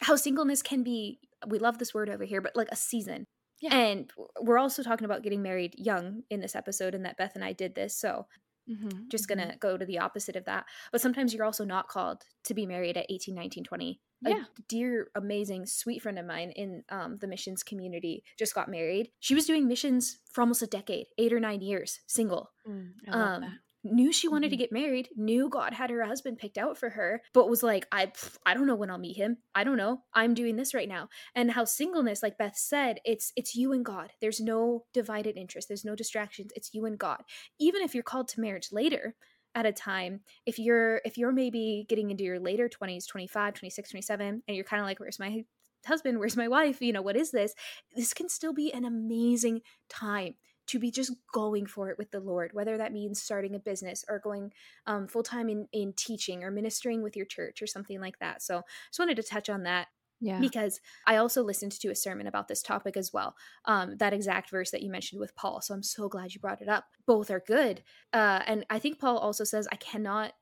How 0.00 0.16
singleness 0.16 0.62
can 0.62 0.82
be 0.82 1.20
we 1.46 1.58
love 1.58 1.78
this 1.78 1.94
word 1.94 2.08
over 2.08 2.24
here, 2.24 2.40
but 2.40 2.56
like 2.56 2.68
a 2.70 2.76
season. 2.76 3.26
Yeah. 3.60 3.74
And 3.74 4.10
we're 4.40 4.58
also 4.58 4.82
talking 4.82 5.04
about 5.04 5.22
getting 5.22 5.42
married 5.42 5.74
young 5.78 6.22
in 6.30 6.40
this 6.40 6.56
episode, 6.56 6.94
and 6.94 7.04
that 7.04 7.16
Beth 7.16 7.32
and 7.34 7.44
I 7.44 7.52
did 7.52 7.74
this. 7.74 7.96
So 7.96 8.26
mm-hmm. 8.68 9.08
just 9.08 9.28
gonna 9.28 9.42
mm-hmm. 9.44 9.58
go 9.60 9.76
to 9.76 9.84
the 9.84 9.98
opposite 9.98 10.36
of 10.36 10.44
that. 10.46 10.66
But 10.92 11.00
sometimes 11.00 11.32
you're 11.32 11.44
also 11.44 11.64
not 11.64 11.88
called 11.88 12.24
to 12.44 12.54
be 12.54 12.66
married 12.66 12.96
at 12.96 13.06
18, 13.08 13.34
19, 13.34 13.64
20. 13.64 14.00
Yeah. 14.22 14.44
A 14.58 14.62
dear, 14.68 15.08
amazing, 15.14 15.66
sweet 15.66 16.00
friend 16.00 16.18
of 16.18 16.24
mine 16.24 16.50
in 16.52 16.82
um, 16.88 17.18
the 17.20 17.26
missions 17.26 17.62
community 17.62 18.24
just 18.38 18.54
got 18.54 18.70
married. 18.70 19.10
She 19.20 19.34
was 19.34 19.46
doing 19.46 19.68
missions 19.68 20.18
for 20.32 20.40
almost 20.40 20.62
a 20.62 20.66
decade, 20.66 21.06
eight 21.18 21.32
or 21.32 21.40
nine 21.40 21.60
years, 21.60 22.00
single. 22.06 22.50
Mm, 22.66 22.92
um, 23.08 23.58
knew 23.84 24.12
she 24.12 24.28
wanted 24.28 24.46
mm-hmm. 24.46 24.52
to 24.52 24.56
get 24.56 24.72
married, 24.72 25.08
knew 25.16 25.48
God 25.48 25.74
had 25.74 25.90
her 25.90 26.04
husband 26.04 26.38
picked 26.38 26.58
out 26.58 26.78
for 26.78 26.90
her, 26.90 27.22
but 27.32 27.48
was 27.48 27.62
like, 27.62 27.86
I 27.92 28.10
I 28.44 28.54
don't 28.54 28.66
know 28.66 28.74
when 28.74 28.90
I'll 28.90 28.98
meet 28.98 29.16
him. 29.16 29.38
I 29.54 29.64
don't 29.64 29.76
know. 29.76 30.02
I'm 30.12 30.34
doing 30.34 30.56
this 30.56 30.74
right 30.74 30.88
now. 30.88 31.08
And 31.34 31.52
how 31.52 31.64
singleness, 31.64 32.22
like 32.22 32.38
Beth 32.38 32.56
said, 32.56 33.00
it's 33.04 33.32
it's 33.36 33.54
you 33.54 33.72
and 33.72 33.84
God. 33.84 34.12
There's 34.20 34.40
no 34.40 34.84
divided 34.92 35.36
interest. 35.36 35.68
There's 35.68 35.84
no 35.84 35.94
distractions. 35.94 36.52
It's 36.56 36.74
you 36.74 36.86
and 36.86 36.98
God. 36.98 37.22
Even 37.60 37.82
if 37.82 37.94
you're 37.94 38.02
called 38.02 38.28
to 38.28 38.40
marriage 38.40 38.68
later, 38.72 39.14
at 39.54 39.66
a 39.66 39.72
time 39.72 40.20
if 40.46 40.58
you're 40.58 41.00
if 41.04 41.16
you're 41.16 41.32
maybe 41.32 41.86
getting 41.88 42.10
into 42.10 42.24
your 42.24 42.40
later 42.40 42.68
20s 42.68 43.06
25 43.06 43.54
26 43.54 43.90
27 43.90 44.42
and 44.46 44.56
you're 44.56 44.64
kind 44.64 44.80
of 44.80 44.86
like 44.86 44.98
where's 44.98 45.20
my 45.20 45.44
husband 45.86 46.18
where's 46.18 46.36
my 46.36 46.48
wife 46.48 46.80
you 46.80 46.92
know 46.92 47.02
what 47.02 47.16
is 47.16 47.30
this 47.30 47.54
this 47.94 48.12
can 48.12 48.28
still 48.28 48.52
be 48.52 48.72
an 48.72 48.84
amazing 48.84 49.60
time 49.88 50.34
to 50.66 50.78
be 50.78 50.90
just 50.90 51.12
going 51.32 51.66
for 51.66 51.90
it 51.90 51.98
with 51.98 52.10
the 52.10 52.20
Lord, 52.20 52.52
whether 52.52 52.76
that 52.78 52.92
means 52.92 53.22
starting 53.22 53.54
a 53.54 53.58
business 53.58 54.04
or 54.08 54.18
going 54.18 54.52
um, 54.86 55.06
full 55.06 55.22
time 55.22 55.48
in, 55.48 55.68
in 55.72 55.92
teaching 55.92 56.42
or 56.42 56.50
ministering 56.50 57.02
with 57.02 57.16
your 57.16 57.26
church 57.26 57.60
or 57.60 57.66
something 57.66 58.00
like 58.00 58.18
that. 58.20 58.42
So 58.42 58.62
just 58.88 58.98
wanted 58.98 59.16
to 59.16 59.22
touch 59.22 59.50
on 59.50 59.64
that. 59.64 59.88
Yeah. 60.20 60.38
Because 60.38 60.80
I 61.06 61.16
also 61.16 61.42
listened 61.42 61.72
to 61.72 61.88
a 61.88 61.94
sermon 61.94 62.26
about 62.26 62.48
this 62.48 62.62
topic 62.62 62.96
as 62.96 63.12
well. 63.12 63.34
Um, 63.66 63.96
that 63.98 64.14
exact 64.14 64.48
verse 64.48 64.70
that 64.70 64.80
you 64.80 64.90
mentioned 64.90 65.20
with 65.20 65.34
Paul. 65.34 65.60
So 65.60 65.74
I'm 65.74 65.82
so 65.82 66.08
glad 66.08 66.32
you 66.32 66.40
brought 66.40 66.62
it 66.62 66.68
up. 66.68 66.84
Both 67.04 67.30
are 67.30 67.42
good. 67.46 67.82
Uh, 68.10 68.40
and 68.46 68.64
I 68.70 68.78
think 68.78 68.98
Paul 68.98 69.18
also 69.18 69.44
says, 69.44 69.68
I 69.70 69.76
cannot, 69.76 70.32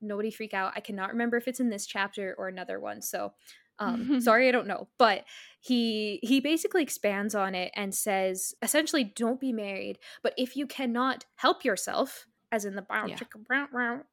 nobody 0.00 0.30
freak 0.30 0.54
out. 0.54 0.74
I 0.76 0.80
cannot 0.80 1.10
remember 1.10 1.36
if 1.38 1.48
it's 1.48 1.58
in 1.58 1.70
this 1.70 1.86
chapter 1.86 2.36
or 2.38 2.46
another 2.46 2.78
one. 2.78 3.02
So 3.02 3.32
um, 3.78 4.20
sorry, 4.20 4.48
I 4.48 4.52
don't 4.52 4.66
know, 4.66 4.88
but 4.98 5.24
he 5.60 6.20
he 6.22 6.40
basically 6.40 6.82
expands 6.82 7.34
on 7.34 7.54
it 7.54 7.72
and 7.74 7.94
says 7.94 8.54
essentially, 8.62 9.04
don't 9.04 9.40
be 9.40 9.52
married, 9.52 9.98
but 10.22 10.34
if 10.36 10.56
you 10.56 10.66
cannot 10.66 11.24
help 11.36 11.64
yourself, 11.64 12.26
as 12.52 12.64
in 12.64 12.76
the 12.76 12.82
brown 12.82 13.08
yeah. 13.08 13.16
chicken 13.16 13.44
brown 13.46 13.68
brown, 13.72 14.04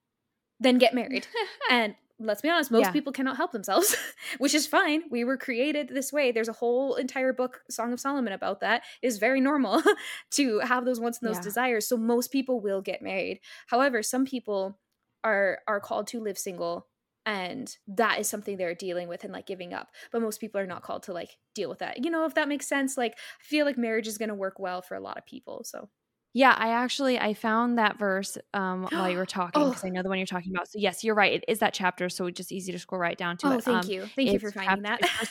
then 0.59 0.77
get 0.77 0.93
married. 0.93 1.27
and 1.69 1.95
let's 2.19 2.41
be 2.41 2.49
honest, 2.49 2.71
most 2.71 2.85
yeah. 2.85 2.91
people 2.91 3.13
cannot 3.13 3.37
help 3.37 3.51
themselves, 3.51 3.95
which 4.37 4.53
is 4.53 4.65
fine. 4.65 5.03
We 5.11 5.23
were 5.23 5.37
created 5.37 5.89
this 5.89 6.11
way. 6.13 6.31
There's 6.31 6.47
a 6.47 6.53
whole 6.53 6.95
entire 6.95 7.33
book, 7.33 7.61
Song 7.69 7.93
of 7.93 7.99
Solomon, 7.99 8.33
about 8.33 8.61
that. 8.61 8.83
It 9.01 9.07
is 9.07 9.17
very 9.17 9.41
normal 9.41 9.83
to 10.31 10.59
have 10.59 10.85
those 10.85 10.99
wants 10.99 11.19
and 11.21 11.29
those 11.29 11.37
yeah. 11.37 11.43
desires. 11.43 11.87
So 11.87 11.97
most 11.97 12.31
people 12.31 12.59
will 12.59 12.81
get 12.81 13.01
married. 13.01 13.39
However, 13.67 14.01
some 14.03 14.25
people 14.25 14.79
are 15.23 15.59
are 15.67 15.79
called 15.79 16.07
to 16.07 16.19
live 16.19 16.37
single 16.37 16.87
and 17.25 17.77
that 17.87 18.19
is 18.19 18.27
something 18.27 18.57
they're 18.57 18.75
dealing 18.75 19.07
with 19.07 19.23
and 19.23 19.33
like 19.33 19.45
giving 19.45 19.73
up 19.73 19.89
but 20.11 20.21
most 20.21 20.39
people 20.39 20.59
are 20.59 20.67
not 20.67 20.83
called 20.83 21.03
to 21.03 21.13
like 21.13 21.37
deal 21.53 21.69
with 21.69 21.79
that 21.79 22.03
you 22.03 22.09
know 22.09 22.25
if 22.25 22.33
that 22.35 22.47
makes 22.47 22.67
sense 22.67 22.97
like 22.97 23.13
i 23.13 23.43
feel 23.43 23.65
like 23.65 23.77
marriage 23.77 24.07
is 24.07 24.17
going 24.17 24.29
to 24.29 24.35
work 24.35 24.59
well 24.59 24.81
for 24.81 24.95
a 24.95 24.99
lot 24.99 25.17
of 25.17 25.25
people 25.25 25.63
so 25.63 25.89
yeah, 26.35 26.55
I 26.57 26.69
actually 26.69 27.19
I 27.19 27.35
found 27.35 27.77
that 27.77 27.99
verse 27.99 28.39
um, 28.55 28.87
while 28.89 29.09
you 29.09 29.17
were 29.17 29.25
talking 29.27 29.63
because 29.63 29.83
oh. 29.83 29.87
I 29.87 29.91
know 29.91 30.01
the 30.01 30.09
one 30.09 30.17
you're 30.17 30.25
talking 30.25 30.51
about. 30.51 30.67
So 30.67 30.79
yes, 30.79 31.03
you're 31.03 31.13
right. 31.13 31.33
It 31.33 31.45
is 31.47 31.59
that 31.59 31.75
chapter, 31.75 32.09
so 32.09 32.25
it's 32.25 32.37
just 32.37 32.51
easy 32.51 32.71
to 32.71 32.79
scroll 32.79 32.99
right 32.99 33.17
down 33.17 33.37
to 33.37 33.47
oh, 33.47 33.51
it. 33.53 33.63
thank 33.63 33.85
um, 33.85 33.91
you, 33.91 34.05
thank 34.15 34.31
you 34.31 34.39
for 34.39 34.51
finding 34.51 34.83
chapter, 34.83 35.07
that. 35.07 35.29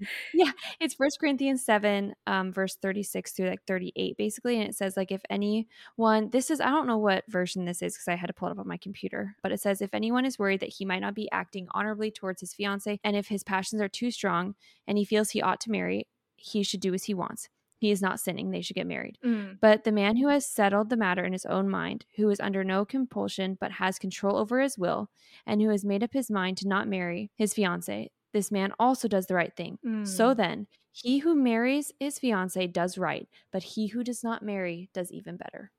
yeah, 0.34 0.52
it's 0.78 0.94
First 0.94 1.18
Corinthians 1.18 1.64
seven, 1.64 2.14
um, 2.28 2.52
verse 2.52 2.76
thirty 2.76 3.02
six 3.02 3.32
through 3.32 3.48
like 3.48 3.64
thirty 3.66 3.92
eight, 3.96 4.16
basically, 4.16 4.60
and 4.60 4.68
it 4.68 4.76
says 4.76 4.96
like 4.96 5.10
if 5.10 5.22
anyone, 5.30 6.30
this 6.30 6.50
is 6.50 6.60
I 6.60 6.70
don't 6.70 6.86
know 6.86 6.98
what 6.98 7.24
version 7.28 7.64
this 7.64 7.82
is 7.82 7.94
because 7.94 8.08
I 8.08 8.14
had 8.14 8.28
to 8.28 8.32
pull 8.32 8.48
it 8.48 8.52
up 8.52 8.60
on 8.60 8.68
my 8.68 8.76
computer, 8.76 9.34
but 9.42 9.50
it 9.50 9.60
says 9.60 9.82
if 9.82 9.94
anyone 9.94 10.24
is 10.24 10.38
worried 10.38 10.60
that 10.60 10.74
he 10.74 10.84
might 10.84 11.00
not 11.00 11.14
be 11.14 11.30
acting 11.32 11.66
honorably 11.72 12.12
towards 12.12 12.40
his 12.40 12.54
fiance, 12.54 13.00
and 13.02 13.16
if 13.16 13.26
his 13.26 13.42
passions 13.42 13.82
are 13.82 13.88
too 13.88 14.12
strong, 14.12 14.54
and 14.86 14.96
he 14.96 15.04
feels 15.04 15.30
he 15.30 15.42
ought 15.42 15.60
to 15.62 15.72
marry, 15.72 16.06
he 16.36 16.62
should 16.62 16.80
do 16.80 16.94
as 16.94 17.04
he 17.04 17.14
wants 17.14 17.48
he 17.78 17.90
is 17.90 18.02
not 18.02 18.20
sinning. 18.20 18.50
They 18.50 18.62
should 18.62 18.76
get 18.76 18.86
married. 18.86 19.18
Mm. 19.24 19.58
But 19.60 19.84
the 19.84 19.92
man 19.92 20.16
who 20.16 20.28
has 20.28 20.46
settled 20.46 20.90
the 20.90 20.96
matter 20.96 21.24
in 21.24 21.32
his 21.32 21.46
own 21.46 21.68
mind, 21.68 22.06
who 22.16 22.30
is 22.30 22.40
under 22.40 22.64
no 22.64 22.84
compulsion 22.84 23.56
but 23.60 23.72
has 23.72 23.98
control 23.98 24.36
over 24.36 24.60
his 24.60 24.78
will, 24.78 25.10
and 25.46 25.60
who 25.60 25.68
has 25.70 25.84
made 25.84 26.02
up 26.02 26.12
his 26.12 26.30
mind 26.30 26.56
to 26.58 26.68
not 26.68 26.88
marry 26.88 27.30
his 27.36 27.54
fiancee, 27.54 28.10
this 28.32 28.50
man 28.50 28.72
also 28.78 29.08
does 29.08 29.26
the 29.26 29.34
right 29.34 29.54
thing. 29.56 29.78
Mm. 29.84 30.06
So 30.06 30.34
then, 30.34 30.66
he 30.92 31.18
who 31.18 31.34
marries 31.34 31.92
his 32.00 32.18
fiancee 32.18 32.66
does 32.66 32.96
right, 32.96 33.28
but 33.52 33.62
he 33.62 33.88
who 33.88 34.02
does 34.02 34.24
not 34.24 34.42
marry 34.42 34.88
does 34.94 35.12
even 35.12 35.36
better. 35.36 35.70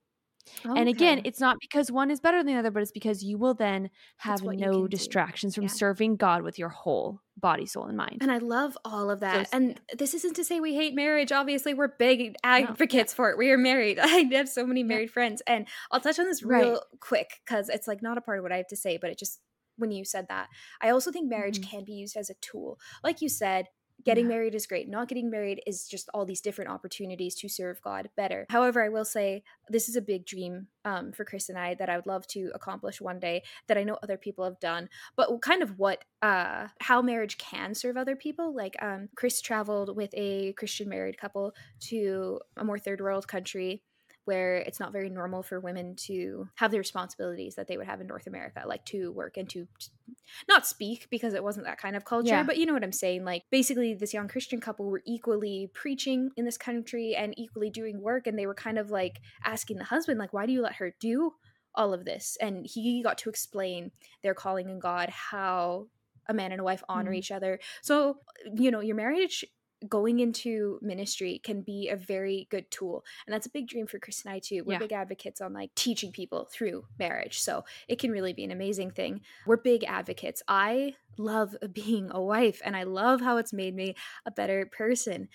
Okay. 0.66 0.80
And 0.80 0.90
again, 0.90 1.22
it's 1.26 1.40
not 1.40 1.58
because 1.60 1.92
one 1.92 2.12
is 2.12 2.20
better 2.20 2.38
than 2.38 2.48
the 2.48 2.56
other, 2.56 2.72
but 2.72 2.82
it's 2.82 2.92
because 2.92 3.24
you 3.24 3.38
will 3.38 3.54
then 3.54 3.90
have 4.18 4.44
no 4.44 4.88
distractions 4.88 5.54
do. 5.54 5.62
from 5.62 5.64
yeah. 5.66 5.74
serving 5.74 6.16
God 6.18 6.42
with 6.42 6.58
your 6.60 6.70
whole 6.70 7.22
body, 7.36 7.66
soul, 7.66 7.86
and 7.86 7.98
mind. 7.98 8.18
And 8.22 8.32
I 8.32 8.40
love 8.40 8.78
all 8.84 9.10
of 9.10 9.20
that. 9.20 9.50
So, 9.50 9.58
and 9.58 9.70
yeah. 9.70 9.96
this 9.98 10.14
isn't 10.14 10.36
to 10.36 10.44
say 10.44 10.60
we 10.60 10.76
hate 10.76 10.96
marriage. 10.96 11.32
Obviously, 11.32 11.74
we're 11.74 11.90
big 12.00 12.36
advocates 12.44 13.14
no. 13.14 13.16
for 13.16 13.32
it. 13.32 13.38
We 13.38 13.52
are 13.52 13.58
married. 13.58 14.00
I 14.02 14.28
have 14.32 14.50
so 14.50 14.66
many 14.66 14.84
married 14.84 15.10
yeah. 15.10 15.14
friends. 15.14 15.42
And 15.48 15.68
I'll 15.92 16.02
touch 16.02 16.20
on 16.20 16.26
this 16.26 16.44
real 16.44 16.74
right. 16.74 16.82
quick 17.00 17.30
because 17.46 17.70
it's 17.70 17.88
like 17.88 18.02
not 18.02 18.18
a 18.18 18.22
part 18.22 18.40
of 18.40 18.44
what 18.44 18.52
I 18.52 18.58
have 18.58 18.68
to 18.68 18.78
say, 18.78 18.98
but 18.98 19.10
it 19.10 19.20
just 19.20 19.40
when 19.78 19.92
you 19.92 20.04
said 20.04 20.28
that. 20.30 20.48
I 20.82 20.90
also 20.90 21.12
think 21.12 21.30
marriage 21.30 21.60
mm-hmm. 21.60 21.70
can 21.70 21.86
be 21.86 21.94
used 21.94 22.18
as 22.18 22.30
a 22.30 22.36
tool. 22.36 22.80
Like 23.04 23.22
you 23.22 23.30
said, 23.30 23.68
getting 24.06 24.26
yeah. 24.26 24.36
married 24.36 24.56
is 24.56 24.68
great. 24.68 24.90
Not 24.90 25.08
getting 25.08 25.30
married 25.30 25.62
is 25.66 25.88
just 25.88 26.10
all 26.14 26.26
these 26.26 26.42
different 26.42 26.72
opportunities 26.72 27.36
to 27.36 27.50
serve 27.50 27.82
God 27.82 28.10
better. 28.16 28.46
However, 28.50 28.84
I 28.84 28.90
will 28.90 29.06
say 29.06 29.44
this 29.70 29.90
is 29.90 29.96
a 29.96 30.02
big 30.02 30.26
dream 30.26 30.68
um, 30.86 31.12
for 31.12 31.26
Chris 31.26 31.50
and 31.50 31.58
I 31.58 31.76
that 31.76 31.90
I 31.90 31.96
would 31.96 32.08
love 32.08 32.26
to 32.28 32.52
accomplish 32.54 33.02
one 33.02 33.20
day 33.20 33.44
that 33.68 33.78
I 33.78 33.84
know 33.84 33.98
other 34.02 34.18
people 34.18 34.46
have 34.46 34.60
done. 34.60 34.90
But 35.16 35.42
kind 35.42 35.62
of 35.62 35.78
what, 35.78 36.04
uh, 36.22 36.68
how 36.80 37.02
marriage 37.02 37.38
can 37.38 37.74
serve 37.74 37.98
other 37.98 38.16
people. 38.16 38.56
Like 38.56 38.76
um, 38.82 39.10
Chris 39.16 39.42
traveled 39.42 39.96
with 39.96 40.12
a 40.14 40.54
Christian 40.54 40.90
married 40.90 41.18
couple 41.18 41.54
to 41.82 42.40
a 42.56 42.64
more 42.64 42.80
third 42.80 43.02
world 43.02 43.28
country 43.28 43.84
where 44.28 44.58
it's 44.58 44.80
not 44.80 44.92
very 44.92 45.10
normal 45.10 45.42
for 45.42 45.60
women 45.60 45.96
to 45.96 46.50
have 46.56 46.70
the 46.70 46.78
responsibilities 46.78 47.56
that 47.56 47.68
they 47.68 47.78
would 47.78 47.88
have 47.88 48.02
in 48.02 48.08
North 48.08 48.28
America, 48.28 48.63
like 48.66 48.84
to 48.86 49.12
work 49.13 49.38
and 49.38 49.50
to 49.50 49.68
not 50.50 50.68
speak 50.68 51.08
because 51.10 51.34
it 51.34 51.44
wasn't 51.44 51.66
that 51.66 51.78
kind 51.78 51.96
of 51.96 52.04
culture, 52.04 52.28
yeah. 52.28 52.44
but 52.44 52.58
you 52.58 52.66
know 52.66 52.74
what 52.74 52.84
I'm 52.84 52.92
saying. 52.92 53.24
Like 53.24 53.44
basically, 53.50 53.94
this 53.94 54.13
young 54.13 54.28
Christian 54.28 54.60
couple 54.60 54.86
were 54.86 55.02
equally 55.06 55.72
preaching 55.74 56.32
in 56.36 56.46
this 56.46 56.58
country 56.58 57.16
and 57.16 57.34
equally 57.38 57.70
doing 57.70 58.02
work, 58.02 58.28
and 58.28 58.38
they 58.38 58.46
were 58.46 58.54
kind 58.54 58.78
of 58.78 58.92
like 58.92 59.22
asking 59.46 59.78
the 59.78 59.86
husband, 59.86 60.20
like, 60.20 60.34
why 60.34 60.46
do 60.46 60.52
you 60.52 60.62
let 60.62 60.76
her 60.76 60.94
do 61.00 61.34
all 61.74 61.94
of 61.94 62.06
this? 62.06 62.38
And 62.42 62.66
he 62.66 63.02
got 63.02 63.18
to 63.20 63.30
explain 63.30 63.92
their 64.24 64.34
calling 64.34 64.70
in 64.70 64.80
God, 64.80 65.10
how 65.10 65.88
a 66.28 66.34
man 66.34 66.52
and 66.52 66.60
a 66.60 66.63
wife 66.63 66.84
honor 66.90 67.12
mm-hmm. 67.12 67.20
each 67.20 67.32
other. 67.32 67.60
So, 67.82 68.18
you 68.54 68.72
know, 68.72 68.82
your 68.82 68.96
marriage 68.96 69.46
going 69.88 70.20
into 70.20 70.80
ministry 70.82 71.40
can 71.44 71.62
be 71.62 71.90
a 71.90 71.96
very 71.96 72.48
good 72.50 72.70
tool 72.72 73.04
and 73.26 73.34
that's 73.34 73.46
a 73.46 73.52
big 73.52 73.68
dream 73.68 73.86
for 73.86 74.00
chris 74.00 74.24
and 74.26 74.34
i 74.34 74.40
too. 74.40 74.63
We're 74.66 74.74
yeah. 74.74 74.80
big 74.80 74.94
advocates 74.94 75.42
on 75.42 75.54
like 75.54 75.74
teaching 75.76 76.12
people 76.12 76.48
through 76.52 76.86
marriage 76.98 77.40
so 77.40 77.63
it 77.88 78.00
can 78.00 78.12
really 78.12 78.34
be 78.34 78.44
an 78.44 78.52
amazing 78.52 78.92
thing. 78.92 79.22
We're 79.46 79.58
big 79.58 79.84
advocates. 79.84 80.42
I 80.48 80.96
love 81.18 81.56
being 81.74 82.10
a 82.12 82.22
wife 82.22 82.62
and 82.63 82.76
i 82.76 82.84
love 82.84 83.22
how 83.22 83.38
it's 83.38 83.54
made 83.54 83.76
me 83.76 83.96
a 84.26 84.32
better 84.32 84.66
person 84.66 85.28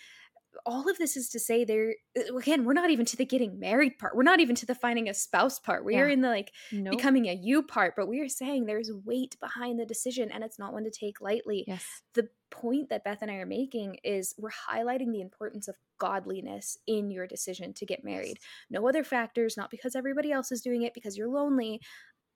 all 0.64 0.88
of 0.88 0.98
this 0.98 1.16
is 1.16 1.29
to 1.31 1.40
say 1.40 1.64
there 1.64 1.94
uh, 2.16 2.37
again 2.37 2.64
we're 2.64 2.72
not 2.72 2.90
even 2.90 3.05
to 3.07 3.16
the 3.16 3.25
getting 3.25 3.59
married 3.59 3.98
part. 3.98 4.16
We're 4.16 4.22
not 4.22 4.40
even 4.40 4.55
to 4.57 4.66
the 4.66 4.75
finding 4.75 5.09
a 5.09 5.14
spouse 5.14 5.59
part. 5.59 5.85
We 5.85 5.94
yeah. 5.94 6.03
are 6.03 6.09
in 6.09 6.20
the 6.20 6.29
like 6.29 6.53
nope. 6.70 6.96
becoming 6.96 7.27
a 7.27 7.35
you 7.35 7.62
part 7.62 7.94
but 7.96 8.09
we 8.09 8.20
are 8.20 8.29
saying 8.29 8.66
there's 8.66 8.90
weight 9.05 9.37
behind 9.40 9.79
the 9.79 9.87
decision 9.87 10.31
and 10.31 10.44
it's 10.44 10.59
not 10.59 10.72
one 10.72 10.85
to 10.85 10.90
take 10.90 11.20
lightly. 11.20 11.64
Yes. 11.66 11.85
The 12.14 12.29
point 12.51 12.90
that 12.90 13.03
beth 13.03 13.22
and 13.22 13.31
i 13.31 13.35
are 13.35 13.46
making 13.46 13.96
is 14.05 14.35
we're 14.38 14.51
highlighting 14.51 15.11
the 15.11 15.22
importance 15.22 15.68
of 15.68 15.77
godliness 15.98 16.77
in 16.87 17.11
your 17.11 17.27
decision 17.27 17.72
to 17.75 17.87
get 17.87 18.05
married. 18.05 18.38
No 18.70 18.87
other 18.88 19.05
factors 19.05 19.57
not 19.57 19.70
because 19.70 19.96
everybody 19.96 20.33
else 20.33 20.53
is 20.53 20.61
doing 20.61 20.83
it 20.83 20.94
because 20.94 21.16
you're 21.16 21.29
lonely. 21.29 21.81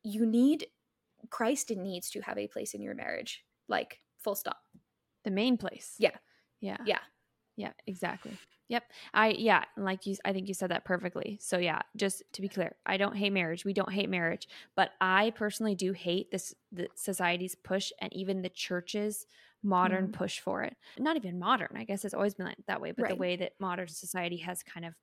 You 0.03 0.27
need 0.27 0.67
christ 1.31 1.71
in 1.71 1.83
needs 1.83 2.11
to 2.11 2.21
have 2.21 2.39
a 2.39 2.47
place 2.47 2.73
in 2.73 2.81
your 2.81 2.95
marriage 2.95 3.45
like 3.69 4.01
full 4.23 4.35
stop. 4.35 4.59
The 5.25 5.31
main 5.31 5.57
place. 5.57 5.95
Yeah. 5.99 6.17
Yeah. 6.61 6.79
Yeah 6.87 6.99
yeah, 7.57 7.73
exactly. 7.87 8.33
Yep. 8.69 8.85
I 9.15 9.29
yeah, 9.29 9.65
like 9.77 10.07
you 10.07 10.17
I 10.25 10.33
think 10.33 10.49
you 10.49 10.55
said 10.55 10.71
that 10.71 10.85
perfectly. 10.85 11.39
So 11.41 11.59
yeah, 11.59 11.83
just 11.97 12.23
to 12.33 12.43
be 12.43 12.49
clear, 12.49 12.75
I 12.85 12.97
don't 12.97 13.17
hate 13.17 13.33
marriage. 13.33 13.65
We 13.65 13.73
don't 13.73 13.93
hate 13.93 14.11
marriage, 14.11 14.49
but 14.75 14.91
I 15.01 15.31
personally 15.31 15.75
do 15.75 15.93
hate 15.93 16.31
this 16.31 16.55
the 16.73 16.89
society's 16.95 17.55
push 17.55 17.93
and 18.01 18.13
even 18.13 18.43
the 18.43 18.49
church's 18.49 19.27
modern 19.63 20.09
mm. 20.09 20.13
push 20.13 20.41
for 20.41 20.63
it. 20.63 20.77
Not 20.99 21.17
even 21.17 21.39
modern. 21.39 21.77
I 21.77 21.85
guess 21.85 22.05
it's 22.05 22.15
always 22.15 22.35
been 22.35 22.47
like 22.47 22.57
that 22.67 22.81
way, 22.81 22.93
but 22.93 23.05
right. 23.05 23.11
the 23.11 23.17
way 23.17 23.37
that 23.37 23.53
modern 23.61 23.89
society 23.89 24.39
has 24.39 24.63
kind 24.63 24.85
of 24.85 24.95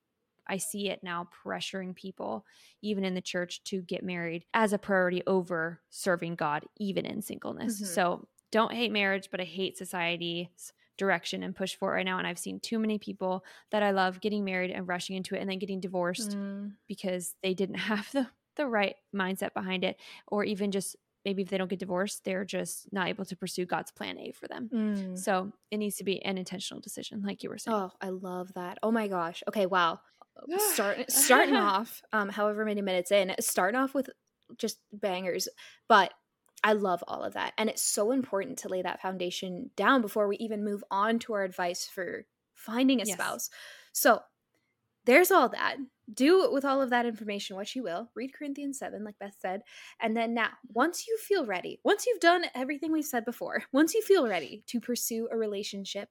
I 0.46 0.58
see 0.58 0.90
it 0.90 1.04
now 1.04 1.30
pressuring 1.46 1.96
people, 1.96 2.46
even 2.82 3.06
in 3.06 3.14
the 3.14 3.22
church, 3.22 3.64
to 3.66 3.82
get 3.82 4.04
married 4.04 4.44
as 4.54 4.74
a 4.74 4.78
priority 4.78 5.24
over 5.26 5.80
serving 5.90 6.36
God, 6.36 6.66
even 6.78 7.06
in 7.06 7.22
singleness. 7.22 7.76
Mm-hmm. 7.76 7.86
So 7.86 8.28
don't 8.52 8.74
hate 8.74 8.92
marriage, 8.92 9.30
but 9.32 9.40
I 9.40 9.46
hate 9.46 9.78
society's 9.78 10.74
direction 11.04 11.44
and 11.44 11.56
push 11.56 11.76
for 11.76 11.92
it 11.92 11.96
right 11.96 12.06
now. 12.06 12.18
And 12.18 12.28
I've 12.28 12.40
seen 12.40 12.60
too 12.60 12.80
many 12.80 12.98
people 12.98 13.44
that 13.72 13.84
I 13.84 13.92
love 13.92 14.22
getting 14.22 14.46
married 14.46 14.72
and 14.72 14.88
rushing 14.88 15.16
into 15.16 15.36
it 15.36 15.42
and 15.42 15.50
then 15.50 15.60
getting 15.60 15.80
divorced 15.80 16.32
mm. 16.32 16.72
because 16.88 17.36
they 17.44 17.54
didn't 17.54 17.76
have 17.92 18.10
the, 18.14 18.28
the 18.56 18.68
right 18.68 18.96
mindset 19.16 19.54
behind 19.54 19.84
it. 19.84 19.98
Or 20.28 20.44
even 20.44 20.72
just 20.72 20.96
maybe 21.26 21.42
if 21.42 21.50
they 21.50 21.58
don't 21.58 21.70
get 21.70 21.80
divorced, 21.80 22.24
they're 22.24 22.46
just 22.46 22.92
not 22.92 23.08
able 23.08 23.26
to 23.26 23.36
pursue 23.36 23.66
God's 23.66 23.92
plan 23.92 24.18
A 24.18 24.32
for 24.32 24.48
them. 24.48 24.70
Mm. 24.74 25.18
So 25.18 25.52
it 25.72 25.78
needs 25.78 25.98
to 25.98 26.04
be 26.04 26.24
an 26.24 26.38
intentional 26.38 26.82
decision, 26.82 27.22
like 27.26 27.44
you 27.44 27.50
were 27.50 27.58
saying. 27.58 27.76
Oh, 27.76 27.92
I 28.02 28.10
love 28.10 28.54
that. 28.54 28.78
Oh 28.82 28.92
my 28.92 29.08
gosh. 29.08 29.44
Okay, 29.48 29.66
wow. 29.66 30.00
Start 30.74 31.06
starting 31.12 31.56
off, 31.56 32.02
um, 32.12 32.30
however 32.30 32.66
many 32.66 32.82
minutes 32.82 33.12
in, 33.12 33.34
starting 33.40 33.80
off 33.80 33.94
with 33.94 34.10
just 34.58 34.80
bangers. 34.92 35.48
But 35.88 36.14
I 36.64 36.74
love 36.74 37.04
all 37.08 37.24
of 37.24 37.34
that. 37.34 37.54
And 37.58 37.70
it's 37.70 37.84
so 37.84 38.12
important 38.12 38.60
to 38.60 38.70
lay 38.70 38.82
that 38.82 39.02
foundation 39.02 39.70
down 39.76 40.02
before 40.02 40.28
we 40.28 40.38
even 40.38 40.64
move 40.64 40.84
on 40.90 41.20
to 41.20 41.34
our 41.34 41.44
advice 41.44 41.86
for 41.86 42.26
finding 42.56 43.02
a 43.02 43.06
yes. 43.06 43.16
spouse. 43.16 43.50
So 43.92 44.22
there's 45.06 45.32
all 45.32 45.50
that. 45.50 45.78
Do 46.14 46.50
with 46.52 46.66
all 46.66 46.82
of 46.82 46.90
that 46.90 47.06
information 47.06 47.56
what 47.56 47.74
you 47.76 47.84
will. 47.84 48.10
Read 48.16 48.34
Corinthians 48.34 48.80
7, 48.80 49.04
like 49.04 49.20
Beth 49.20 49.36
said. 49.40 49.62
And 50.02 50.16
then 50.16 50.34
now, 50.34 50.50
once 50.70 51.08
you 51.08 51.18
feel 51.18 51.46
ready, 51.46 51.80
once 51.84 52.06
you've 52.06 52.20
done 52.20 52.46
everything 52.56 52.92
we've 52.92 53.06
said 53.06 53.26
before, 53.26 53.64
once 53.72 53.94
you 53.94 54.02
feel 54.02 54.28
ready 54.28 54.64
to 54.68 54.80
pursue 54.80 55.28
a 55.32 55.38
relationship, 55.38 56.10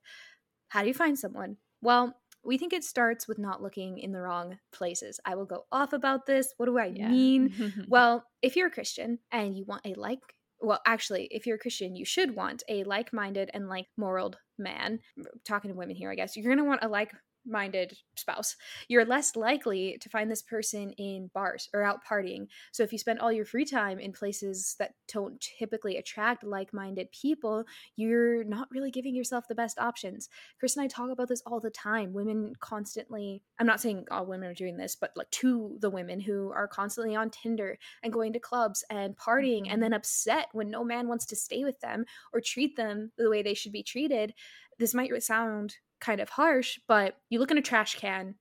how 0.68 0.82
do 0.82 0.88
you 0.88 0.94
find 0.94 1.18
someone? 1.18 1.56
Well, 1.80 2.16
we 2.44 2.58
think 2.58 2.72
it 2.72 2.84
starts 2.84 3.28
with 3.28 3.38
not 3.38 3.62
looking 3.62 3.98
in 3.98 4.12
the 4.12 4.20
wrong 4.20 4.58
places. 4.72 5.20
I 5.24 5.34
will 5.34 5.44
go 5.44 5.64
off 5.70 5.92
about 5.92 6.26
this. 6.26 6.52
What 6.56 6.66
do 6.66 6.78
I 6.78 6.86
yeah. 6.86 7.08
mean? 7.08 7.84
well, 7.88 8.24
if 8.40 8.56
you're 8.56 8.68
a 8.68 8.72
Christian 8.72 9.18
and 9.30 9.56
you 9.56 9.64
want 9.64 9.86
a 9.86 9.94
like 9.94 10.20
well, 10.62 10.81
actually, 10.87 11.29
if 11.31 11.46
you're 11.46 11.57
a 11.57 11.59
Christian, 11.59 11.96
you 11.96 12.05
should 12.05 12.37
want 12.37 12.62
a 12.68 12.85
like 12.85 13.12
minded 13.12 13.51
and 13.53 13.68
like 13.68 13.87
moral 13.96 14.35
man. 14.59 15.01
talking 15.44 15.70
to 15.70 15.77
women 15.77 15.96
here, 15.96 16.11
I 16.11 16.14
guess. 16.14 16.37
You're 16.37 16.46
going 16.46 16.59
to 16.59 16.64
want 16.64 16.85
a 16.85 16.88
like 16.88 17.12
minded 17.46 17.96
spouse, 18.16 18.57
you're 18.88 19.05
less 19.05 19.37
likely 19.37 19.98
to 20.00 20.09
find 20.09 20.31
this 20.31 20.42
person 20.42 20.92
in 20.92 21.31
bars 21.35 21.68
or 21.72 21.83
out 21.83 22.00
partying. 22.09 22.46
So 22.72 22.83
if 22.83 22.92
you 22.92 22.98
spend 22.98 23.18
all 23.18 23.33
your 23.33 23.44
free 23.44 23.64
time 23.64 23.98
in 23.98 24.12
places 24.12 24.76
that 24.78 24.94
don't 25.12 25.40
typically 25.59 25.96
attract 25.96 26.44
like 26.44 26.72
minded 26.72 27.11
people, 27.12 27.64
you're 27.96 28.44
not 28.44 28.68
really 28.70 28.90
giving 28.90 29.14
yourself 29.14 29.48
the 29.48 29.55
best 29.55 29.78
options. 29.78 30.28
Chris 30.59 30.76
and 30.76 30.85
I 30.85 30.88
talk 30.88 31.11
about 31.11 31.28
this 31.28 31.42
all 31.46 31.61
the 31.61 31.70
time. 31.70 32.12
Women 32.12 32.55
constantly, 32.61 33.42
I'm 33.59 33.66
not 33.66 33.81
saying 33.81 34.07
all 34.11 34.26
women 34.26 34.48
are 34.48 34.55
doing 34.55 34.76
this, 34.76 34.96
but 34.96 35.12
like 35.16 35.31
to 35.31 35.76
the 35.81 35.90
women 35.90 36.20
who 36.20 36.50
are 36.52 36.68
constantly 36.68 37.16
on 37.16 37.31
Tinder 37.31 37.78
and 38.02 38.12
going 38.12 38.33
to 38.33 38.40
clubs 38.40 38.85
and 38.90 39.16
partying 39.16 39.62
and 39.62 39.66
mm-hmm. 39.66 39.81
then 39.81 39.92
upset 39.92 40.48
when 40.52 40.70
no 40.70 40.85
man 40.85 41.09
wants 41.09 41.26
to 41.26 41.37
stay 41.37 41.64
with 41.64 41.81
them 41.81 42.05
or 42.33 42.40
treat 42.40 42.76
them 42.76 43.12
the 43.18 43.31
way 43.31 43.42
they 43.42 43.55
should 43.55 43.72
be 43.72 43.83
treated. 43.83 44.35
This 44.78 44.94
might 44.94 45.22
sound 45.22 45.76
kind 46.00 46.20
of 46.20 46.30
harsh, 46.30 46.78
but 46.88 47.16
you 47.30 47.38
look 47.38 47.50
in 47.50 47.58
a 47.58 47.62
trash 47.62 47.96
can, 47.96 48.35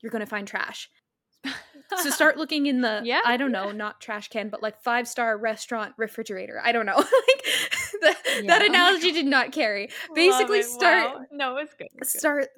you're 0.00 0.12
going 0.12 0.20
to 0.20 0.26
find 0.26 0.46
trash. 0.46 0.88
so 1.96 2.10
start 2.10 2.36
looking 2.38 2.66
in 2.66 2.80
the 2.80 3.00
yeah, 3.04 3.20
I 3.24 3.36
don't 3.36 3.52
know, 3.52 3.72
not 3.72 4.00
trash 4.00 4.28
can, 4.28 4.48
but 4.48 4.62
like 4.62 4.82
five 4.82 5.08
star 5.08 5.36
restaurant 5.36 5.94
refrigerator. 5.96 6.60
I 6.64 6.72
don't 6.72 6.86
know. 6.86 6.96
like 6.96 7.06
the, 8.00 8.16
yeah. 8.36 8.42
that 8.46 8.64
analogy 8.64 9.12
did 9.12 9.26
not 9.26 9.52
carry. 9.52 9.90
Basically, 10.14 10.62
start. 10.62 11.14
Wow. 11.14 11.24
No, 11.32 11.56
it's 11.58 11.74
good. 11.74 11.88
It's 11.96 12.18
start 12.18 12.48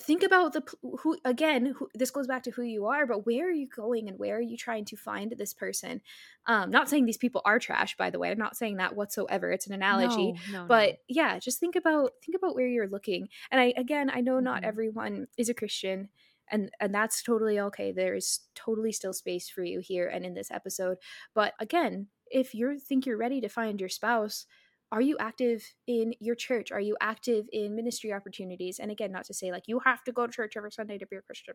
think 0.00 0.22
about 0.22 0.52
the 0.52 0.62
who 1.00 1.16
again 1.24 1.74
who, 1.76 1.88
this 1.94 2.10
goes 2.10 2.26
back 2.26 2.42
to 2.42 2.50
who 2.50 2.62
you 2.62 2.86
are 2.86 3.06
but 3.06 3.26
where 3.26 3.48
are 3.48 3.52
you 3.52 3.66
going 3.66 4.08
and 4.08 4.18
where 4.18 4.36
are 4.36 4.40
you 4.40 4.56
trying 4.56 4.84
to 4.84 4.96
find 4.96 5.34
this 5.36 5.52
person 5.52 6.00
um 6.46 6.70
not 6.70 6.88
saying 6.88 7.04
these 7.04 7.16
people 7.16 7.42
are 7.44 7.58
trash 7.58 7.96
by 7.96 8.10
the 8.10 8.18
way 8.18 8.30
i'm 8.30 8.38
not 8.38 8.56
saying 8.56 8.76
that 8.76 8.96
whatsoever 8.96 9.50
it's 9.50 9.66
an 9.66 9.74
analogy 9.74 10.32
no, 10.52 10.60
no, 10.60 10.66
but 10.66 10.88
no. 10.90 10.96
yeah 11.08 11.38
just 11.38 11.58
think 11.58 11.76
about 11.76 12.12
think 12.24 12.36
about 12.36 12.54
where 12.54 12.66
you're 12.66 12.88
looking 12.88 13.28
and 13.50 13.60
i 13.60 13.72
again 13.76 14.10
i 14.12 14.20
know 14.20 14.40
not 14.40 14.58
mm-hmm. 14.58 14.68
everyone 14.68 15.26
is 15.36 15.48
a 15.48 15.54
christian 15.54 16.08
and 16.50 16.70
and 16.80 16.94
that's 16.94 17.22
totally 17.22 17.60
okay 17.60 17.92
there 17.92 18.14
is 18.14 18.40
totally 18.54 18.92
still 18.92 19.12
space 19.12 19.48
for 19.48 19.62
you 19.62 19.80
here 19.80 20.06
and 20.06 20.24
in 20.24 20.34
this 20.34 20.50
episode 20.50 20.96
but 21.34 21.54
again 21.60 22.06
if 22.30 22.54
you 22.54 22.78
think 22.78 23.06
you're 23.06 23.16
ready 23.16 23.40
to 23.40 23.48
find 23.48 23.80
your 23.80 23.88
spouse 23.88 24.46
are 24.90 25.00
you 25.00 25.16
active 25.18 25.64
in 25.86 26.14
your 26.20 26.34
church? 26.34 26.72
Are 26.72 26.80
you 26.80 26.96
active 27.00 27.46
in 27.52 27.76
ministry 27.76 28.12
opportunities? 28.12 28.78
And 28.78 28.90
again, 28.90 29.12
not 29.12 29.24
to 29.24 29.34
say 29.34 29.52
like 29.52 29.64
you 29.66 29.80
have 29.80 30.02
to 30.04 30.12
go 30.12 30.26
to 30.26 30.32
church 30.32 30.56
every 30.56 30.72
Sunday 30.72 30.98
to 30.98 31.06
be 31.06 31.16
a 31.16 31.22
Christian, 31.22 31.54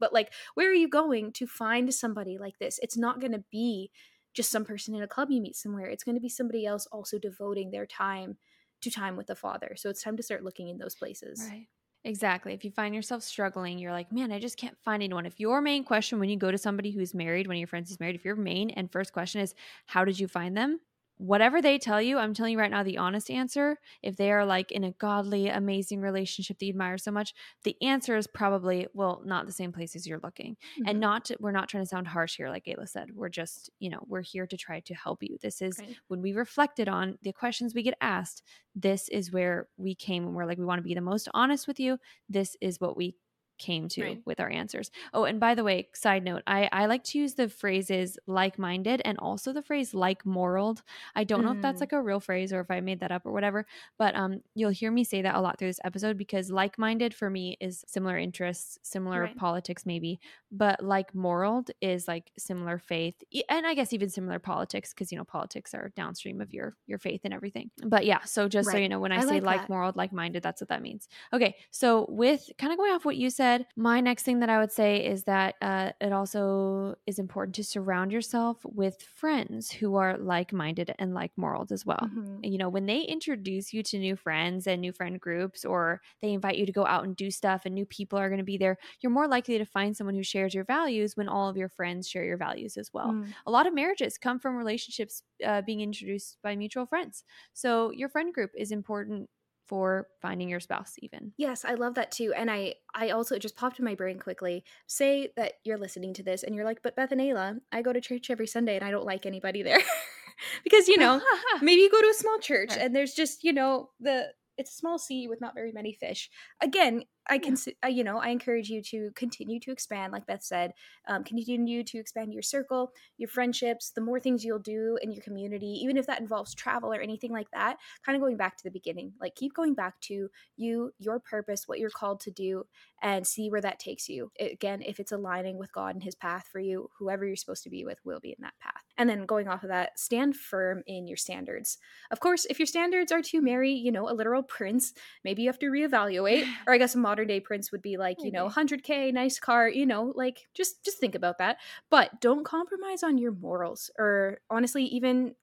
but 0.00 0.12
like 0.12 0.32
where 0.54 0.70
are 0.70 0.74
you 0.74 0.88
going 0.88 1.32
to 1.32 1.46
find 1.46 1.92
somebody 1.92 2.38
like 2.38 2.58
this? 2.58 2.78
It's 2.82 2.96
not 2.96 3.20
going 3.20 3.32
to 3.32 3.44
be 3.50 3.90
just 4.34 4.50
some 4.50 4.64
person 4.64 4.94
in 4.94 5.02
a 5.02 5.08
club 5.08 5.30
you 5.30 5.42
meet 5.42 5.56
somewhere. 5.56 5.86
It's 5.86 6.04
going 6.04 6.14
to 6.14 6.20
be 6.20 6.28
somebody 6.28 6.64
else 6.64 6.86
also 6.90 7.18
devoting 7.18 7.70
their 7.70 7.86
time 7.86 8.38
to 8.80 8.90
time 8.90 9.16
with 9.16 9.26
the 9.26 9.36
Father. 9.36 9.74
So 9.76 9.90
it's 9.90 10.02
time 10.02 10.16
to 10.16 10.22
start 10.22 10.42
looking 10.42 10.68
in 10.68 10.78
those 10.78 10.94
places. 10.94 11.46
Right. 11.50 11.68
Exactly. 12.04 12.52
If 12.52 12.64
you 12.64 12.72
find 12.72 12.94
yourself 12.94 13.22
struggling, 13.22 13.78
you're 13.78 13.92
like, 13.92 14.10
man, 14.10 14.32
I 14.32 14.40
just 14.40 14.56
can't 14.56 14.76
find 14.82 15.02
anyone. 15.02 15.24
If 15.24 15.38
your 15.38 15.60
main 15.60 15.84
question 15.84 16.18
when 16.18 16.30
you 16.30 16.36
go 16.36 16.50
to 16.50 16.58
somebody 16.58 16.90
who's 16.90 17.14
married, 17.14 17.46
one 17.46 17.54
of 17.56 17.60
your 17.60 17.68
friends 17.68 17.92
is 17.92 18.00
married, 18.00 18.16
if 18.16 18.24
your 18.24 18.34
main 18.34 18.70
and 18.70 18.90
first 18.90 19.12
question 19.12 19.40
is, 19.40 19.54
how 19.86 20.04
did 20.04 20.18
you 20.18 20.26
find 20.26 20.56
them? 20.56 20.80
Whatever 21.22 21.62
they 21.62 21.78
tell 21.78 22.02
you, 22.02 22.18
I'm 22.18 22.34
telling 22.34 22.52
you 22.52 22.58
right 22.58 22.70
now, 22.70 22.82
the 22.82 22.98
honest 22.98 23.30
answer, 23.30 23.78
if 24.02 24.16
they 24.16 24.32
are 24.32 24.44
like 24.44 24.72
in 24.72 24.82
a 24.82 24.90
godly, 24.90 25.48
amazing 25.48 26.00
relationship 26.00 26.58
that 26.58 26.66
you 26.66 26.70
admire 26.70 26.98
so 26.98 27.12
much, 27.12 27.32
the 27.62 27.76
answer 27.80 28.16
is 28.16 28.26
probably, 28.26 28.88
well, 28.92 29.22
not 29.24 29.46
the 29.46 29.52
same 29.52 29.70
place 29.70 29.94
as 29.94 30.04
you're 30.04 30.20
looking. 30.22 30.56
Mm-hmm. 30.56 30.88
And 30.88 31.00
not, 31.00 31.26
to, 31.26 31.36
we're 31.38 31.52
not 31.52 31.68
trying 31.68 31.84
to 31.84 31.88
sound 31.88 32.08
harsh 32.08 32.36
here, 32.36 32.48
like 32.48 32.64
Ayla 32.64 32.88
said. 32.88 33.10
We're 33.14 33.28
just, 33.28 33.70
you 33.78 33.88
know, 33.88 34.00
we're 34.08 34.22
here 34.22 34.48
to 34.48 34.56
try 34.56 34.80
to 34.80 34.94
help 34.94 35.22
you. 35.22 35.38
This 35.40 35.62
is 35.62 35.78
right. 35.78 35.96
when 36.08 36.22
we 36.22 36.32
reflected 36.32 36.88
on 36.88 37.18
the 37.22 37.32
questions 37.32 37.72
we 37.72 37.84
get 37.84 37.94
asked, 38.00 38.42
this 38.74 39.08
is 39.08 39.30
where 39.30 39.68
we 39.76 39.94
came 39.94 40.24
and 40.26 40.34
we're 40.34 40.46
like, 40.46 40.58
we 40.58 40.64
want 40.64 40.80
to 40.80 40.82
be 40.82 40.94
the 40.94 41.00
most 41.00 41.28
honest 41.34 41.68
with 41.68 41.78
you. 41.78 41.98
This 42.28 42.56
is 42.60 42.80
what 42.80 42.96
we 42.96 43.14
came 43.62 43.88
to 43.88 44.02
right. 44.02 44.22
with 44.24 44.40
our 44.40 44.50
answers. 44.50 44.90
Oh, 45.14 45.24
and 45.24 45.38
by 45.38 45.54
the 45.54 45.64
way, 45.64 45.88
side 45.94 46.24
note, 46.24 46.42
I, 46.46 46.68
I 46.72 46.86
like 46.86 47.04
to 47.04 47.18
use 47.18 47.34
the 47.34 47.48
phrases 47.48 48.18
like 48.26 48.58
minded 48.58 49.00
and 49.04 49.18
also 49.18 49.52
the 49.52 49.62
phrase 49.62 49.94
like 49.94 50.26
moraled. 50.26 50.82
I 51.14 51.24
don't 51.24 51.42
mm. 51.42 51.44
know 51.44 51.52
if 51.52 51.62
that's 51.62 51.78
mm. 51.78 51.82
like 51.82 51.92
a 51.92 52.02
real 52.02 52.20
phrase 52.20 52.52
or 52.52 52.60
if 52.60 52.70
I 52.70 52.80
made 52.80 53.00
that 53.00 53.12
up 53.12 53.24
or 53.24 53.32
whatever, 53.32 53.66
but 53.98 54.16
um, 54.16 54.40
you'll 54.54 54.70
hear 54.70 54.90
me 54.90 55.04
say 55.04 55.22
that 55.22 55.34
a 55.34 55.40
lot 55.40 55.58
through 55.58 55.68
this 55.68 55.80
episode 55.84 56.18
because 56.18 56.50
like 56.50 56.78
minded 56.78 57.14
for 57.14 57.30
me 57.30 57.56
is 57.60 57.84
similar 57.86 58.18
interests, 58.18 58.78
similar 58.82 59.22
right. 59.22 59.36
politics, 59.36 59.86
maybe, 59.86 60.18
but 60.50 60.82
like 60.82 61.14
moraled 61.14 61.70
is 61.80 62.08
like 62.08 62.32
similar 62.36 62.78
faith 62.78 63.14
and 63.48 63.66
I 63.66 63.74
guess 63.74 63.92
even 63.92 64.08
similar 64.08 64.38
politics 64.38 64.92
because 64.92 65.12
you 65.12 65.18
know 65.18 65.24
politics 65.24 65.74
are 65.74 65.92
downstream 65.94 66.40
of 66.40 66.52
your 66.52 66.76
your 66.86 66.98
faith 66.98 67.20
and 67.24 67.34
everything. 67.34 67.70
But 67.84 68.06
yeah, 68.06 68.20
so 68.24 68.48
just 68.48 68.68
right. 68.68 68.72
so 68.72 68.78
you 68.78 68.88
know, 68.88 68.98
when 68.98 69.12
I, 69.12 69.18
I 69.18 69.20
say 69.20 69.40
like, 69.40 69.60
like 69.60 69.68
moraled, 69.68 69.96
like 69.96 70.12
minded, 70.12 70.42
that's 70.42 70.60
what 70.60 70.68
that 70.68 70.82
means. 70.82 71.08
Okay, 71.32 71.56
so 71.70 72.06
with 72.08 72.50
kind 72.58 72.72
of 72.72 72.78
going 72.78 72.92
off 72.92 73.04
what 73.04 73.16
you 73.16 73.30
said 73.30 73.51
said. 73.52 73.66
My 73.76 74.00
next 74.00 74.22
thing 74.22 74.40
that 74.40 74.48
I 74.48 74.58
would 74.58 74.72
say 74.72 75.04
is 75.04 75.24
that 75.24 75.54
uh, 75.60 75.92
it 76.00 76.12
also 76.12 76.94
is 77.06 77.18
important 77.18 77.54
to 77.56 77.64
surround 77.64 78.12
yourself 78.12 78.58
with 78.64 79.02
friends 79.02 79.70
who 79.70 79.96
are 79.96 80.16
like 80.18 80.52
minded 80.52 80.94
and 80.98 81.14
like 81.14 81.32
morals 81.36 81.72
as 81.72 81.84
well. 81.84 82.00
Mm-hmm. 82.02 82.44
You 82.44 82.58
know, 82.58 82.68
when 82.68 82.86
they 82.86 83.00
introduce 83.00 83.72
you 83.72 83.82
to 83.84 83.98
new 83.98 84.16
friends 84.16 84.66
and 84.66 84.80
new 84.80 84.92
friend 84.92 85.20
groups, 85.20 85.64
or 85.64 86.00
they 86.20 86.32
invite 86.32 86.56
you 86.56 86.66
to 86.66 86.72
go 86.72 86.86
out 86.86 87.04
and 87.04 87.16
do 87.16 87.30
stuff 87.30 87.62
and 87.64 87.74
new 87.74 87.86
people 87.86 88.18
are 88.18 88.28
going 88.28 88.38
to 88.38 88.44
be 88.44 88.58
there, 88.58 88.78
you're 89.00 89.12
more 89.12 89.28
likely 89.28 89.58
to 89.58 89.64
find 89.64 89.96
someone 89.96 90.14
who 90.14 90.22
shares 90.22 90.54
your 90.54 90.64
values 90.64 91.16
when 91.16 91.28
all 91.28 91.48
of 91.48 91.56
your 91.56 91.68
friends 91.68 92.08
share 92.08 92.24
your 92.24 92.38
values 92.38 92.76
as 92.76 92.90
well. 92.92 93.12
Mm. 93.12 93.28
A 93.46 93.50
lot 93.50 93.66
of 93.66 93.74
marriages 93.74 94.18
come 94.18 94.38
from 94.38 94.56
relationships 94.56 95.22
uh, 95.46 95.62
being 95.62 95.80
introduced 95.80 96.38
by 96.42 96.56
mutual 96.56 96.86
friends. 96.86 97.24
So 97.52 97.90
your 97.90 98.08
friend 98.08 98.32
group 98.32 98.50
is 98.56 98.72
important 98.72 99.28
for 99.66 100.08
finding 100.20 100.48
your 100.48 100.60
spouse 100.60 100.94
even. 100.98 101.32
Yes, 101.36 101.64
I 101.64 101.74
love 101.74 101.94
that 101.94 102.10
too. 102.10 102.32
And 102.36 102.50
I 102.50 102.74
I 102.94 103.10
also 103.10 103.36
it 103.36 103.42
just 103.42 103.56
popped 103.56 103.78
in 103.78 103.84
my 103.84 103.94
brain 103.94 104.18
quickly. 104.18 104.64
Say 104.86 105.32
that 105.36 105.54
you're 105.64 105.78
listening 105.78 106.14
to 106.14 106.22
this 106.22 106.42
and 106.42 106.54
you're 106.54 106.64
like, 106.64 106.82
"But 106.82 106.96
Beth 106.96 107.12
and 107.12 107.20
Ayla, 107.20 107.60
I 107.70 107.82
go 107.82 107.92
to 107.92 108.00
church 108.00 108.30
every 108.30 108.46
Sunday 108.46 108.76
and 108.76 108.84
I 108.84 108.90
don't 108.90 109.06
like 109.06 109.26
anybody 109.26 109.62
there." 109.62 109.80
because, 110.64 110.88
you 110.88 110.98
know, 110.98 111.20
maybe 111.62 111.82
you 111.82 111.90
go 111.90 112.00
to 112.00 112.08
a 112.08 112.14
small 112.14 112.38
church 112.38 112.72
and 112.76 112.94
there's 112.94 113.14
just, 113.14 113.44
you 113.44 113.52
know, 113.52 113.90
the 114.00 114.32
it's 114.58 114.72
a 114.72 114.76
small 114.76 114.98
sea 114.98 115.28
with 115.28 115.40
not 115.40 115.54
very 115.54 115.72
many 115.72 115.92
fish. 115.92 116.30
Again, 116.60 117.04
I 117.28 117.38
can, 117.38 117.56
yeah. 117.66 117.88
you 117.88 118.04
know, 118.04 118.18
I 118.18 118.28
encourage 118.28 118.68
you 118.68 118.82
to 118.82 119.10
continue 119.14 119.60
to 119.60 119.70
expand, 119.70 120.12
like 120.12 120.26
Beth 120.26 120.42
said, 120.42 120.72
um, 121.08 121.24
continue 121.24 121.84
to 121.84 121.98
expand 121.98 122.32
your 122.32 122.42
circle, 122.42 122.92
your 123.16 123.28
friendships. 123.28 123.90
The 123.90 124.00
more 124.00 124.18
things 124.18 124.44
you'll 124.44 124.58
do 124.58 124.98
in 125.02 125.12
your 125.12 125.22
community, 125.22 125.78
even 125.82 125.96
if 125.96 126.06
that 126.06 126.20
involves 126.20 126.54
travel 126.54 126.92
or 126.92 127.00
anything 127.00 127.32
like 127.32 127.50
that, 127.52 127.76
kind 128.04 128.16
of 128.16 128.22
going 128.22 128.36
back 128.36 128.56
to 128.56 128.64
the 128.64 128.70
beginning, 128.70 129.12
like 129.20 129.34
keep 129.34 129.54
going 129.54 129.74
back 129.74 130.00
to 130.02 130.28
you, 130.56 130.92
your 130.98 131.20
purpose, 131.20 131.66
what 131.66 131.78
you're 131.78 131.90
called 131.90 132.20
to 132.20 132.30
do, 132.30 132.64
and 133.02 133.26
see 133.26 133.50
where 133.50 133.60
that 133.60 133.78
takes 133.78 134.08
you. 134.08 134.30
Again, 134.40 134.82
if 134.82 135.00
it's 135.00 135.12
aligning 135.12 135.58
with 135.58 135.72
God 135.72 135.94
and 135.94 136.02
His 136.02 136.14
path 136.14 136.48
for 136.50 136.60
you, 136.60 136.88
whoever 136.98 137.26
you're 137.26 137.36
supposed 137.36 137.64
to 137.64 137.70
be 137.70 137.84
with 137.84 137.98
will 138.04 138.20
be 138.20 138.30
in 138.30 138.42
that 138.42 138.54
path. 138.60 138.82
And 138.96 139.08
then 139.08 139.26
going 139.26 139.48
off 139.48 139.62
of 139.62 139.70
that, 139.70 139.98
stand 139.98 140.36
firm 140.36 140.82
in 140.86 141.08
your 141.08 141.16
standards. 141.16 141.78
Of 142.10 142.20
course, 142.20 142.46
if 142.48 142.58
your 142.58 142.66
standards 142.66 143.10
are 143.10 143.22
to 143.22 143.40
marry, 143.40 143.72
you 143.72 143.90
know, 143.90 144.08
a 144.08 144.14
literal 144.14 144.42
prince, 144.42 144.92
maybe 145.24 145.42
you 145.42 145.48
have 145.48 145.58
to 145.60 145.66
reevaluate, 145.66 146.46
or 146.66 146.74
I 146.74 146.78
guess 146.78 146.94
a 146.94 146.98
modern 147.12 147.28
day 147.28 147.40
prince 147.40 147.70
would 147.72 147.82
be 147.82 147.96
like, 147.98 148.24
you 148.24 148.32
know, 148.32 148.46
100k, 148.46 149.12
nice 149.12 149.38
car, 149.38 149.68
you 149.68 149.86
know, 149.86 150.12
like 150.16 150.48
just 150.54 150.82
just 150.84 150.98
think 150.98 151.14
about 151.14 151.38
that. 151.38 151.58
But 151.90 152.20
don't 152.20 152.44
compromise 152.44 153.02
on 153.02 153.18
your 153.18 153.32
morals, 153.32 153.90
or 153.98 154.40
honestly, 154.50 154.84
even 154.84 155.34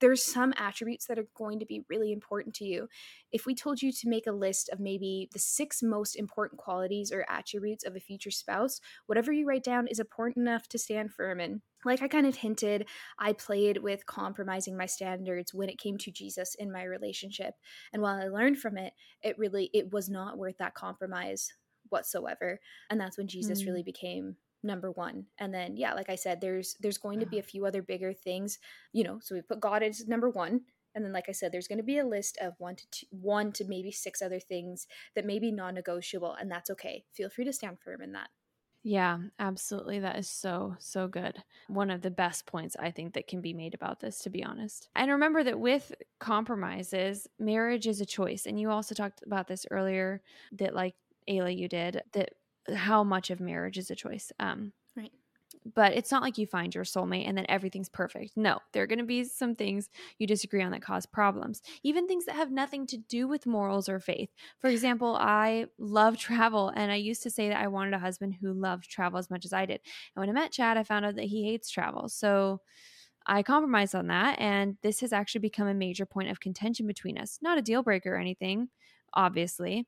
there's 0.00 0.22
some 0.22 0.52
attributes 0.56 1.06
that 1.06 1.18
are 1.18 1.28
going 1.34 1.58
to 1.60 1.66
be 1.66 1.84
really 1.88 2.12
important 2.12 2.54
to 2.56 2.64
you. 2.64 2.88
If 3.32 3.46
we 3.46 3.54
told 3.54 3.82
you 3.82 3.92
to 3.92 4.08
make 4.08 4.26
a 4.26 4.32
list 4.32 4.68
of 4.70 4.80
maybe 4.80 5.28
the 5.32 5.38
six 5.38 5.82
most 5.82 6.16
important 6.16 6.58
qualities 6.58 7.12
or 7.12 7.26
attributes 7.28 7.84
of 7.84 7.96
a 7.96 8.00
future 8.00 8.30
spouse, 8.30 8.80
whatever 9.06 9.32
you 9.32 9.46
write 9.46 9.64
down 9.64 9.86
is 9.88 9.98
important 9.98 10.46
enough 10.46 10.68
to 10.68 10.78
stand 10.78 11.12
firm 11.12 11.40
in. 11.40 11.62
Like 11.84 12.02
I 12.02 12.08
kind 12.08 12.26
of 12.26 12.36
hinted, 12.36 12.88
I 13.18 13.32
played 13.32 13.78
with 13.78 14.06
compromising 14.06 14.76
my 14.76 14.86
standards 14.86 15.54
when 15.54 15.68
it 15.68 15.78
came 15.78 15.98
to 15.98 16.10
Jesus 16.10 16.56
in 16.58 16.72
my 16.72 16.82
relationship. 16.82 17.54
And 17.92 18.02
while 18.02 18.16
I 18.16 18.26
learned 18.26 18.58
from 18.58 18.76
it, 18.76 18.92
it 19.22 19.38
really 19.38 19.70
it 19.72 19.92
was 19.92 20.08
not 20.08 20.38
worth 20.38 20.58
that 20.58 20.74
compromise 20.74 21.48
whatsoever. 21.88 22.58
And 22.90 23.00
that's 23.00 23.16
when 23.16 23.28
Jesus 23.28 23.62
mm. 23.62 23.66
really 23.66 23.82
became 23.82 24.36
number 24.66 24.90
one 24.90 25.24
and 25.38 25.54
then 25.54 25.76
yeah 25.76 25.94
like 25.94 26.10
i 26.10 26.14
said 26.14 26.40
there's 26.40 26.76
there's 26.80 26.98
going 26.98 27.20
to 27.20 27.26
be 27.26 27.38
a 27.38 27.40
mm-hmm. 27.40 27.48
few 27.48 27.66
other 27.66 27.82
bigger 27.82 28.12
things 28.12 28.58
you 28.92 29.04
know 29.04 29.18
so 29.20 29.34
we 29.34 29.42
put 29.42 29.60
god 29.60 29.82
as 29.82 30.06
number 30.06 30.28
one 30.28 30.60
and 30.94 31.04
then 31.04 31.12
like 31.12 31.28
i 31.28 31.32
said 31.32 31.52
there's 31.52 31.68
going 31.68 31.78
to 31.78 31.84
be 31.84 31.98
a 31.98 32.06
list 32.06 32.36
of 32.40 32.54
one 32.58 32.76
to 32.76 32.84
two, 32.90 33.06
one 33.10 33.52
to 33.52 33.64
maybe 33.64 33.90
six 33.90 34.20
other 34.20 34.40
things 34.40 34.86
that 35.14 35.24
may 35.24 35.38
be 35.38 35.52
non-negotiable 35.52 36.34
and 36.34 36.50
that's 36.50 36.70
okay 36.70 37.04
feel 37.12 37.30
free 37.30 37.44
to 37.44 37.52
stand 37.52 37.78
firm 37.78 38.02
in 38.02 38.12
that 38.12 38.28
yeah, 38.88 39.18
absolutely. 39.40 39.98
That 39.98 40.16
is 40.16 40.30
so, 40.30 40.76
so 40.78 41.08
good. 41.08 41.42
One 41.66 41.90
of 41.90 42.02
the 42.02 42.10
best 42.12 42.46
points 42.46 42.76
I 42.78 42.92
think 42.92 43.14
that 43.14 43.26
can 43.26 43.40
be 43.40 43.52
made 43.52 43.74
about 43.74 43.98
this, 43.98 44.20
to 44.20 44.30
be 44.30 44.44
honest. 44.44 44.88
And 44.94 45.10
remember 45.10 45.42
that 45.42 45.58
with 45.58 45.92
compromises, 46.20 47.26
marriage 47.40 47.88
is 47.88 48.00
a 48.00 48.06
choice. 48.06 48.46
And 48.46 48.60
you 48.60 48.70
also 48.70 48.94
talked 48.94 49.24
about 49.26 49.48
this 49.48 49.66
earlier 49.72 50.22
that, 50.52 50.72
like 50.72 50.94
Ayla, 51.28 51.56
you 51.56 51.66
did, 51.66 52.00
that 52.12 52.34
how 52.74 53.04
much 53.04 53.30
of 53.30 53.40
marriage 53.40 53.78
is 53.78 53.90
a 53.90 53.94
choice. 53.94 54.32
Um, 54.38 54.72
right. 54.96 55.12
But 55.74 55.94
it's 55.94 56.10
not 56.10 56.22
like 56.22 56.38
you 56.38 56.46
find 56.46 56.74
your 56.74 56.84
soulmate 56.84 57.28
and 57.28 57.36
then 57.36 57.46
everything's 57.48 57.88
perfect. 57.88 58.36
No, 58.36 58.58
there 58.72 58.82
are 58.82 58.86
going 58.86 59.00
to 59.00 59.04
be 59.04 59.24
some 59.24 59.54
things 59.54 59.88
you 60.18 60.26
disagree 60.26 60.62
on 60.62 60.70
that 60.72 60.82
cause 60.82 61.06
problems, 61.06 61.60
even 61.82 62.06
things 62.06 62.24
that 62.26 62.36
have 62.36 62.50
nothing 62.50 62.86
to 62.88 62.96
do 62.96 63.26
with 63.26 63.46
morals 63.46 63.88
or 63.88 63.98
faith. 63.98 64.30
For 64.60 64.68
example, 64.68 65.16
I 65.18 65.66
love 65.78 66.16
travel, 66.18 66.72
and 66.74 66.92
I 66.92 66.96
used 66.96 67.22
to 67.24 67.30
say 67.30 67.48
that 67.48 67.60
I 67.60 67.68
wanted 67.68 67.94
a 67.94 67.98
husband 67.98 68.36
who 68.40 68.52
loved 68.52 68.88
travel 68.90 69.18
as 69.18 69.30
much 69.30 69.44
as 69.44 69.52
I 69.52 69.66
did. 69.66 69.80
And 70.14 70.20
when 70.20 70.28
I 70.28 70.32
met 70.32 70.52
Chad, 70.52 70.76
I 70.76 70.82
found 70.82 71.04
out 71.04 71.16
that 71.16 71.24
he 71.24 71.44
hates 71.44 71.70
travel. 71.70 72.08
So 72.08 72.60
I 73.26 73.42
compromised 73.42 73.94
on 73.94 74.06
that, 74.06 74.38
and 74.38 74.76
this 74.82 75.00
has 75.00 75.12
actually 75.12 75.40
become 75.40 75.66
a 75.66 75.74
major 75.74 76.06
point 76.06 76.30
of 76.30 76.40
contention 76.40 76.86
between 76.86 77.18
us. 77.18 77.38
Not 77.42 77.58
a 77.58 77.62
deal 77.62 77.82
breaker 77.82 78.14
or 78.14 78.18
anything, 78.18 78.68
obviously, 79.14 79.86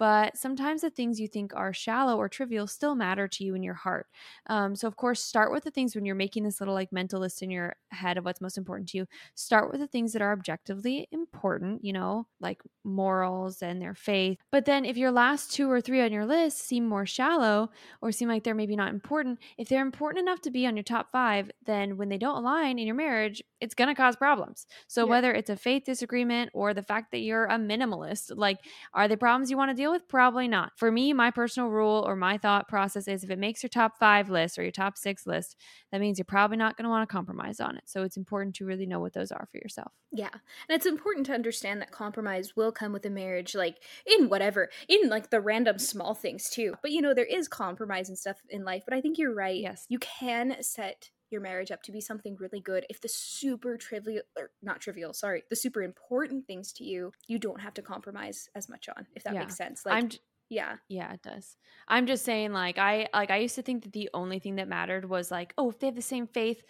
but 0.00 0.34
sometimes 0.34 0.80
the 0.80 0.88
things 0.88 1.20
you 1.20 1.28
think 1.28 1.54
are 1.54 1.74
shallow 1.74 2.16
or 2.16 2.26
trivial 2.26 2.66
still 2.66 2.94
matter 2.94 3.28
to 3.28 3.44
you 3.44 3.54
in 3.54 3.62
your 3.62 3.74
heart. 3.74 4.06
Um, 4.46 4.74
so, 4.74 4.88
of 4.88 4.96
course, 4.96 5.22
start 5.22 5.52
with 5.52 5.64
the 5.64 5.70
things 5.70 5.94
when 5.94 6.06
you're 6.06 6.14
making 6.14 6.42
this 6.42 6.58
little 6.58 6.72
like 6.72 6.90
mental 6.90 7.20
list 7.20 7.42
in 7.42 7.50
your 7.50 7.76
head 7.90 8.16
of 8.16 8.24
what's 8.24 8.40
most 8.40 8.56
important 8.56 8.88
to 8.88 8.96
you. 8.96 9.06
Start 9.34 9.70
with 9.70 9.78
the 9.78 9.86
things 9.86 10.14
that 10.14 10.22
are 10.22 10.32
objectively 10.32 11.06
important, 11.12 11.84
you 11.84 11.92
know, 11.92 12.26
like 12.40 12.62
morals 12.82 13.60
and 13.60 13.82
their 13.82 13.92
faith. 13.92 14.38
But 14.50 14.64
then, 14.64 14.86
if 14.86 14.96
your 14.96 15.12
last 15.12 15.52
two 15.52 15.70
or 15.70 15.82
three 15.82 16.00
on 16.00 16.12
your 16.12 16.24
list 16.24 16.60
seem 16.60 16.88
more 16.88 17.04
shallow 17.04 17.70
or 18.00 18.10
seem 18.10 18.28
like 18.28 18.42
they're 18.42 18.54
maybe 18.54 18.76
not 18.76 18.94
important, 18.94 19.38
if 19.58 19.68
they're 19.68 19.82
important 19.82 20.22
enough 20.22 20.40
to 20.40 20.50
be 20.50 20.66
on 20.66 20.78
your 20.78 20.82
top 20.82 21.12
five, 21.12 21.50
then 21.66 21.98
when 21.98 22.08
they 22.08 22.16
don't 22.16 22.38
align 22.38 22.78
in 22.78 22.86
your 22.86 22.96
marriage, 22.96 23.42
it's 23.60 23.74
going 23.74 23.88
to 23.88 23.94
cause 23.94 24.16
problems. 24.16 24.66
So, 24.88 25.04
yeah. 25.04 25.10
whether 25.10 25.34
it's 25.34 25.50
a 25.50 25.56
faith 25.56 25.84
disagreement 25.84 26.52
or 26.54 26.72
the 26.72 26.82
fact 26.82 27.10
that 27.10 27.18
you're 27.18 27.44
a 27.44 27.58
minimalist, 27.58 28.32
like, 28.34 28.60
are 28.94 29.06
they 29.06 29.16
problems 29.16 29.50
you 29.50 29.58
want 29.58 29.70
to 29.70 29.74
deal 29.74 29.89
deal 29.90 29.98
with? 29.98 30.08
Probably 30.08 30.48
not. 30.48 30.72
For 30.76 30.90
me, 30.90 31.12
my 31.12 31.30
personal 31.30 31.68
rule 31.68 32.04
or 32.06 32.16
my 32.16 32.38
thought 32.38 32.68
process 32.68 33.08
is 33.08 33.24
if 33.24 33.30
it 33.30 33.38
makes 33.38 33.62
your 33.62 33.70
top 33.70 33.98
five 33.98 34.30
list 34.30 34.58
or 34.58 34.62
your 34.62 34.72
top 34.72 34.96
six 34.96 35.26
list, 35.26 35.56
that 35.92 36.00
means 36.00 36.18
you're 36.18 36.24
probably 36.24 36.56
not 36.56 36.76
going 36.76 36.84
to 36.84 36.90
want 36.90 37.08
to 37.08 37.12
compromise 37.12 37.60
on 37.60 37.76
it. 37.76 37.84
So 37.86 38.02
it's 38.02 38.16
important 38.16 38.54
to 38.56 38.64
really 38.64 38.86
know 38.86 39.00
what 39.00 39.12
those 39.12 39.32
are 39.32 39.48
for 39.50 39.58
yourself. 39.58 39.92
Yeah. 40.12 40.30
And 40.32 40.76
it's 40.76 40.86
important 40.86 41.26
to 41.26 41.34
understand 41.34 41.80
that 41.80 41.90
compromise 41.90 42.56
will 42.56 42.72
come 42.72 42.92
with 42.92 43.06
a 43.06 43.10
marriage, 43.10 43.54
like 43.54 43.82
in 44.06 44.28
whatever, 44.28 44.70
in 44.88 45.08
like 45.08 45.30
the 45.30 45.40
random 45.40 45.78
small 45.78 46.14
things 46.14 46.48
too. 46.48 46.74
But 46.82 46.92
you 46.92 47.00
know, 47.02 47.14
there 47.14 47.24
is 47.24 47.48
compromise 47.48 48.08
and 48.08 48.18
stuff 48.18 48.38
in 48.48 48.64
life. 48.64 48.84
But 48.86 48.94
I 48.94 49.00
think 49.00 49.18
you're 49.18 49.34
right. 49.34 49.56
Yes. 49.56 49.86
You 49.88 49.98
can 49.98 50.56
set 50.62 51.10
your 51.30 51.40
marriage 51.40 51.70
up 51.70 51.82
to 51.82 51.92
be 51.92 52.00
something 52.00 52.36
really 52.38 52.60
good 52.60 52.84
if 52.88 53.00
the 53.00 53.08
super 53.08 53.76
trivial 53.76 54.22
or 54.38 54.50
not 54.62 54.80
trivial 54.80 55.12
sorry 55.12 55.42
the 55.50 55.56
super 55.56 55.82
important 55.82 56.46
things 56.46 56.72
to 56.72 56.84
you 56.84 57.12
you 57.26 57.38
don't 57.38 57.60
have 57.60 57.74
to 57.74 57.82
compromise 57.82 58.48
as 58.54 58.68
much 58.68 58.88
on 58.96 59.06
if 59.14 59.22
that 59.22 59.34
yeah. 59.34 59.40
makes 59.40 59.56
sense 59.56 59.82
like 59.84 59.94
I'm, 59.94 60.10
yeah. 60.48 60.76
Yeah 60.88 61.12
it 61.12 61.22
does. 61.22 61.56
I'm 61.86 62.06
just 62.06 62.24
saying 62.24 62.52
like 62.52 62.76
i 62.76 63.08
like 63.14 63.30
i 63.30 63.36
used 63.36 63.54
to 63.54 63.62
think 63.62 63.84
that 63.84 63.92
the 63.92 64.10
only 64.12 64.38
thing 64.38 64.56
that 64.56 64.68
mattered 64.68 65.08
was 65.08 65.30
like 65.30 65.54
oh 65.56 65.70
if 65.70 65.78
they 65.78 65.86
have 65.86 65.96
the 65.96 66.02
same 66.02 66.26
faith 66.26 66.62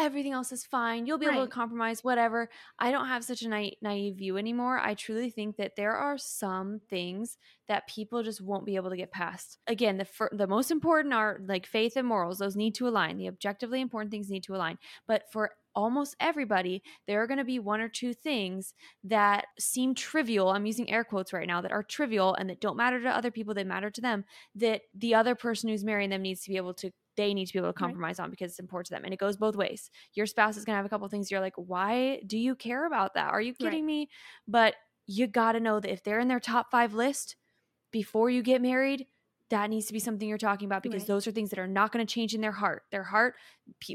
everything 0.00 0.32
else 0.32 0.52
is 0.52 0.64
fine. 0.64 1.06
You'll 1.06 1.18
be 1.18 1.26
right. 1.26 1.36
able 1.36 1.46
to 1.46 1.52
compromise, 1.52 2.02
whatever. 2.02 2.48
I 2.78 2.90
don't 2.90 3.06
have 3.06 3.24
such 3.24 3.42
a 3.42 3.48
na- 3.48 3.70
naive 3.82 4.16
view 4.16 4.36
anymore. 4.36 4.78
I 4.78 4.94
truly 4.94 5.30
think 5.30 5.56
that 5.56 5.76
there 5.76 5.96
are 5.96 6.18
some 6.18 6.80
things 6.88 7.38
that 7.68 7.88
people 7.88 8.22
just 8.22 8.40
won't 8.40 8.66
be 8.66 8.76
able 8.76 8.90
to 8.90 8.96
get 8.96 9.12
past. 9.12 9.58
Again, 9.66 9.96
the 9.98 10.04
fir- 10.04 10.30
the 10.32 10.46
most 10.46 10.70
important 10.70 11.14
are 11.14 11.40
like 11.46 11.66
faith 11.66 11.96
and 11.96 12.06
morals. 12.06 12.38
Those 12.38 12.56
need 12.56 12.74
to 12.76 12.88
align. 12.88 13.16
The 13.16 13.28
objectively 13.28 13.80
important 13.80 14.10
things 14.10 14.30
need 14.30 14.44
to 14.44 14.54
align. 14.54 14.78
But 15.06 15.24
for 15.30 15.52
almost 15.74 16.16
everybody, 16.20 16.82
there 17.06 17.22
are 17.22 17.26
going 17.26 17.38
to 17.38 17.44
be 17.44 17.58
one 17.58 17.80
or 17.80 17.88
two 17.88 18.12
things 18.12 18.74
that 19.04 19.46
seem 19.58 19.94
trivial. 19.94 20.50
I'm 20.50 20.66
using 20.66 20.90
air 20.90 21.04
quotes 21.04 21.32
right 21.32 21.46
now 21.46 21.60
that 21.60 21.72
are 21.72 21.82
trivial 21.82 22.34
and 22.34 22.50
that 22.50 22.60
don't 22.60 22.76
matter 22.76 23.00
to 23.00 23.08
other 23.08 23.30
people, 23.30 23.54
they 23.54 23.64
matter 23.64 23.90
to 23.90 24.00
them, 24.00 24.24
that 24.56 24.82
the 24.94 25.14
other 25.14 25.34
person 25.34 25.68
who's 25.68 25.84
marrying 25.84 26.10
them 26.10 26.22
needs 26.22 26.42
to 26.42 26.50
be 26.50 26.56
able 26.56 26.74
to 26.74 26.90
they 27.16 27.34
need 27.34 27.46
to 27.46 27.52
be 27.52 27.58
able 27.58 27.68
to 27.68 27.78
compromise 27.78 28.18
right. 28.18 28.24
on 28.24 28.30
because 28.30 28.52
it's 28.52 28.60
important 28.60 28.86
to 28.86 28.94
them. 28.94 29.04
And 29.04 29.12
it 29.12 29.18
goes 29.18 29.36
both 29.36 29.56
ways. 29.56 29.90
Your 30.14 30.26
spouse 30.26 30.56
is 30.56 30.64
going 30.64 30.74
to 30.74 30.78
have 30.78 30.86
a 30.86 30.88
couple 30.88 31.08
things 31.08 31.30
you're 31.30 31.40
like, 31.40 31.54
why 31.56 32.20
do 32.26 32.38
you 32.38 32.54
care 32.54 32.86
about 32.86 33.14
that? 33.14 33.30
Are 33.30 33.40
you 33.40 33.54
kidding 33.54 33.84
right. 33.84 33.84
me? 33.84 34.08
But 34.46 34.74
you 35.06 35.26
got 35.26 35.52
to 35.52 35.60
know 35.60 35.80
that 35.80 35.92
if 35.92 36.02
they're 36.04 36.20
in 36.20 36.28
their 36.28 36.40
top 36.40 36.70
five 36.70 36.94
list 36.94 37.36
before 37.90 38.30
you 38.30 38.42
get 38.42 38.62
married, 38.62 39.06
that 39.50 39.68
needs 39.68 39.86
to 39.86 39.92
be 39.92 39.98
something 39.98 40.28
you're 40.28 40.38
talking 40.38 40.66
about 40.66 40.82
because 40.82 41.02
right. 41.02 41.08
those 41.08 41.26
are 41.26 41.32
things 41.32 41.50
that 41.50 41.58
are 41.58 41.66
not 41.66 41.92
going 41.92 42.06
to 42.06 42.12
change 42.12 42.34
in 42.34 42.40
their 42.40 42.52
heart. 42.52 42.84
Their 42.92 43.02
heart, 43.02 43.34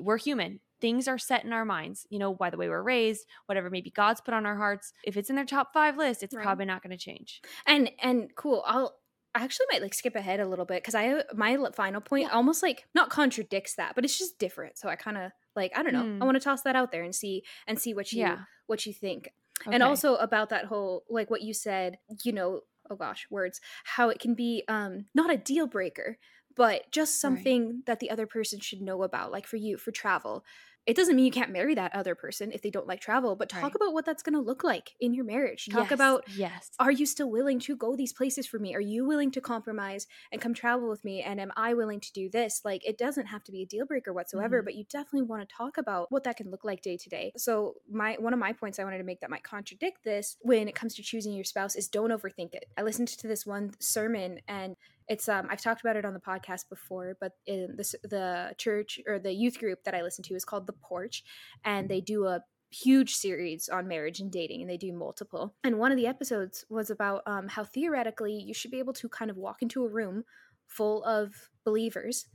we're 0.01 0.17
human. 0.17 0.59
Things 0.81 1.07
are 1.07 1.17
set 1.17 1.45
in 1.45 1.53
our 1.53 1.63
minds, 1.63 2.05
you 2.09 2.19
know, 2.19 2.33
by 2.33 2.49
the 2.49 2.57
way 2.57 2.67
we're 2.67 2.83
raised, 2.83 3.25
whatever 3.45 3.69
maybe 3.69 3.89
God's 3.89 4.19
put 4.19 4.33
on 4.33 4.45
our 4.45 4.57
hearts. 4.57 4.91
If 5.05 5.15
it's 5.15 5.29
in 5.29 5.37
their 5.37 5.45
top 5.45 5.71
five 5.73 5.95
list, 5.95 6.21
it's 6.21 6.35
probably 6.35 6.65
not 6.65 6.83
going 6.83 6.91
to 6.91 6.97
change. 6.97 7.41
And 7.65 7.89
and 8.01 8.29
cool. 8.35 8.61
I'll 8.67 8.97
I 9.35 9.43
actually 9.43 9.67
might 9.71 9.81
like 9.81 9.93
skip 9.93 10.15
ahead 10.15 10.39
a 10.39 10.47
little 10.47 10.65
bit 10.65 10.81
because 10.81 10.95
I 10.95 11.23
my 11.35 11.57
final 11.73 11.99
point 11.99 12.23
yeah. 12.23 12.35
almost 12.35 12.63
like 12.63 12.85
not 12.95 13.09
contradicts 13.09 13.75
that, 13.75 13.93
but 13.93 14.05
it's 14.05 14.17
just 14.17 14.39
different. 14.39 14.77
So 14.77 14.87
I 14.87 14.95
kind 14.95 15.17
of 15.17 15.31
like 15.55 15.73
I 15.75 15.83
don't 15.83 15.93
know. 15.93 16.03
Mm. 16.03 16.21
I 16.21 16.25
want 16.25 16.35
to 16.35 16.43
toss 16.43 16.61
that 16.61 16.75
out 16.75 16.91
there 16.91 17.03
and 17.03 17.13
see 17.13 17.43
and 17.67 17.77
see 17.77 17.93
what 17.93 18.13
you 18.13 18.21
yeah. 18.21 18.39
what 18.67 18.85
you 18.85 18.93
think. 18.93 19.29
Okay. 19.67 19.75
And 19.75 19.83
also 19.83 20.15
about 20.15 20.49
that 20.49 20.65
whole 20.65 21.03
like 21.09 21.29
what 21.29 21.41
you 21.41 21.53
said, 21.53 21.97
you 22.23 22.31
know, 22.31 22.61
oh 22.89 22.95
gosh, 22.95 23.27
words, 23.29 23.59
how 23.83 24.09
it 24.09 24.19
can 24.19 24.35
be 24.35 24.63
um 24.69 25.05
not 25.13 25.33
a 25.33 25.37
deal 25.37 25.67
breaker, 25.67 26.17
but 26.55 26.89
just 26.91 27.19
something 27.19 27.65
right. 27.65 27.85
that 27.87 27.99
the 27.99 28.09
other 28.09 28.25
person 28.25 28.61
should 28.61 28.81
know 28.81 29.03
about 29.03 29.33
like 29.33 29.47
for 29.47 29.57
you 29.57 29.77
for 29.77 29.91
travel 29.91 30.45
it 30.85 30.95
doesn't 30.95 31.15
mean 31.15 31.25
you 31.25 31.31
can't 31.31 31.51
marry 31.51 31.73
that 31.75 31.95
other 31.95 32.15
person 32.15 32.51
if 32.51 32.61
they 32.61 32.69
don't 32.69 32.87
like 32.87 33.01
travel 33.01 33.35
but 33.35 33.49
talk 33.49 33.63
right. 33.63 33.75
about 33.75 33.93
what 33.93 34.05
that's 34.05 34.21
going 34.21 34.33
to 34.33 34.39
look 34.39 34.63
like 34.63 34.93
in 34.99 35.13
your 35.13 35.25
marriage. 35.25 35.67
Talk 35.71 35.85
yes, 35.85 35.91
about 35.91 36.23
yes. 36.35 36.71
Are 36.79 36.91
you 36.91 37.05
still 37.05 37.29
willing 37.29 37.59
to 37.61 37.75
go 37.75 37.95
these 37.95 38.13
places 38.13 38.45
for 38.45 38.59
me? 38.59 38.75
Are 38.75 38.81
you 38.81 39.05
willing 39.05 39.31
to 39.31 39.41
compromise 39.41 40.07
and 40.31 40.41
come 40.41 40.53
travel 40.53 40.89
with 40.89 41.03
me? 41.03 41.21
And 41.21 41.39
am 41.39 41.51
i 41.55 41.73
willing 41.73 41.99
to 41.99 42.13
do 42.13 42.29
this? 42.29 42.61
Like 42.63 42.85
it 42.85 42.97
doesn't 42.97 43.27
have 43.27 43.43
to 43.45 43.51
be 43.51 43.63
a 43.63 43.65
deal 43.65 43.85
breaker 43.85 44.13
whatsoever 44.13 44.59
mm-hmm. 44.59 44.65
but 44.65 44.75
you 44.75 44.83
definitely 44.85 45.23
want 45.23 45.47
to 45.47 45.55
talk 45.55 45.77
about 45.77 46.11
what 46.11 46.23
that 46.25 46.37
can 46.37 46.51
look 46.51 46.63
like 46.63 46.81
day 46.81 46.97
to 46.97 47.09
day. 47.09 47.31
So 47.37 47.75
my 47.89 48.15
one 48.19 48.33
of 48.33 48.39
my 48.39 48.53
points 48.53 48.79
i 48.79 48.83
wanted 48.83 48.99
to 48.99 49.03
make 49.03 49.21
that 49.21 49.29
might 49.29 49.43
contradict 49.43 50.03
this 50.03 50.37
when 50.41 50.67
it 50.67 50.75
comes 50.75 50.95
to 50.95 51.03
choosing 51.03 51.33
your 51.33 51.43
spouse 51.43 51.75
is 51.75 51.87
don't 51.87 52.11
overthink 52.11 52.53
it. 52.53 52.65
I 52.77 52.83
listened 52.83 53.07
to 53.07 53.27
this 53.27 53.45
one 53.45 53.71
sermon 53.79 54.39
and 54.47 54.75
it's 55.07 55.29
um 55.29 55.47
I've 55.49 55.61
talked 55.61 55.81
about 55.81 55.95
it 55.95 56.05
on 56.05 56.13
the 56.13 56.19
podcast 56.19 56.69
before, 56.69 57.17
but 57.19 57.33
in 57.45 57.75
the 57.77 57.93
the 58.03 58.55
church 58.57 58.99
or 59.07 59.19
the 59.19 59.33
youth 59.33 59.59
group 59.59 59.83
that 59.83 59.95
I 59.95 60.01
listen 60.01 60.23
to 60.25 60.35
is 60.35 60.45
called 60.45 60.67
The 60.67 60.73
Porch, 60.73 61.23
and 61.63 61.89
they 61.89 62.01
do 62.01 62.25
a 62.25 62.41
huge 62.71 63.15
series 63.15 63.69
on 63.69 63.87
marriage 63.87 64.19
and 64.19 64.31
dating 64.31 64.61
and 64.61 64.69
they 64.69 64.77
do 64.77 64.91
multiple. 64.91 65.55
And 65.63 65.77
one 65.79 65.91
of 65.91 65.97
the 65.97 66.07
episodes 66.07 66.65
was 66.69 66.89
about 66.89 67.21
um, 67.25 67.47
how 67.47 67.63
theoretically 67.63 68.33
you 68.33 68.53
should 68.53 68.71
be 68.71 68.79
able 68.79 68.93
to 68.93 69.07
kind 69.07 69.31
of 69.31 69.37
walk 69.37 69.61
into 69.61 69.85
a 69.85 69.89
room 69.89 70.23
full 70.67 71.03
of 71.05 71.49
believers 71.63 72.25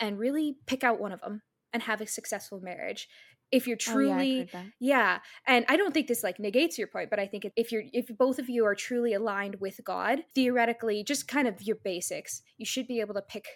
and 0.00 0.18
really 0.18 0.56
pick 0.66 0.84
out 0.84 1.00
one 1.00 1.12
of 1.12 1.20
them 1.20 1.42
and 1.72 1.82
have 1.82 2.00
a 2.00 2.06
successful 2.06 2.60
marriage 2.60 3.08
if 3.50 3.66
you're 3.66 3.76
truly 3.76 4.48
oh, 4.54 4.58
yeah, 4.58 4.64
yeah, 4.80 5.18
and 5.46 5.64
i 5.68 5.76
don't 5.76 5.94
think 5.94 6.06
this 6.06 6.22
like 6.22 6.38
negates 6.38 6.78
your 6.78 6.88
point 6.88 7.10
but 7.10 7.18
i 7.18 7.26
think 7.26 7.50
if 7.56 7.72
you're 7.72 7.84
if 7.92 8.06
both 8.16 8.38
of 8.38 8.48
you 8.48 8.64
are 8.64 8.74
truly 8.74 9.14
aligned 9.14 9.56
with 9.60 9.80
god 9.84 10.20
theoretically 10.34 11.02
just 11.02 11.28
kind 11.28 11.48
of 11.48 11.62
your 11.62 11.76
basics 11.84 12.42
you 12.56 12.66
should 12.66 12.86
be 12.86 13.00
able 13.00 13.14
to 13.14 13.22
pick 13.22 13.46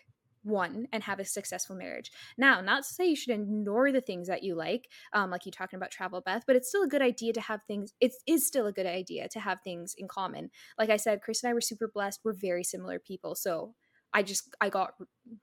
one 0.43 0.87
and 0.93 1.03
have 1.05 1.21
a 1.21 1.25
successful 1.25 1.77
marriage. 1.77 2.11
Now 2.37 2.61
not 2.61 2.83
to 2.85 2.89
say 2.89 3.07
you 3.07 3.17
should 3.17 3.35
ignore 3.35 3.93
the 3.93 4.01
things 4.01 4.29
that 4.29 4.43
you 4.43 4.55
like 4.55 4.89
um, 5.13 5.31
like 5.31 5.47
you 5.47 5.53
talking 5.53 5.77
about 5.77 5.91
travel 5.91 6.21
beth 6.21 6.45
but 6.47 6.57
it's 6.57 6.69
still 6.69 6.83
a 6.83 6.89
good 6.89 7.03
idea 7.03 7.33
to 7.33 7.41
have 7.41 7.63
things 7.65 7.93
it 8.01 8.13
is 8.27 8.47
still 8.47 8.67
a 8.67 8.73
good 8.73 8.87
idea 8.87 9.29
to 9.29 9.41
have 9.41 9.59
things 9.63 9.95
in 9.97 10.09
common. 10.09 10.51
Like 10.79 10.91
i 10.91 10.97
said 10.97 11.23
chris 11.23 11.43
and 11.43 11.51
i 11.51 11.55
were 11.55 11.61
super 11.61 11.91
blessed 11.93 12.21
we're 12.25 12.33
very 12.33 12.65
similar 12.65 12.99
people 12.99 13.35
so 13.35 13.75
I 14.15 14.23
just 14.23 14.55
I 14.61 14.69
got 14.69 14.95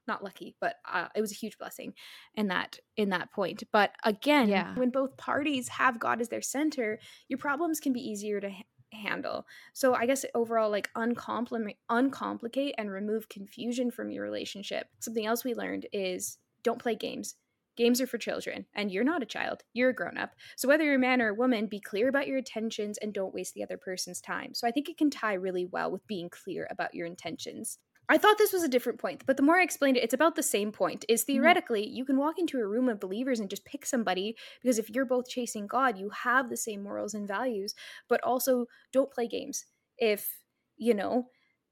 not 0.08 0.24
lucky, 0.24 0.56
but 0.62 0.76
uh, 0.92 1.08
it 1.16 1.22
was 1.22 1.32
a 1.32 1.36
huge 1.36 1.58
blessing 1.58 1.94
in 2.36 2.48
that 2.48 2.80
in 2.98 3.10
that 3.10 3.32
point. 3.32 3.64
But 3.72 3.92
again, 4.04 4.50
yeah. 4.50 4.76
when 4.76 4.90
both 4.90 5.18
parties 5.18 5.68
have 5.70 6.00
God 6.00 6.22
as 6.22 6.30
their 6.30 6.42
center, 6.42 7.00
your 7.28 7.40
problems 7.40 7.80
can 7.80 7.94
be 7.94 8.02
easier 8.02 8.40
to 8.40 8.50
ha- 8.50 8.64
handle. 8.94 9.46
So 9.74 9.94
I 9.94 10.06
guess 10.06 10.26
overall, 10.36 10.70
like 10.70 10.90
uncomplicate, 10.96 11.78
uncomplicate, 11.90 12.76
and 12.78 12.92
remove 12.92 13.30
confusion 13.30 13.92
from 13.92 14.12
your 14.12 14.24
relationship. 14.24 14.88
Something 15.00 15.26
else 15.26 15.44
we 15.44 15.54
learned 15.54 15.88
is 15.94 16.38
don't 16.64 16.82
play 16.82 16.96
games. 16.96 17.36
Games 17.78 18.02
are 18.02 18.08
for 18.08 18.18
children, 18.18 18.66
and 18.76 18.92
you're 18.92 19.06
not 19.06 19.24
a 19.24 19.26
child. 19.26 19.64
You're 19.72 19.92
a 19.92 19.96
grown 19.96 20.18
up. 20.18 20.32
So, 20.58 20.68
whether 20.68 20.84
you're 20.84 20.96
a 20.96 21.00
man 21.00 21.22
or 21.22 21.30
a 21.30 21.34
woman, 21.34 21.66
be 21.66 21.80
clear 21.80 22.10
about 22.10 22.28
your 22.28 22.40
intentions 22.40 22.98
and 22.98 23.14
don't 23.14 23.34
waste 23.34 23.54
the 23.54 23.64
other 23.64 23.78
person's 23.78 24.20
time. 24.20 24.54
So, 24.54 24.68
I 24.68 24.72
think 24.72 24.90
it 24.90 24.98
can 24.98 25.10
tie 25.10 25.36
really 25.36 25.66
well 25.66 25.90
with 25.90 26.06
being 26.06 26.30
clear 26.30 26.68
about 26.70 26.94
your 26.94 27.08
intentions. 27.08 27.78
I 28.10 28.18
thought 28.18 28.40
this 28.40 28.52
was 28.52 28.64
a 28.64 28.70
different 28.70 29.00
point, 29.00 29.24
but 29.28 29.38
the 29.38 29.44
more 29.44 29.58
I 29.58 29.64
explained 29.64 29.98
it, 29.98 30.04
it's 30.04 30.16
about 30.16 30.36
the 30.36 30.44
same 30.44 30.72
point. 30.72 31.06
Is 31.08 31.22
mm-hmm. 31.22 31.34
theoretically, 31.34 31.88
you 31.88 32.04
can 32.04 32.18
walk 32.18 32.40
into 32.40 32.58
a 32.58 32.68
room 32.68 32.90
of 32.90 33.00
believers 33.00 33.40
and 33.40 33.50
just 33.50 33.66
pick 33.66 33.86
somebody 33.86 34.36
because 34.62 34.80
if 34.80 34.90
you're 34.90 35.06
both 35.06 35.30
chasing 35.30 35.68
God, 35.68 35.98
you 35.98 36.10
have 36.10 36.50
the 36.50 36.58
same 36.58 36.84
morals 36.84 37.14
and 37.14 37.28
values, 37.28 37.76
but 38.08 38.22
also 38.24 38.66
don't 38.92 39.12
play 39.12 39.28
games. 39.28 39.66
If, 39.98 40.40
you 40.78 40.96
know, 40.96 41.28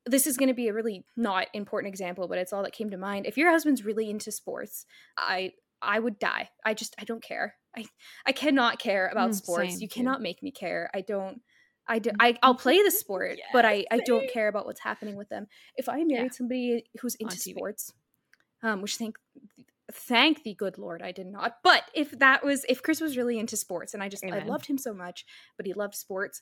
this 0.06 0.28
is 0.28 0.38
going 0.38 0.50
to 0.50 0.54
be 0.54 0.68
a 0.68 0.74
really 0.74 1.06
not 1.16 1.48
important 1.54 1.92
example, 1.92 2.28
but 2.28 2.38
it's 2.38 2.54
all 2.54 2.64
that 2.64 2.74
came 2.74 2.92
to 2.92 2.98
mind. 2.98 3.26
If 3.26 3.38
your 3.38 3.50
husband's 3.50 3.84
really 3.84 4.10
into 4.10 4.32
sports, 4.32 4.86
I 5.18 5.54
I 5.82 6.00
would 6.00 6.18
die. 6.20 6.50
I 6.66 6.74
just 6.74 6.96
I 7.00 7.04
don't 7.04 7.24
care. 7.24 7.56
I 7.76 7.86
I 8.26 8.32
cannot 8.32 8.80
care 8.80 9.08
about 9.08 9.32
mm, 9.32 9.36
sports. 9.36 9.82
You 9.82 9.88
cannot 9.88 10.22
make 10.22 10.42
me 10.42 10.52
care. 10.52 10.90
I 10.94 11.02
don't 11.02 11.42
I 11.88 12.00
do, 12.00 12.12
I, 12.20 12.38
I'll 12.44 12.56
play 12.56 12.82
the 12.84 12.92
sport, 13.04 13.36
yes, 13.38 13.48
but 13.54 13.66
I, 13.66 13.86
I 13.92 14.00
don't 14.06 14.30
care 14.32 14.48
about 14.48 14.66
what's 14.66 14.82
happening 14.82 15.16
with 15.16 15.30
them. 15.30 15.48
If 15.76 15.90
I 15.90 16.04
married 16.04 16.10
yeah. 16.10 16.30
somebody 16.32 16.84
who's 17.02 17.16
into 17.16 17.38
sports, 17.38 17.94
um, 18.64 18.82
which 18.82 18.98
thank 18.98 19.16
thank 19.94 20.44
the 20.44 20.54
good 20.54 20.78
Lord 20.78 21.02
I 21.02 21.12
did 21.12 21.28
not. 21.28 21.58
But 21.64 21.84
if 21.94 22.12
that 22.20 22.44
was 22.44 22.66
if 22.68 22.84
Chris 22.84 23.02
was 23.02 23.18
really 23.18 23.40
into 23.40 23.56
sports 23.56 23.94
and 23.94 24.04
I 24.04 24.10
just 24.10 24.24
Amen. 24.24 24.44
I 24.44 24.46
loved 24.46 24.66
him 24.66 24.78
so 24.78 24.94
much, 24.94 25.26
but 25.56 25.66
he 25.66 25.74
loved 25.74 25.96
sports, 25.96 26.42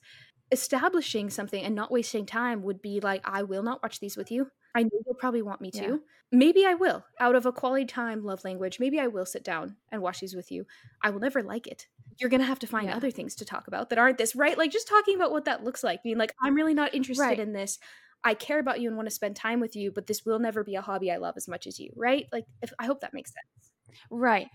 establishing 0.51 1.29
something 1.29 1.63
and 1.63 1.75
not 1.75 1.91
wasting 1.91 2.25
time 2.25 2.63
would 2.63 2.81
be 2.81 2.99
like, 2.99 3.21
I 3.25 3.43
will 3.43 3.63
not 3.63 3.83
watch 3.83 3.99
these 3.99 4.17
with 4.17 4.31
you. 4.31 4.49
I 4.75 4.83
know 4.83 4.89
you'll 5.05 5.15
probably 5.15 5.41
want 5.41 5.61
me 5.61 5.71
to. 5.71 5.81
Yeah. 5.81 5.95
Maybe 6.31 6.65
I 6.65 6.73
will. 6.73 7.05
Out 7.19 7.35
of 7.35 7.45
a 7.45 7.51
quality 7.51 7.85
time 7.85 8.23
love 8.23 8.43
language, 8.43 8.79
maybe 8.79 8.99
I 8.99 9.07
will 9.07 9.25
sit 9.25 9.43
down 9.43 9.77
and 9.91 10.01
watch 10.01 10.19
these 10.19 10.35
with 10.35 10.51
you. 10.51 10.65
I 11.01 11.11
will 11.11 11.19
never 11.19 11.41
like 11.41 11.67
it 11.67 11.87
you're 12.19 12.29
going 12.29 12.41
to 12.41 12.47
have 12.47 12.59
to 12.59 12.67
find 12.67 12.87
yeah. 12.87 12.95
other 12.95 13.11
things 13.11 13.35
to 13.35 13.45
talk 13.45 13.67
about 13.67 13.89
that 13.89 13.99
aren't 13.99 14.17
this, 14.17 14.35
right? 14.35 14.57
Like 14.57 14.71
just 14.71 14.87
talking 14.87 15.15
about 15.15 15.31
what 15.31 15.45
that 15.45 15.63
looks 15.63 15.83
like, 15.83 16.03
being 16.03 16.17
like, 16.17 16.33
I'm 16.41 16.55
really 16.55 16.73
not 16.73 16.93
interested 16.93 17.23
right. 17.23 17.39
in 17.39 17.53
this. 17.53 17.79
I 18.23 18.33
care 18.33 18.59
about 18.59 18.79
you 18.79 18.87
and 18.87 18.97
want 18.97 19.07
to 19.07 19.15
spend 19.15 19.35
time 19.35 19.59
with 19.59 19.75
you, 19.75 19.91
but 19.91 20.07
this 20.07 20.25
will 20.25 20.39
never 20.39 20.63
be 20.63 20.75
a 20.75 20.81
hobby 20.81 21.11
I 21.11 21.17
love 21.17 21.35
as 21.37 21.47
much 21.47 21.67
as 21.67 21.79
you, 21.79 21.91
right? 21.95 22.25
Like, 22.31 22.45
if, 22.61 22.73
I 22.79 22.85
hope 22.85 23.01
that 23.01 23.13
makes 23.13 23.31
sense. 23.31 23.99
Right. 24.09 24.47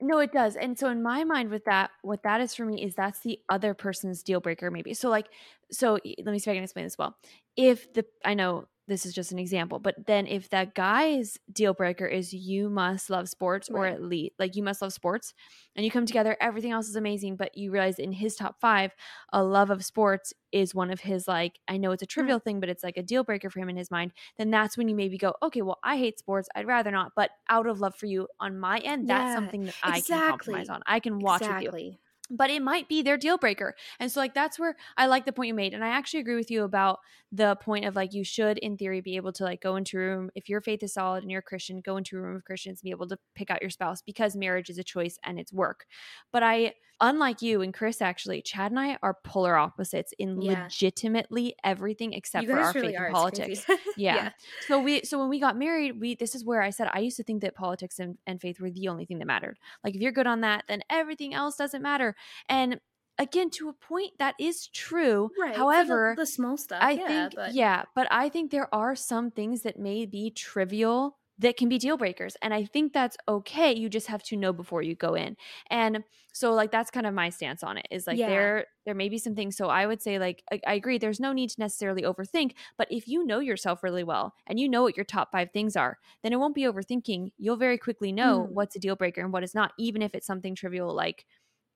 No, 0.00 0.18
it 0.18 0.32
does. 0.32 0.54
And 0.54 0.78
so 0.78 0.88
in 0.88 1.02
my 1.02 1.24
mind 1.24 1.50
with 1.50 1.64
that, 1.64 1.90
what 2.02 2.22
that 2.22 2.40
is 2.40 2.54
for 2.54 2.64
me 2.64 2.84
is 2.84 2.94
that's 2.94 3.20
the 3.20 3.40
other 3.48 3.74
person's 3.74 4.22
deal 4.22 4.40
breaker, 4.40 4.70
maybe. 4.70 4.94
So 4.94 5.08
like, 5.08 5.26
so 5.72 5.94
let 5.94 6.32
me 6.32 6.38
see 6.38 6.50
if 6.50 6.52
I 6.52 6.56
can 6.56 6.62
explain 6.62 6.86
this 6.86 6.96
well. 6.96 7.16
If 7.56 7.92
the 7.92 8.04
I 8.24 8.34
know 8.34 8.68
this 8.88 9.06
is 9.06 9.14
just 9.14 9.30
an 9.30 9.38
example 9.38 9.78
but 9.78 9.94
then 10.06 10.26
if 10.26 10.48
that 10.50 10.74
guy's 10.74 11.38
deal 11.52 11.74
breaker 11.74 12.06
is 12.06 12.32
you 12.32 12.68
must 12.68 13.10
love 13.10 13.28
sports 13.28 13.70
right. 13.70 13.80
or 13.80 13.86
at 13.86 14.02
least 14.02 14.32
like 14.38 14.56
you 14.56 14.62
must 14.62 14.82
love 14.82 14.92
sports 14.92 15.34
and 15.76 15.84
you 15.84 15.90
come 15.90 16.06
together 16.06 16.36
everything 16.40 16.72
else 16.72 16.88
is 16.88 16.96
amazing 16.96 17.36
but 17.36 17.56
you 17.56 17.70
realize 17.70 17.98
in 17.98 18.10
his 18.10 18.34
top 18.34 18.58
five 18.60 18.94
a 19.32 19.42
love 19.42 19.70
of 19.70 19.84
sports 19.84 20.32
is 20.50 20.74
one 20.74 20.90
of 20.90 21.00
his 21.00 21.28
like 21.28 21.60
i 21.68 21.76
know 21.76 21.92
it's 21.92 22.02
a 22.02 22.06
mm-hmm. 22.06 22.20
trivial 22.20 22.38
thing 22.38 22.58
but 22.58 22.68
it's 22.68 22.82
like 22.82 22.96
a 22.96 23.02
deal 23.02 23.22
breaker 23.22 23.50
for 23.50 23.60
him 23.60 23.68
in 23.68 23.76
his 23.76 23.90
mind 23.90 24.12
then 24.38 24.50
that's 24.50 24.76
when 24.76 24.88
you 24.88 24.94
maybe 24.94 25.18
go 25.18 25.34
okay 25.42 25.62
well 25.62 25.78
i 25.84 25.96
hate 25.96 26.18
sports 26.18 26.48
i'd 26.56 26.66
rather 26.66 26.90
not 26.90 27.12
but 27.14 27.30
out 27.48 27.66
of 27.66 27.80
love 27.80 27.94
for 27.94 28.06
you 28.06 28.26
on 28.40 28.58
my 28.58 28.78
end 28.78 29.08
that's 29.08 29.28
yeah, 29.28 29.34
something 29.34 29.64
that 29.64 29.74
i 29.82 29.98
exactly. 29.98 30.16
can 30.16 30.30
compromise 30.30 30.68
on 30.68 30.82
i 30.86 30.98
can 30.98 31.18
watch 31.18 31.42
exactly. 31.42 31.68
with 31.68 31.82
you 31.82 32.07
but 32.30 32.50
it 32.50 32.62
might 32.62 32.88
be 32.88 33.02
their 33.02 33.16
deal 33.16 33.38
breaker. 33.38 33.74
And 33.98 34.10
so 34.10 34.20
like 34.20 34.34
that's 34.34 34.58
where 34.58 34.76
I 34.96 35.06
like 35.06 35.24
the 35.24 35.32
point 35.32 35.48
you 35.48 35.54
made 35.54 35.74
and 35.74 35.84
I 35.84 35.88
actually 35.88 36.20
agree 36.20 36.36
with 36.36 36.50
you 36.50 36.64
about 36.64 37.00
the 37.32 37.56
point 37.56 37.84
of 37.84 37.96
like 37.96 38.14
you 38.14 38.24
should 38.24 38.58
in 38.58 38.76
theory 38.76 39.00
be 39.00 39.16
able 39.16 39.32
to 39.32 39.44
like 39.44 39.60
go 39.60 39.76
into 39.76 39.98
a 39.98 40.00
room 40.00 40.30
if 40.34 40.48
your 40.48 40.60
faith 40.60 40.82
is 40.82 40.94
solid 40.94 41.22
and 41.22 41.30
you're 41.30 41.40
a 41.40 41.42
Christian, 41.42 41.80
go 41.80 41.96
into 41.96 42.16
a 42.16 42.20
room 42.20 42.36
of 42.36 42.44
Christians 42.44 42.80
and 42.80 42.84
be 42.84 42.90
able 42.90 43.08
to 43.08 43.18
pick 43.34 43.50
out 43.50 43.62
your 43.62 43.70
spouse 43.70 44.02
because 44.02 44.36
marriage 44.36 44.70
is 44.70 44.78
a 44.78 44.84
choice 44.84 45.18
and 45.24 45.38
it's 45.38 45.52
work. 45.52 45.86
But 46.32 46.42
I 46.42 46.74
unlike 47.00 47.42
you 47.42 47.62
and 47.62 47.72
Chris 47.72 48.02
actually, 48.02 48.42
Chad 48.42 48.72
and 48.72 48.80
I 48.80 48.98
are 49.02 49.16
polar 49.24 49.56
opposites 49.56 50.12
in 50.18 50.40
yeah. 50.42 50.64
legitimately 50.64 51.54
everything 51.62 52.12
except 52.12 52.46
for 52.46 52.58
our 52.58 52.72
really 52.72 52.88
faith 52.88 53.00
and 53.00 53.14
politics. 53.14 53.64
yeah. 53.96 54.14
yeah. 54.16 54.30
So 54.66 54.80
we 54.80 55.02
so 55.02 55.18
when 55.18 55.28
we 55.28 55.38
got 55.38 55.56
married, 55.56 56.00
we 56.00 56.14
this 56.14 56.34
is 56.34 56.44
where 56.44 56.62
I 56.62 56.70
said 56.70 56.88
I 56.92 57.00
used 57.00 57.16
to 57.18 57.22
think 57.22 57.42
that 57.42 57.54
politics 57.54 57.98
and, 57.98 58.18
and 58.26 58.40
faith 58.40 58.60
were 58.60 58.70
the 58.70 58.88
only 58.88 59.04
thing 59.04 59.18
that 59.18 59.26
mattered. 59.26 59.58
Like 59.84 59.94
if 59.94 60.00
you're 60.00 60.12
good 60.12 60.26
on 60.26 60.40
that, 60.42 60.64
then 60.68 60.82
everything 60.90 61.34
else 61.34 61.56
doesn't 61.56 61.82
matter. 61.82 62.14
And 62.48 62.80
again 63.18 63.50
to 63.50 63.68
a 63.68 63.72
point 63.72 64.12
that 64.18 64.34
is 64.38 64.68
true 64.68 65.30
right 65.40 65.56
however 65.56 66.14
the, 66.16 66.22
the, 66.22 66.26
small 66.26 66.56
stuff 66.56 66.78
i 66.82 66.92
yeah, 66.92 67.06
think 67.06 67.32
but. 67.34 67.54
yeah 67.54 67.82
but 67.94 68.06
i 68.10 68.28
think 68.28 68.50
there 68.50 68.72
are 68.74 68.94
some 68.94 69.30
things 69.30 69.62
that 69.62 69.78
may 69.78 70.06
be 70.06 70.30
trivial 70.30 71.18
that 71.40 71.56
can 71.56 71.68
be 71.68 71.78
deal 71.78 71.96
breakers 71.96 72.36
and 72.42 72.52
i 72.54 72.64
think 72.64 72.92
that's 72.92 73.16
okay 73.28 73.74
you 73.74 73.88
just 73.88 74.06
have 74.06 74.22
to 74.22 74.36
know 74.36 74.52
before 74.52 74.82
you 74.82 74.94
go 74.94 75.14
in 75.14 75.36
and 75.70 76.02
so 76.32 76.52
like 76.52 76.70
that's 76.70 76.90
kind 76.90 77.06
of 77.06 77.14
my 77.14 77.28
stance 77.30 77.62
on 77.62 77.78
it 77.78 77.86
is 77.90 78.06
like 78.06 78.18
yeah. 78.18 78.28
there 78.28 78.66
there 78.86 78.94
may 78.94 79.08
be 79.08 79.18
some 79.18 79.34
things 79.34 79.56
so 79.56 79.68
i 79.68 79.86
would 79.86 80.02
say 80.02 80.18
like 80.18 80.42
I, 80.52 80.60
I, 80.66 80.74
agree 80.74 80.98
there's 80.98 81.20
no 81.20 81.32
need 81.32 81.50
to 81.50 81.60
necessarily 81.60 82.02
overthink 82.02 82.52
but 82.76 82.88
if 82.90 83.08
you 83.08 83.24
know 83.24 83.40
yourself 83.40 83.82
really 83.82 84.04
well 84.04 84.34
and 84.46 84.58
you 84.58 84.68
know 84.68 84.82
what 84.82 84.96
your 84.96 85.04
top 85.04 85.30
five 85.32 85.50
things 85.52 85.76
are 85.76 85.98
then 86.22 86.32
it 86.32 86.38
won't 86.38 86.54
be 86.54 86.62
overthinking 86.62 87.30
you'll 87.38 87.56
very 87.56 87.78
quickly 87.78 88.12
know 88.12 88.46
mm. 88.48 88.52
what's 88.52 88.76
a 88.76 88.80
deal 88.80 88.96
breaker 88.96 89.20
and 89.20 89.32
what 89.32 89.44
is 89.44 89.54
not 89.54 89.72
even 89.78 90.02
if 90.02 90.14
it's 90.14 90.26
something 90.26 90.54
trivial 90.54 90.94
like 90.94 91.24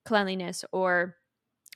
cleanliness 0.05 0.65
or 0.73 1.17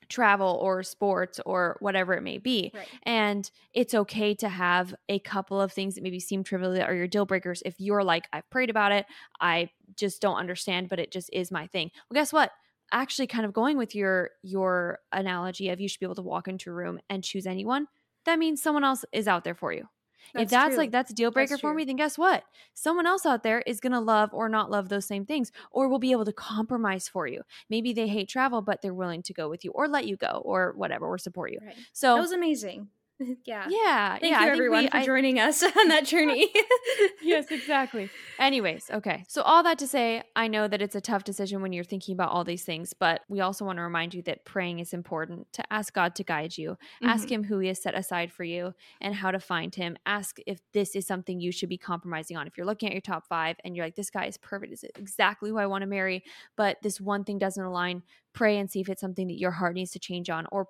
travel 0.09 0.59
or 0.62 0.83
sports 0.83 1.41
or 1.45 1.77
whatever 1.81 2.14
it 2.14 2.22
may 2.22 2.39
be. 2.39 2.70
Right. 2.74 2.89
And 3.03 3.51
it's 3.74 3.95
okay 3.95 4.35
to 4.37 4.49
have 4.49 4.95
a 5.09 5.18
couple 5.20 5.61
of 5.61 5.72
things 5.72 5.95
that 5.95 6.05
maybe 6.05 6.20
seem 6.20 6.45
trivial 6.45 6.72
that 6.72 6.89
are 6.89 6.95
your 6.95 7.09
deal 7.09 7.27
breakers 7.27 7.62
if 7.64 7.81
you're 7.81 8.05
like, 8.05 8.29
I've 8.33 8.49
prayed 8.51 8.70
about 8.70 8.93
it, 8.93 9.07
I 9.41 9.70
just 9.97 10.20
don't 10.20 10.37
understand, 10.37 10.89
but 10.89 10.99
it 10.99 11.11
just 11.11 11.31
is 11.33 11.51
my 11.51 11.66
thing. 11.66 11.91
Well, 12.09 12.20
guess 12.20 12.33
what? 12.33 12.53
Actually, 12.93 13.27
kind 13.27 13.45
of 13.45 13.53
going 13.53 13.77
with 13.77 13.97
your 13.97 14.31
your 14.43 15.01
analogy 15.11 15.70
of 15.70 15.81
you 15.81 15.89
should 15.89 15.99
be 15.99 16.07
able 16.07 16.14
to 16.14 16.22
walk 16.22 16.47
into 16.47 16.70
a 16.70 16.72
room 16.72 17.01
and 17.11 17.24
choose 17.24 17.47
anyone, 17.47 17.89
that 18.27 18.39
means 18.39 18.62
someone 18.62 18.85
else 18.85 19.05
is 19.12 19.27
out 19.27 19.43
there 19.43 19.57
for 19.57 19.72
you. 19.72 19.89
That's 20.35 20.45
if 20.45 20.51
that's 20.51 20.68
true. 20.70 20.77
like 20.77 20.91
that's 20.91 21.11
a 21.11 21.14
deal 21.14 21.31
breaker 21.31 21.59
for 21.59 21.74
me, 21.74 21.85
then 21.85 21.97
guess 21.97 22.18
what? 22.18 22.45
Someone 22.74 23.07
else 23.07 23.27
out 23.27 23.43
there 23.43 23.61
is 23.61 23.81
gonna 23.81 24.01
love 24.01 24.31
or 24.33 24.49
not 24.49 24.70
love 24.70 24.89
those 24.89 25.07
same 25.07 25.24
things, 25.24 25.53
or 25.70 25.89
will 25.89 25.99
be 25.99 26.12
able 26.12 26.24
to 26.24 26.33
compromise 26.33 27.09
for 27.09 27.27
you. 27.27 27.43
Maybe 27.70 27.93
they 27.93 28.09
hate 28.09 28.29
travel, 28.29 28.62
but 28.62 28.83
they're 28.83 28.95
willing 28.95 29.22
to 29.22 29.33
go 29.33 29.49
with 29.49 29.64
you, 29.64 29.70
or 29.72 29.89
let 29.89 30.07
you 30.07 30.16
go, 30.16 30.43
or 30.45 30.72
whatever, 30.77 31.07
or 31.07 31.18
support 31.18 31.53
you. 31.53 31.59
Right. 31.64 31.77
So 31.93 32.14
that 32.14 32.20
was 32.20 32.33
amazing. 32.33 32.89
yeah. 33.46 33.66
Yeah. 33.68 34.18
Thank 34.18 34.32
yeah, 34.32 34.44
you 34.44 34.52
everyone 34.52 34.84
we, 34.84 34.88
for 34.88 34.96
I, 34.98 35.04
joining 35.04 35.38
us 35.38 35.62
on 35.76 35.88
that 35.88 36.04
journey. 36.04 36.52
yes, 37.22 37.50
exactly. 37.50 38.10
Anyways, 38.38 38.90
okay. 38.92 39.24
So 39.28 39.42
all 39.42 39.62
that 39.62 39.78
to 39.78 39.86
say, 39.86 40.22
I 40.34 40.48
know 40.48 40.68
that 40.68 40.82
it's 40.82 40.94
a 40.94 41.00
tough 41.00 41.24
decision 41.24 41.62
when 41.62 41.72
you're 41.72 41.84
thinking 41.84 42.12
about 42.12 42.30
all 42.30 42.44
these 42.44 42.64
things, 42.64 42.92
but 42.92 43.22
we 43.28 43.40
also 43.40 43.64
want 43.64 43.78
to 43.78 43.82
remind 43.82 44.14
you 44.14 44.22
that 44.22 44.44
praying 44.44 44.80
is 44.80 44.92
important 44.92 45.52
to 45.54 45.72
ask 45.72 45.94
God 45.94 46.14
to 46.16 46.24
guide 46.24 46.56
you. 46.58 46.72
Mm-hmm. 46.72 47.06
Ask 47.06 47.30
him 47.30 47.44
who 47.44 47.58
he 47.58 47.68
has 47.68 47.82
set 47.82 47.96
aside 47.96 48.32
for 48.32 48.44
you 48.44 48.74
and 49.00 49.14
how 49.14 49.30
to 49.30 49.40
find 49.40 49.74
him. 49.74 49.96
Ask 50.04 50.38
if 50.46 50.60
this 50.72 50.94
is 50.94 51.06
something 51.06 51.40
you 51.40 51.52
should 51.52 51.68
be 51.68 51.78
compromising 51.78 52.36
on. 52.36 52.46
If 52.46 52.56
you're 52.56 52.66
looking 52.66 52.88
at 52.88 52.94
your 52.94 53.00
top 53.00 53.26
5 53.28 53.56
and 53.64 53.74
you're 53.74 53.86
like 53.86 53.96
this 53.96 54.10
guy 54.10 54.26
is 54.26 54.36
perfect, 54.36 54.72
is 54.72 54.84
exactly 54.96 55.50
who 55.50 55.58
I 55.58 55.66
want 55.66 55.82
to 55.82 55.86
marry, 55.86 56.22
but 56.56 56.76
this 56.82 57.00
one 57.00 57.24
thing 57.24 57.38
doesn't 57.38 57.62
align, 57.62 58.02
pray 58.34 58.58
and 58.58 58.70
see 58.70 58.80
if 58.80 58.88
it's 58.90 59.00
something 59.00 59.26
that 59.28 59.38
your 59.38 59.52
heart 59.52 59.74
needs 59.74 59.92
to 59.92 59.98
change 59.98 60.28
on 60.28 60.46
or 60.52 60.68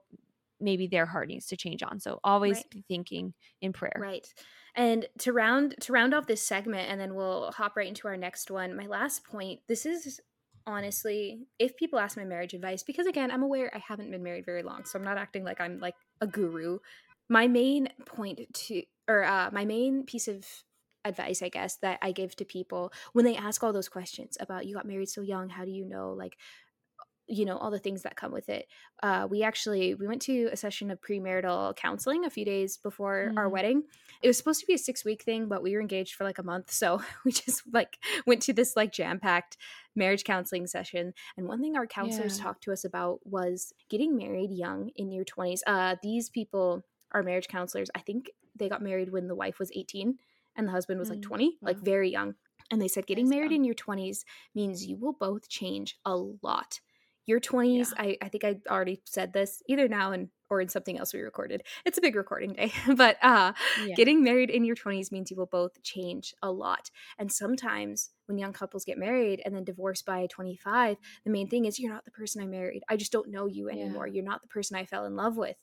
maybe 0.61 0.87
their 0.87 1.07
heart 1.07 1.29
needs 1.29 1.47
to 1.47 1.57
change 1.57 1.83
on. 1.83 2.01
So 2.01 2.21
always 2.25 2.57
right. 2.57 2.71
be 2.71 2.85
thinking 2.89 3.35
in 3.61 3.73
prayer. 3.73 3.97
Right. 3.99 4.27
And 4.75 5.07
to 5.21 5.33
round 5.33 5.75
to 5.83 5.93
round 5.93 6.15
off 6.15 6.27
this 6.27 6.43
segment 6.43 6.91
and 6.91 7.01
then 7.01 7.15
we'll 7.15 7.51
hop 7.53 7.77
right 7.77 7.89
into 7.89 8.09
our 8.09 8.17
next 8.17 8.51
one. 8.51 8.77
My 8.77 8.87
last 8.87 9.25
point, 9.25 9.61
this 9.69 9.87
is 9.87 10.21
honestly, 10.67 11.47
if 11.59 11.77
people 11.77 11.99
ask 11.99 12.17
my 12.17 12.25
marriage 12.25 12.53
advice 12.53 12.83
because 12.83 13.07
again, 13.07 13.31
I'm 13.31 13.43
aware 13.43 13.71
I 13.75 13.79
haven't 13.79 14.11
been 14.11 14.23
married 14.23 14.45
very 14.45 14.63
long, 14.63 14.85
so 14.85 14.99
I'm 14.99 15.05
not 15.05 15.19
acting 15.19 15.45
like 15.45 15.61
I'm 15.61 15.79
like 15.79 15.95
a 16.21 16.27
guru. 16.27 16.79
My 17.29 17.49
main 17.49 17.89
point 18.05 18.41
to 18.53 18.83
or 19.09 19.25
uh 19.25 19.51
my 19.53 19.65
main 19.65 20.05
piece 20.05 20.29
of 20.29 20.45
advice 21.05 21.41
i 21.41 21.49
guess 21.49 21.77
that 21.77 21.99
i 22.03 22.11
give 22.11 22.35
to 22.35 22.45
people 22.45 22.93
when 23.13 23.25
they 23.25 23.37
ask 23.37 23.63
all 23.63 23.73
those 23.73 23.89
questions 23.89 24.37
about 24.41 24.67
you 24.67 24.75
got 24.75 24.87
married 24.87 25.09
so 25.09 25.21
young 25.21 25.49
how 25.49 25.65
do 25.65 25.71
you 25.71 25.85
know 25.85 26.13
like 26.13 26.37
you 27.29 27.45
know 27.45 27.57
all 27.57 27.71
the 27.71 27.79
things 27.79 28.03
that 28.03 28.17
come 28.17 28.33
with 28.33 28.49
it 28.49 28.67
uh, 29.03 29.27
we 29.29 29.43
actually 29.43 29.95
we 29.95 30.07
went 30.07 30.23
to 30.23 30.49
a 30.53 30.57
session 30.57 30.91
of 30.91 31.01
premarital 31.01 31.75
counseling 31.77 32.25
a 32.25 32.31
few 32.31 32.45
days 32.45 32.77
before 32.77 33.31
mm. 33.33 33.39
our 33.39 33.49
wedding 33.49 33.83
it 34.23 34.29
was 34.29 34.37
supposed 34.37 34.61
to 34.61 34.67
be 34.67 34.75
a 34.75 34.79
six 34.79 35.05
week 35.05 35.23
thing 35.23 35.49
but 35.49 35.63
we 35.63 35.75
were 35.75 35.81
engaged 35.81 36.15
for 36.15 36.25
like 36.25 36.39
a 36.39 36.43
month 36.43 36.71
so 36.71 37.01
we 37.25 37.33
just 37.33 37.63
like 37.73 37.99
went 38.27 38.43
to 38.43 38.53
this 38.53 38.77
like 38.77 38.93
jam 38.93 39.19
packed 39.19 39.57
marriage 39.95 40.25
counseling 40.25 40.67
session 40.67 41.13
and 41.37 41.49
one 41.49 41.61
thing 41.61 41.77
our 41.77 41.87
counselors 41.87 42.39
yeah. 42.39 42.45
talked 42.45 42.63
to 42.63 42.73
us 42.73 42.85
about 42.85 43.19
was 43.25 43.73
getting 43.89 44.17
married 44.17 44.51
young 44.51 44.91
in 44.97 45.11
your 45.11 45.25
20s 45.25 45.61
uh, 45.67 45.97
these 46.03 46.29
people 46.29 46.85
are 47.13 47.23
marriage 47.23 47.49
counselors 47.49 47.91
i 47.95 48.01
think 48.01 48.31
they 48.55 48.69
got 48.69 48.83
married 48.83 49.13
when 49.13 49.27
the 49.27 49.35
wife 49.35 49.59
was 49.59 49.71
18 49.75 50.17
and 50.57 50.69
the 50.69 50.73
husband 50.73 50.99
was 50.99 51.09
mm. 51.09 51.13
like 51.13 51.23
20 51.23 51.45
wow. 51.45 51.51
like 51.63 51.79
very 51.79 52.11
young 52.11 52.35
and 52.71 52.83
they 52.83 52.89
said 52.89 53.07
getting 53.07 53.29
married 53.29 53.53
in 53.53 53.65
your 53.65 53.75
20s 53.75 54.25
means 54.55 54.87
you 54.87 54.97
will 54.97 55.13
both 55.13 55.49
change 55.49 55.99
a 56.05 56.17
lot 56.17 56.81
your 57.27 57.41
20s 57.41 57.77
yeah. 57.77 57.85
I, 57.99 58.17
I 58.23 58.29
think 58.29 58.45
i 58.45 58.57
already 58.71 59.01
said 59.05 59.33
this 59.33 59.63
either 59.69 59.89
now 59.89 60.13
and 60.13 60.29
or 60.49 60.61
in 60.61 60.69
something 60.69 60.99
else 60.99 61.13
we 61.13 61.21
recorded 61.21 61.63
it's 61.85 61.99
a 61.99 62.01
big 62.01 62.15
recording 62.15 62.53
day 62.53 62.73
but 62.97 63.17
uh 63.23 63.53
yeah. 63.85 63.95
getting 63.95 64.23
married 64.23 64.51
in 64.51 64.65
your 64.65 64.77
20s 64.77 65.13
means 65.13 65.31
you 65.31 65.37
will 65.37 65.47
both 65.47 65.83
change 65.83 66.35
a 66.43 66.51
lot 66.51 66.91
and 67.19 67.31
sometimes 67.31 68.11
when 68.27 68.39
young 68.39 68.53
couples 68.53 68.85
get 68.85 68.99
married 68.99 69.43
and 69.45 69.55
then 69.55 69.65
divorce 69.65 70.03
by 70.03 70.27
25 70.31 70.97
the 71.25 71.31
main 71.31 71.49
thing 71.49 71.65
is 71.65 71.79
you're 71.79 71.93
not 71.93 72.05
the 72.05 72.11
person 72.11 72.43
i 72.43 72.47
married 72.47 72.83
i 72.89 72.97
just 72.97 73.13
don't 73.13 73.31
know 73.31 73.47
you 73.47 73.69
anymore 73.69 74.07
yeah. 74.07 74.15
you're 74.15 74.25
not 74.25 74.41
the 74.43 74.49
person 74.49 74.77
i 74.77 74.85
fell 74.85 75.05
in 75.05 75.17
love 75.17 75.37
with 75.37 75.57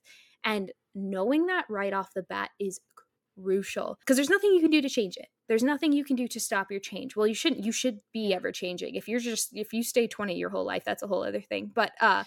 and 0.44 0.72
knowing 0.96 1.48
that 1.48 1.66
right 1.70 1.94
off 1.94 2.14
the 2.14 2.24
bat 2.24 2.50
is 2.60 2.80
crucial 3.42 3.98
because 4.00 4.18
there's 4.18 4.30
nothing 4.30 4.54
you 4.54 4.62
can 4.62 4.72
do 4.72 4.82
to 4.82 4.90
change 4.90 5.18
it. 5.18 5.28
There's 5.48 5.64
nothing 5.64 5.92
you 5.92 6.04
can 6.04 6.16
do 6.16 6.28
to 6.28 6.40
stop 6.40 6.72
your 6.72 6.80
change. 6.80 7.16
Well, 7.16 7.28
you 7.28 7.34
shouldn't 7.34 7.64
you 7.64 7.72
should 7.72 8.00
be 8.14 8.34
ever 8.34 8.52
changing. 8.52 8.96
If 8.96 9.08
you're 9.08 9.20
just 9.20 9.50
if 9.54 9.74
you 9.74 9.84
stay 9.84 10.08
20 10.08 10.36
your 10.36 10.50
whole 10.50 10.66
life, 10.66 10.84
that's 10.86 11.04
a 11.04 11.08
whole 11.08 11.24
other 11.24 11.42
thing. 11.42 11.72
But 11.74 11.92
uh 12.02 12.24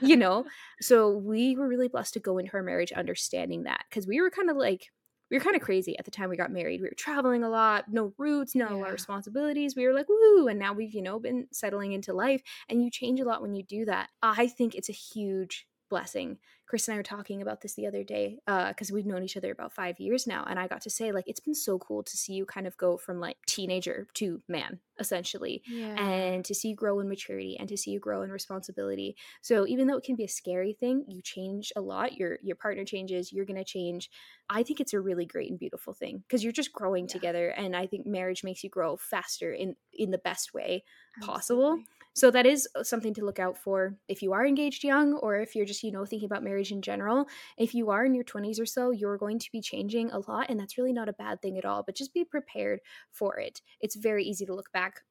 you 0.00 0.16
know, 0.24 0.44
so 0.80 1.10
we 1.10 1.56
were 1.56 1.68
really 1.68 1.88
blessed 1.88 2.14
to 2.14 2.20
go 2.20 2.38
into 2.38 2.52
our 2.54 2.62
marriage 2.62 2.92
understanding 2.92 3.64
that 3.64 3.84
cuz 3.90 4.06
we 4.06 4.20
were 4.20 4.30
kind 4.30 4.50
of 4.50 4.56
like 4.56 4.88
we 5.30 5.36
were 5.36 5.44
kind 5.44 5.56
of 5.56 5.62
crazy 5.62 5.98
at 5.98 6.04
the 6.04 6.10
time 6.10 6.30
we 6.30 6.36
got 6.36 6.50
married. 6.50 6.80
We 6.80 6.88
were 6.88 6.94
traveling 6.96 7.42
a 7.42 7.50
lot, 7.50 7.84
no 7.92 8.14
roots, 8.16 8.54
no 8.54 8.78
yeah. 8.78 8.90
responsibilities. 8.90 9.76
We 9.76 9.86
were 9.86 9.92
like, 9.92 10.08
woo, 10.08 10.48
and 10.48 10.58
now 10.58 10.72
we've, 10.72 10.94
you 10.94 11.02
know, 11.02 11.18
been 11.18 11.48
settling 11.52 11.92
into 11.92 12.14
life. 12.14 12.42
And 12.68 12.82
you 12.82 12.90
change 12.90 13.20
a 13.20 13.24
lot 13.24 13.42
when 13.42 13.54
you 13.54 13.62
do 13.62 13.84
that. 13.84 14.08
I 14.22 14.46
think 14.46 14.74
it's 14.74 14.88
a 14.88 14.92
huge 14.92 15.66
blessing. 15.88 16.38
Chris 16.66 16.86
and 16.86 16.94
I 16.94 16.98
were 16.98 17.02
talking 17.02 17.40
about 17.40 17.62
this 17.62 17.74
the 17.74 17.86
other 17.86 18.04
day 18.04 18.38
because 18.44 18.90
uh, 18.90 18.94
we've 18.94 19.06
known 19.06 19.22
each 19.22 19.38
other 19.38 19.50
about 19.50 19.72
five 19.72 19.98
years 19.98 20.26
now. 20.26 20.44
And 20.48 20.58
I 20.58 20.66
got 20.66 20.82
to 20.82 20.90
say, 20.90 21.12
like, 21.12 21.24
it's 21.26 21.40
been 21.40 21.54
so 21.54 21.78
cool 21.78 22.02
to 22.02 22.16
see 22.16 22.34
you 22.34 22.44
kind 22.44 22.66
of 22.66 22.76
go 22.76 22.98
from 22.98 23.20
like 23.20 23.38
teenager 23.46 24.06
to 24.14 24.42
man, 24.48 24.80
essentially, 25.00 25.62
yeah. 25.66 25.98
and 25.98 26.44
to 26.44 26.54
see 26.54 26.68
you 26.68 26.76
grow 26.76 27.00
in 27.00 27.08
maturity 27.08 27.56
and 27.58 27.70
to 27.70 27.76
see 27.76 27.90
you 27.90 27.98
grow 27.98 28.20
in 28.20 28.30
responsibility. 28.30 29.16
So 29.40 29.66
even 29.66 29.86
though 29.86 29.96
it 29.96 30.04
can 30.04 30.16
be 30.16 30.24
a 30.24 30.28
scary 30.28 30.74
thing, 30.74 31.04
you 31.08 31.22
change 31.22 31.72
a 31.74 31.80
lot. 31.80 32.18
Your 32.18 32.38
your 32.42 32.56
partner 32.56 32.84
changes. 32.84 33.32
You're 33.32 33.46
gonna 33.46 33.64
change. 33.64 34.10
I 34.50 34.62
think 34.62 34.80
it's 34.80 34.92
a 34.92 35.00
really 35.00 35.24
great 35.24 35.50
and 35.50 35.58
beautiful 35.58 35.94
thing 35.94 36.22
because 36.26 36.44
you're 36.44 36.52
just 36.52 36.72
growing 36.72 37.04
yeah. 37.04 37.12
together, 37.12 37.48
and 37.48 37.74
I 37.74 37.86
think 37.86 38.06
marriage 38.06 38.44
makes 38.44 38.62
you 38.62 38.68
grow 38.68 38.98
faster 38.98 39.52
in 39.52 39.74
in 39.94 40.10
the 40.10 40.18
best 40.18 40.52
way 40.52 40.84
possible. 41.22 41.78
So 42.18 42.32
that 42.32 42.46
is 42.46 42.68
uh, 42.74 42.82
something 42.82 43.14
to 43.14 43.24
look 43.24 43.38
out 43.38 43.56
for 43.56 43.96
if 44.08 44.22
you 44.22 44.32
are 44.32 44.44
engaged 44.44 44.82
young 44.82 45.14
or 45.14 45.36
if 45.36 45.54
you're 45.54 45.64
just, 45.64 45.84
you 45.84 45.92
know, 45.92 46.04
thinking 46.04 46.26
about 46.26 46.42
marriage 46.42 46.72
in 46.72 46.82
general. 46.82 47.26
If 47.56 47.74
you 47.74 47.90
are 47.90 48.04
in 48.04 48.14
your 48.14 48.24
20s 48.24 48.60
or 48.60 48.66
so, 48.66 48.90
you're 48.90 49.18
going 49.18 49.38
to 49.38 49.48
be 49.52 49.60
changing 49.60 50.10
a 50.10 50.18
lot 50.18 50.50
and 50.50 50.58
that's 50.58 50.76
really 50.76 50.92
not 50.92 51.08
a 51.08 51.12
bad 51.12 51.40
thing 51.40 51.58
at 51.58 51.64
all, 51.64 51.84
but 51.84 51.94
just 51.94 52.12
be 52.12 52.24
prepared 52.24 52.80
for 53.12 53.38
it. 53.38 53.62
It's 53.80 53.94
very 53.94 54.24
easy 54.24 54.44
to 54.46 54.54
look 54.54 54.72
back 54.72 55.02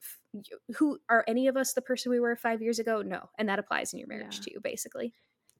who 0.75 0.99
are 1.09 1.23
any 1.27 1.47
of 1.47 1.55
us 1.55 1.73
the 1.73 1.81
person 1.81 2.11
we 2.11 2.19
were 2.19 2.35
5 2.35 2.61
years 2.61 2.77
ago? 2.77 3.01
No. 3.01 3.29
And 3.39 3.47
that 3.49 3.57
applies 3.57 3.93
in 3.93 3.99
your 3.99 4.07
marriage 4.07 4.39
yeah. 4.45 4.53
too, 4.53 4.59
basically. 4.61 5.13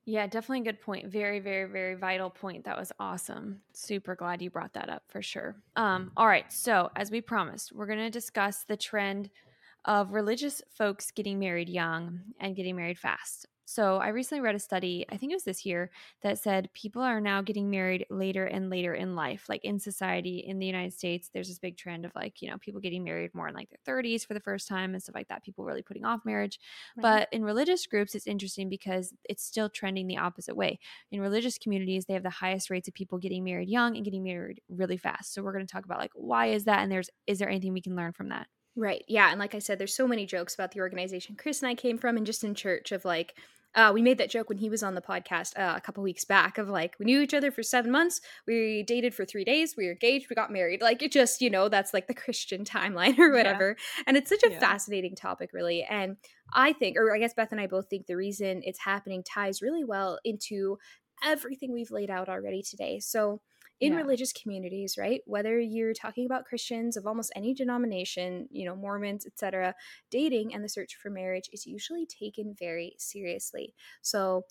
Yeah, 0.06 0.26
definitely 0.26 0.62
a 0.62 0.72
good 0.72 0.82
point. 0.82 1.08
Very, 1.08 1.40
very, 1.40 1.70
very 1.70 1.96
vital 1.96 2.30
point. 2.30 2.64
That 2.64 2.78
was 2.78 2.94
awesome. 2.98 3.62
Super 3.74 4.16
glad 4.16 4.42
you 4.42 4.50
brought 4.50 4.74
that 4.74 4.90
up 4.90 5.04
for 5.10 5.22
sure. 5.22 5.58
Um, 5.76 6.12
all 6.16 6.28
right. 6.28 6.52
So, 6.52 6.90
as 6.96 7.12
we 7.12 7.20
promised, 7.20 7.74
we're 7.74 7.88
going 7.88 8.00
to 8.00 8.10
discuss 8.10 8.64
the 8.64 8.78
trend 8.78 9.30
of 9.88 10.12
religious 10.12 10.62
folks 10.70 11.12
getting 11.12 11.40
married 11.40 11.70
young 11.70 12.22
and 12.40 12.56
getting 12.56 12.76
married 12.76 13.00
fast. 13.00 13.48
So 13.70 13.98
I 13.98 14.10
recently 14.10 14.40
read 14.40 14.56
a 14.56 14.60
study, 14.60 15.06
I 15.10 15.18
think 15.18 15.34
it 15.34 15.36
was 15.36 15.44
this 15.44 15.66
year, 15.66 15.92
that 16.22 16.40
said 16.40 16.70
people 16.74 17.02
are 17.02 17.20
now 17.20 17.42
getting 17.42 17.70
married 17.70 18.06
later 18.10 18.46
and 18.46 18.70
later 18.70 18.94
in 18.94 19.14
life. 19.14 19.48
Like 19.50 19.66
in 19.66 19.78
society 19.78 20.38
in 20.38 20.58
the 20.58 20.66
United 20.66 20.94
States, 20.94 21.30
there's 21.34 21.50
this 21.50 21.60
big 21.60 21.76
trend 21.76 22.06
of 22.06 22.16
like, 22.16 22.42
you 22.42 22.50
know, 22.50 22.58
people 22.60 22.80
getting 22.80 23.04
married 23.04 23.36
more 23.36 23.50
in 23.50 23.54
like 23.54 23.70
their 23.70 23.96
30s 23.96 24.26
for 24.26 24.34
the 24.34 24.40
first 24.40 24.70
time 24.70 24.94
and 24.94 25.04
stuff 25.04 25.16
like 25.16 25.28
that. 25.28 25.44
People 25.44 25.66
really 25.66 25.82
putting 25.82 26.06
off 26.06 26.24
marriage. 26.24 26.62
Right. 26.96 27.02
But 27.02 27.28
in 27.34 27.44
religious 27.44 27.86
groups, 27.88 28.16
it's 28.16 28.26
interesting 28.26 28.70
because 28.70 29.14
it's 29.26 29.44
still 29.44 29.70
trending 29.70 30.08
the 30.08 30.18
opposite 30.18 30.56
way. 30.56 30.80
In 31.12 31.20
religious 31.20 31.58
communities, 31.58 32.06
they 32.06 32.14
have 32.14 32.24
the 32.24 32.30
highest 32.30 32.70
rates 32.70 32.88
of 32.88 32.94
people 32.94 33.18
getting 33.18 33.44
married 33.44 33.68
young 33.68 33.98
and 33.98 34.06
getting 34.06 34.24
married 34.24 34.62
really 34.70 34.98
fast. 34.98 35.34
So 35.34 35.44
we're 35.44 35.52
going 35.54 35.68
to 35.68 35.72
talk 35.72 35.84
about 35.84 36.00
like 36.00 36.12
why 36.16 36.48
is 36.48 36.64
that 36.64 36.80
and 36.84 36.92
there's 36.92 37.10
is 37.26 37.40
there 37.40 37.50
anything 37.50 37.74
we 37.74 37.82
can 37.82 37.98
learn 37.98 38.14
from 38.14 38.30
that? 38.30 38.48
Right. 38.78 39.04
Yeah. 39.08 39.32
And 39.32 39.40
like 39.40 39.56
I 39.56 39.60
said, 39.60 39.80
there's 39.80 39.96
so 39.96 40.08
many 40.08 40.28
jokes 40.28 40.54
about 40.54 40.72
the 40.72 40.82
organization 40.82 41.36
Chris 41.36 41.62
and 41.62 41.70
I 41.70 41.74
came 41.74 41.98
from 41.98 42.16
and 42.16 42.26
just 42.26 42.44
in 42.44 42.54
church 42.54 42.92
of 42.92 43.04
like, 43.04 43.34
uh, 43.76 43.92
we 43.94 44.02
made 44.02 44.18
that 44.18 44.30
joke 44.30 44.50
when 44.50 44.58
he 44.58 44.70
was 44.70 44.82
on 44.82 44.96
the 44.96 45.02
podcast 45.02 45.58
uh, 45.58 45.74
a 45.76 45.82
couple 45.82 46.04
weeks 46.04 46.24
back 46.24 46.58
of 46.58 46.70
like 46.70 46.96
we 47.00 47.06
knew 47.06 47.22
each 47.22 47.34
other 47.34 47.52
for 47.52 47.62
seven 47.62 47.92
months 47.92 48.22
we 48.48 48.82
dated 48.84 49.14
for 49.14 49.26
three 49.26 49.44
days 49.44 49.76
we 49.78 49.86
were 49.86 49.92
engaged 49.92 50.30
we 50.30 50.36
got 50.36 50.52
married 50.52 50.82
like 50.82 51.04
it 51.04 51.12
just 51.12 51.42
you 51.42 51.50
know 51.50 51.70
that's 51.70 51.94
like 51.94 52.08
the 52.08 52.14
christian 52.14 52.64
timeline 52.66 53.20
or 53.20 53.32
whatever 53.32 53.76
yeah. 53.78 54.04
and 54.08 54.18
it's 54.18 54.30
such 54.30 54.44
a 54.44 54.52
yeah. 54.52 54.60
fascinating 54.60 55.16
topic 55.16 55.52
really 55.54 55.84
and 55.84 56.18
i 56.54 56.74
think 56.74 56.98
or 56.98 57.14
i 57.14 57.20
guess 57.20 57.34
beth 57.34 57.52
and 57.52 57.62
i 57.62 57.68
both 57.68 57.88
think 57.90 58.08
the 58.08 58.16
reason 58.16 58.62
it's 58.64 58.80
happening 58.80 59.22
ties 59.22 59.62
really 59.62 59.84
well 59.84 60.18
into 60.24 60.78
everything 61.24 61.72
we've 61.72 61.92
laid 61.92 62.10
out 62.10 62.30
already 62.30 62.64
today 62.64 63.00
so 63.00 63.42
in 63.80 63.94
yeah. 63.94 64.00
religious 64.00 64.34
communities, 64.34 64.98
right? 64.98 65.22
Whether 65.26 65.60
you're 65.60 65.94
talking 65.94 66.26
about 66.26 66.46
Christians 66.46 66.98
of 66.98 67.06
almost 67.06 67.32
any 67.36 67.54
denomination, 67.54 68.48
you 68.52 68.66
know, 68.66 68.76
Mormons, 68.76 69.26
etc., 69.26 69.76
dating 70.10 70.54
and 70.54 70.64
the 70.64 70.70
search 70.70 70.96
for 70.96 71.10
marriage 71.10 71.50
is 71.54 71.66
usually 71.66 72.06
taken 72.06 72.56
very 72.58 72.96
seriously. 72.98 73.76
So, 74.02 74.46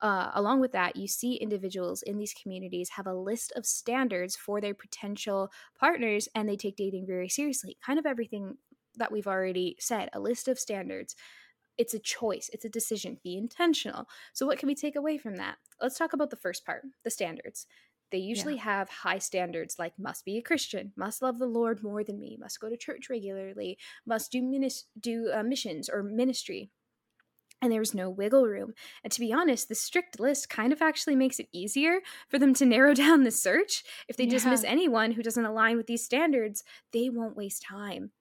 uh, 0.00 0.30
along 0.32 0.60
with 0.60 0.72
that, 0.72 0.96
you 0.96 1.06
see 1.06 1.34
individuals 1.34 2.00
in 2.02 2.16
these 2.16 2.32
communities 2.32 2.88
have 2.90 3.06
a 3.06 3.12
list 3.12 3.52
of 3.54 3.66
standards 3.66 4.34
for 4.34 4.58
their 4.58 4.72
potential 4.72 5.50
partners 5.78 6.26
and 6.34 6.48
they 6.48 6.56
take 6.56 6.76
dating 6.76 7.06
very 7.06 7.28
seriously. 7.28 7.76
Kind 7.84 7.98
of 7.98 8.06
everything 8.06 8.56
that 8.96 9.12
we've 9.12 9.26
already 9.26 9.76
said 9.78 10.08
a 10.14 10.20
list 10.20 10.48
of 10.48 10.58
standards. 10.58 11.14
It's 11.76 11.92
a 11.92 11.98
choice, 11.98 12.48
it's 12.52 12.64
a 12.64 12.70
decision. 12.70 13.18
Be 13.22 13.36
intentional. 13.36 14.06
So, 14.32 14.46
what 14.46 14.58
can 14.58 14.68
we 14.68 14.74
take 14.74 14.96
away 14.96 15.18
from 15.18 15.36
that? 15.36 15.56
Let's 15.82 15.98
talk 15.98 16.14
about 16.14 16.30
the 16.30 16.36
first 16.36 16.64
part 16.64 16.82
the 17.04 17.10
standards. 17.10 17.66
They 18.10 18.18
usually 18.18 18.56
yeah. 18.56 18.62
have 18.62 18.88
high 18.88 19.18
standards 19.18 19.76
like 19.78 19.98
must 19.98 20.24
be 20.24 20.36
a 20.36 20.42
Christian, 20.42 20.92
must 20.96 21.22
love 21.22 21.38
the 21.38 21.46
Lord 21.46 21.82
more 21.82 22.02
than 22.02 22.20
me, 22.20 22.36
must 22.40 22.60
go 22.60 22.68
to 22.68 22.76
church 22.76 23.08
regularly, 23.08 23.78
must 24.06 24.32
do 24.32 24.42
minis- 24.42 24.84
do 24.98 25.30
uh, 25.32 25.42
missions 25.42 25.88
or 25.88 26.02
ministry. 26.02 26.70
And 27.62 27.70
there's 27.70 27.94
no 27.94 28.08
wiggle 28.08 28.46
room. 28.46 28.72
And 29.04 29.12
to 29.12 29.20
be 29.20 29.32
honest, 29.32 29.68
the 29.68 29.74
strict 29.74 30.18
list 30.18 30.48
kind 30.48 30.72
of 30.72 30.80
actually 30.80 31.14
makes 31.14 31.38
it 31.38 31.48
easier 31.52 32.00
for 32.28 32.38
them 32.38 32.54
to 32.54 32.66
narrow 32.66 32.94
down 32.94 33.24
the 33.24 33.30
search. 33.30 33.84
If 34.08 34.16
they 34.16 34.24
yeah. 34.24 34.30
dismiss 34.30 34.64
anyone 34.64 35.12
who 35.12 35.22
doesn't 35.22 35.44
align 35.44 35.76
with 35.76 35.86
these 35.86 36.04
standards, 36.04 36.64
they 36.92 37.10
won't 37.10 37.36
waste 37.36 37.62
time. 37.62 38.12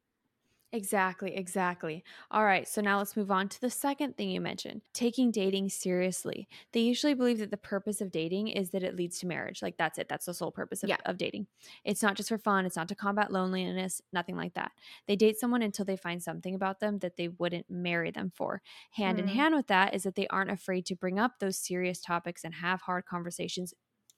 Exactly, 0.72 1.36
exactly. 1.36 2.04
All 2.30 2.46
right, 2.46 2.68
so 2.68 2.80
now 2.80 3.00
let's 3.00 3.18
move 3.18 3.32
on 3.32 3.50
to 3.50 3.62
the 3.62 3.72
second 3.72 4.16
thing 4.16 4.30
you 4.30 4.40
mentioned 4.40 4.82
taking 4.94 5.32
dating 5.32 5.70
seriously. 5.70 6.48
They 6.74 6.82
usually 6.82 7.16
believe 7.16 7.40
that 7.40 7.50
the 7.50 7.58
purpose 7.58 8.02
of 8.02 8.12
dating 8.12 8.50
is 8.50 8.70
that 8.72 8.84
it 8.84 8.96
leads 8.96 9.18
to 9.20 9.28
marriage. 9.28 9.64
Like, 9.64 9.78
that's 9.78 9.98
it, 9.98 10.08
that's 10.08 10.28
the 10.28 10.34
sole 10.34 10.52
purpose 10.52 10.84
of, 10.84 10.90
yeah. 10.90 10.98
of 11.06 11.18
dating. 11.18 11.48
It's 11.84 12.04
not 12.04 12.16
just 12.16 12.30
for 12.30 12.38
fun, 12.38 12.68
it's 12.68 12.76
not 12.76 12.88
to 12.90 12.96
combat 12.96 13.32
loneliness, 13.32 14.02
nothing 14.14 14.36
like 14.36 14.54
that. 14.54 14.72
They 15.08 15.16
date 15.16 15.40
someone 15.40 15.64
until 15.64 15.86
they 15.86 15.98
find 15.98 16.22
something 16.22 16.54
about 16.54 16.80
them 16.80 17.00
that 17.00 17.18
they 17.18 17.30
wouldn't 17.30 17.66
marry 17.68 18.12
them 18.12 18.32
for. 18.36 18.62
Hand 18.92 19.18
mm. 19.18 19.22
in 19.24 19.28
hand 19.28 19.56
with 19.56 19.68
that 19.68 19.96
is 19.96 20.04
that 20.04 20.14
they 20.14 20.28
aren't 20.28 20.52
afraid 20.52 20.86
to 20.88 20.96
bring 20.96 21.18
up 21.18 21.40
those 21.40 21.58
serious 21.58 22.00
topics 22.00 22.44
and 22.44 22.54
have 22.54 22.82
hard 22.82 23.06
conversations 23.06 23.74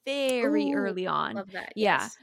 very 0.05 0.71
Ooh, 0.71 0.75
early 0.75 1.07
on. 1.07 1.35
That, 1.53 1.71
yeah. 1.75 2.01
Yes 2.01 2.17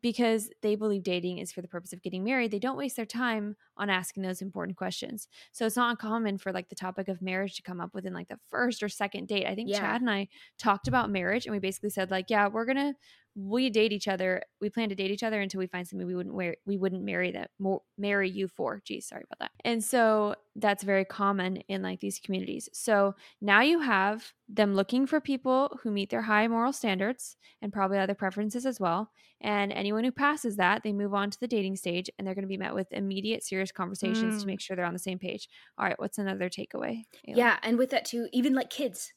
because 0.00 0.48
they 0.62 0.76
believe 0.76 1.02
dating 1.02 1.38
is 1.38 1.52
for 1.52 1.60
the 1.60 1.68
purpose 1.68 1.92
of 1.92 2.02
getting 2.02 2.22
married, 2.22 2.50
they 2.50 2.58
don't 2.58 2.76
waste 2.76 2.96
their 2.96 3.06
time 3.06 3.56
on 3.76 3.90
asking 3.90 4.22
those 4.22 4.40
important 4.40 4.76
questions. 4.76 5.28
So 5.50 5.66
it's 5.66 5.76
not 5.76 5.90
uncommon 5.90 6.38
for 6.38 6.52
like 6.52 6.68
the 6.68 6.76
topic 6.76 7.08
of 7.08 7.20
marriage 7.20 7.56
to 7.56 7.62
come 7.62 7.80
up 7.80 7.94
within 7.94 8.12
like 8.14 8.28
the 8.28 8.38
first 8.48 8.82
or 8.82 8.88
second 8.88 9.28
date. 9.28 9.46
I 9.46 9.54
think 9.54 9.68
yeah. 9.68 9.80
Chad 9.80 10.00
and 10.00 10.10
I 10.10 10.28
talked 10.58 10.88
about 10.88 11.10
marriage 11.10 11.46
and 11.46 11.52
we 11.52 11.58
basically 11.58 11.90
said 11.90 12.10
like, 12.10 12.30
yeah, 12.30 12.48
we're 12.48 12.64
going 12.64 12.76
to 12.76 12.94
we 13.34 13.70
date 13.70 13.92
each 13.92 14.08
other. 14.08 14.42
We 14.60 14.68
plan 14.68 14.90
to 14.90 14.94
date 14.94 15.10
each 15.10 15.22
other 15.22 15.40
until 15.40 15.58
we 15.58 15.66
find 15.66 15.86
something 15.86 16.06
we 16.06 16.14
wouldn't 16.14 16.34
wear, 16.34 16.56
we 16.66 16.76
wouldn't 16.76 17.02
marry 17.02 17.32
that 17.32 17.50
marry 17.96 18.28
you 18.28 18.48
for. 18.48 18.82
Geez, 18.84 19.06
sorry 19.06 19.24
about 19.24 19.38
that. 19.38 19.52
And 19.64 19.82
so 19.82 20.34
that's 20.56 20.82
very 20.82 21.04
common 21.04 21.58
in 21.68 21.82
like 21.82 22.00
these 22.00 22.18
communities. 22.18 22.68
So 22.72 23.14
now 23.40 23.62
you 23.62 23.80
have 23.80 24.32
them 24.48 24.74
looking 24.74 25.06
for 25.06 25.20
people 25.20 25.78
who 25.82 25.90
meet 25.90 26.10
their 26.10 26.22
high 26.22 26.46
moral 26.46 26.72
standards 26.72 27.36
and 27.62 27.72
probably 27.72 27.98
other 27.98 28.14
preferences 28.14 28.66
as 28.66 28.78
well. 28.78 29.10
And 29.40 29.72
anyone 29.72 30.04
who 30.04 30.12
passes 30.12 30.56
that, 30.56 30.82
they 30.82 30.92
move 30.92 31.14
on 31.14 31.30
to 31.30 31.40
the 31.40 31.48
dating 31.48 31.76
stage 31.76 32.10
and 32.18 32.26
they're 32.26 32.34
going 32.34 32.44
to 32.44 32.48
be 32.48 32.58
met 32.58 32.74
with 32.74 32.92
immediate 32.92 33.42
serious 33.42 33.72
conversations 33.72 34.34
mm. 34.34 34.40
to 34.40 34.46
make 34.46 34.60
sure 34.60 34.76
they're 34.76 34.84
on 34.84 34.92
the 34.92 34.98
same 34.98 35.18
page. 35.18 35.48
All 35.78 35.86
right, 35.86 35.98
what's 35.98 36.18
another 36.18 36.48
takeaway? 36.48 37.04
Ayla? 37.26 37.36
Yeah, 37.36 37.56
and 37.62 37.78
with 37.78 37.90
that 37.90 38.04
too, 38.04 38.28
even 38.32 38.54
like 38.54 38.70
kids. 38.70 39.14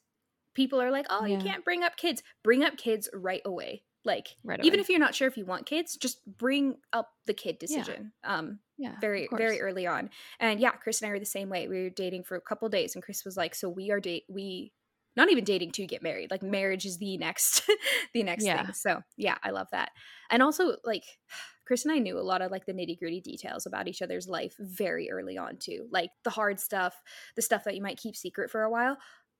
People 0.54 0.80
are 0.80 0.90
like, 0.90 1.04
"Oh, 1.10 1.26
yeah. 1.26 1.36
you 1.36 1.44
can't 1.44 1.66
bring 1.66 1.82
up 1.82 1.98
kids." 1.98 2.22
Bring 2.42 2.64
up 2.64 2.78
kids 2.78 3.10
right 3.12 3.42
away 3.44 3.82
like 4.06 4.28
right 4.44 4.64
even 4.64 4.80
if 4.80 4.88
you're 4.88 4.98
not 4.98 5.14
sure 5.14 5.28
if 5.28 5.36
you 5.36 5.44
want 5.44 5.66
kids, 5.66 5.96
just 5.96 6.20
bring 6.26 6.76
up 6.92 7.10
the 7.26 7.34
kid 7.34 7.58
decision. 7.58 8.12
Yeah. 8.24 8.36
Um 8.36 8.60
yeah, 8.78 8.94
very 9.00 9.28
very 9.32 9.60
early 9.60 9.86
on. 9.86 10.10
And 10.38 10.60
yeah, 10.60 10.70
Chris 10.70 11.02
and 11.02 11.08
I 11.08 11.12
were 11.12 11.18
the 11.18 11.26
same 11.26 11.48
way. 11.48 11.68
We 11.68 11.82
were 11.82 11.90
dating 11.90 12.24
for 12.24 12.36
a 12.36 12.40
couple 12.40 12.68
days 12.68 12.94
and 12.94 13.02
Chris 13.02 13.24
was 13.24 13.36
like, 13.36 13.54
"So 13.54 13.68
we 13.68 13.90
are 13.90 14.00
date 14.00 14.24
we 14.28 14.72
not 15.16 15.30
even 15.30 15.44
dating 15.44 15.72
to 15.72 15.86
get 15.86 16.02
married. 16.02 16.30
Like 16.30 16.42
marriage 16.42 16.84
is 16.84 16.98
the 16.98 17.16
next 17.16 17.68
the 18.14 18.22
next 18.22 18.44
yeah. 18.44 18.64
thing." 18.64 18.74
So, 18.74 19.02
yeah, 19.16 19.36
I 19.42 19.50
love 19.50 19.68
that. 19.72 19.90
And 20.30 20.42
also 20.42 20.76
like 20.84 21.04
Chris 21.66 21.84
and 21.84 21.92
I 21.92 21.98
knew 21.98 22.16
a 22.16 22.20
lot 22.20 22.42
of 22.42 22.52
like 22.52 22.64
the 22.64 22.72
nitty 22.72 22.98
gritty 22.98 23.20
details 23.20 23.66
about 23.66 23.88
each 23.88 24.00
other's 24.00 24.28
life 24.28 24.54
very 24.60 25.10
early 25.10 25.36
on 25.36 25.56
too. 25.58 25.88
Like 25.90 26.10
the 26.22 26.30
hard 26.30 26.60
stuff, 26.60 26.94
the 27.34 27.42
stuff 27.42 27.64
that 27.64 27.74
you 27.74 27.82
might 27.82 27.98
keep 27.98 28.14
secret 28.14 28.50
for 28.50 28.62
a 28.62 28.70
while 28.70 28.98